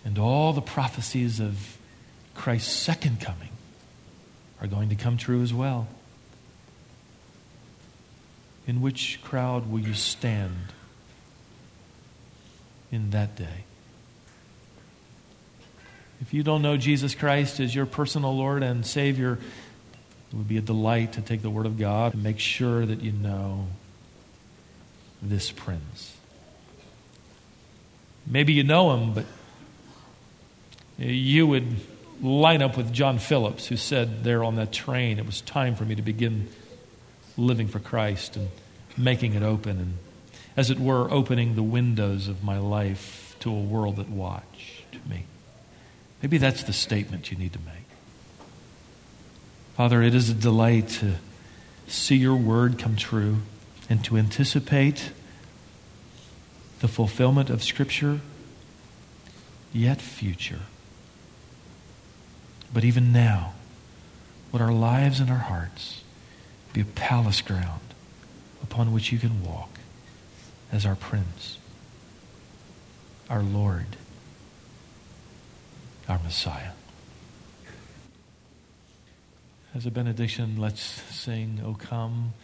And 0.04 0.18
all 0.18 0.52
the 0.52 0.60
prophecies 0.60 1.40
of 1.40 1.78
Christ's 2.34 2.72
second 2.72 3.20
coming 3.20 3.50
are 4.60 4.66
going 4.66 4.88
to 4.88 4.96
come 4.96 5.16
true 5.16 5.42
as 5.42 5.54
well. 5.54 5.86
In 8.66 8.80
which 8.80 9.20
crowd 9.22 9.70
will 9.70 9.80
you 9.80 9.94
stand 9.94 10.72
in 12.90 13.10
that 13.10 13.36
day? 13.36 13.64
If 16.20 16.32
you 16.32 16.42
don't 16.42 16.62
know 16.62 16.76
Jesus 16.76 17.14
Christ 17.14 17.60
as 17.60 17.74
your 17.74 17.86
personal 17.86 18.36
Lord 18.36 18.62
and 18.62 18.84
Savior, 18.86 19.38
it 20.32 20.36
would 20.36 20.48
be 20.48 20.56
a 20.56 20.62
delight 20.62 21.12
to 21.14 21.20
take 21.20 21.42
the 21.42 21.50
Word 21.50 21.66
of 21.66 21.78
God 21.78 22.14
and 22.14 22.22
make 22.22 22.38
sure 22.38 22.84
that 22.86 23.02
you 23.02 23.12
know 23.12 23.66
this 25.22 25.50
Prince. 25.50 26.16
Maybe 28.26 28.52
you 28.52 28.64
know 28.64 28.94
him, 28.94 29.12
but 29.12 29.26
you 30.98 31.46
would 31.46 31.76
line 32.22 32.62
up 32.62 32.76
with 32.76 32.92
John 32.92 33.18
Phillips, 33.18 33.66
who 33.66 33.76
said 33.76 34.24
there 34.24 34.42
on 34.44 34.56
that 34.56 34.72
train, 34.72 35.18
it 35.18 35.26
was 35.26 35.40
time 35.40 35.74
for 35.74 35.84
me 35.84 35.94
to 35.94 36.02
begin 36.02 36.48
living 37.36 37.68
for 37.68 37.80
Christ 37.80 38.36
and 38.36 38.48
making 38.96 39.34
it 39.34 39.42
open. 39.42 39.78
And 39.78 39.98
as 40.56 40.70
it 40.70 40.78
were, 40.78 41.10
opening 41.10 41.54
the 41.54 41.62
windows 41.62 42.28
of 42.28 42.44
my 42.44 42.58
life 42.58 43.36
to 43.40 43.50
a 43.50 43.60
world 43.60 43.96
that 43.96 44.08
watched 44.08 44.96
me. 45.08 45.24
Maybe 46.24 46.38
that's 46.38 46.62
the 46.62 46.72
statement 46.72 47.30
you 47.30 47.36
need 47.36 47.52
to 47.52 47.58
make. 47.58 47.84
Father, 49.76 50.02
it 50.02 50.14
is 50.14 50.30
a 50.30 50.34
delight 50.34 50.88
to 51.00 51.16
see 51.86 52.16
your 52.16 52.34
word 52.34 52.78
come 52.78 52.96
true 52.96 53.40
and 53.90 54.02
to 54.06 54.16
anticipate 54.16 55.12
the 56.80 56.88
fulfillment 56.88 57.50
of 57.50 57.62
Scripture, 57.62 58.22
yet 59.70 60.00
future. 60.00 60.60
But 62.72 62.84
even 62.84 63.12
now, 63.12 63.52
would 64.50 64.62
our 64.62 64.72
lives 64.72 65.20
and 65.20 65.28
our 65.28 65.36
hearts 65.36 66.04
be 66.72 66.80
a 66.80 66.86
palace 66.86 67.42
ground 67.42 67.82
upon 68.62 68.94
which 68.94 69.12
you 69.12 69.18
can 69.18 69.44
walk 69.44 69.78
as 70.72 70.86
our 70.86 70.96
Prince, 70.96 71.58
our 73.28 73.42
Lord, 73.42 73.98
our 76.08 76.18
Messiah. 76.22 76.70
As 79.74 79.86
a 79.86 79.90
benediction, 79.90 80.56
let's 80.58 80.80
sing, 80.80 81.60
O 81.64 81.74
come, 81.74 82.34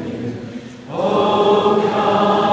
you. 0.07 0.35
O 0.91 1.91
come. 1.93 2.48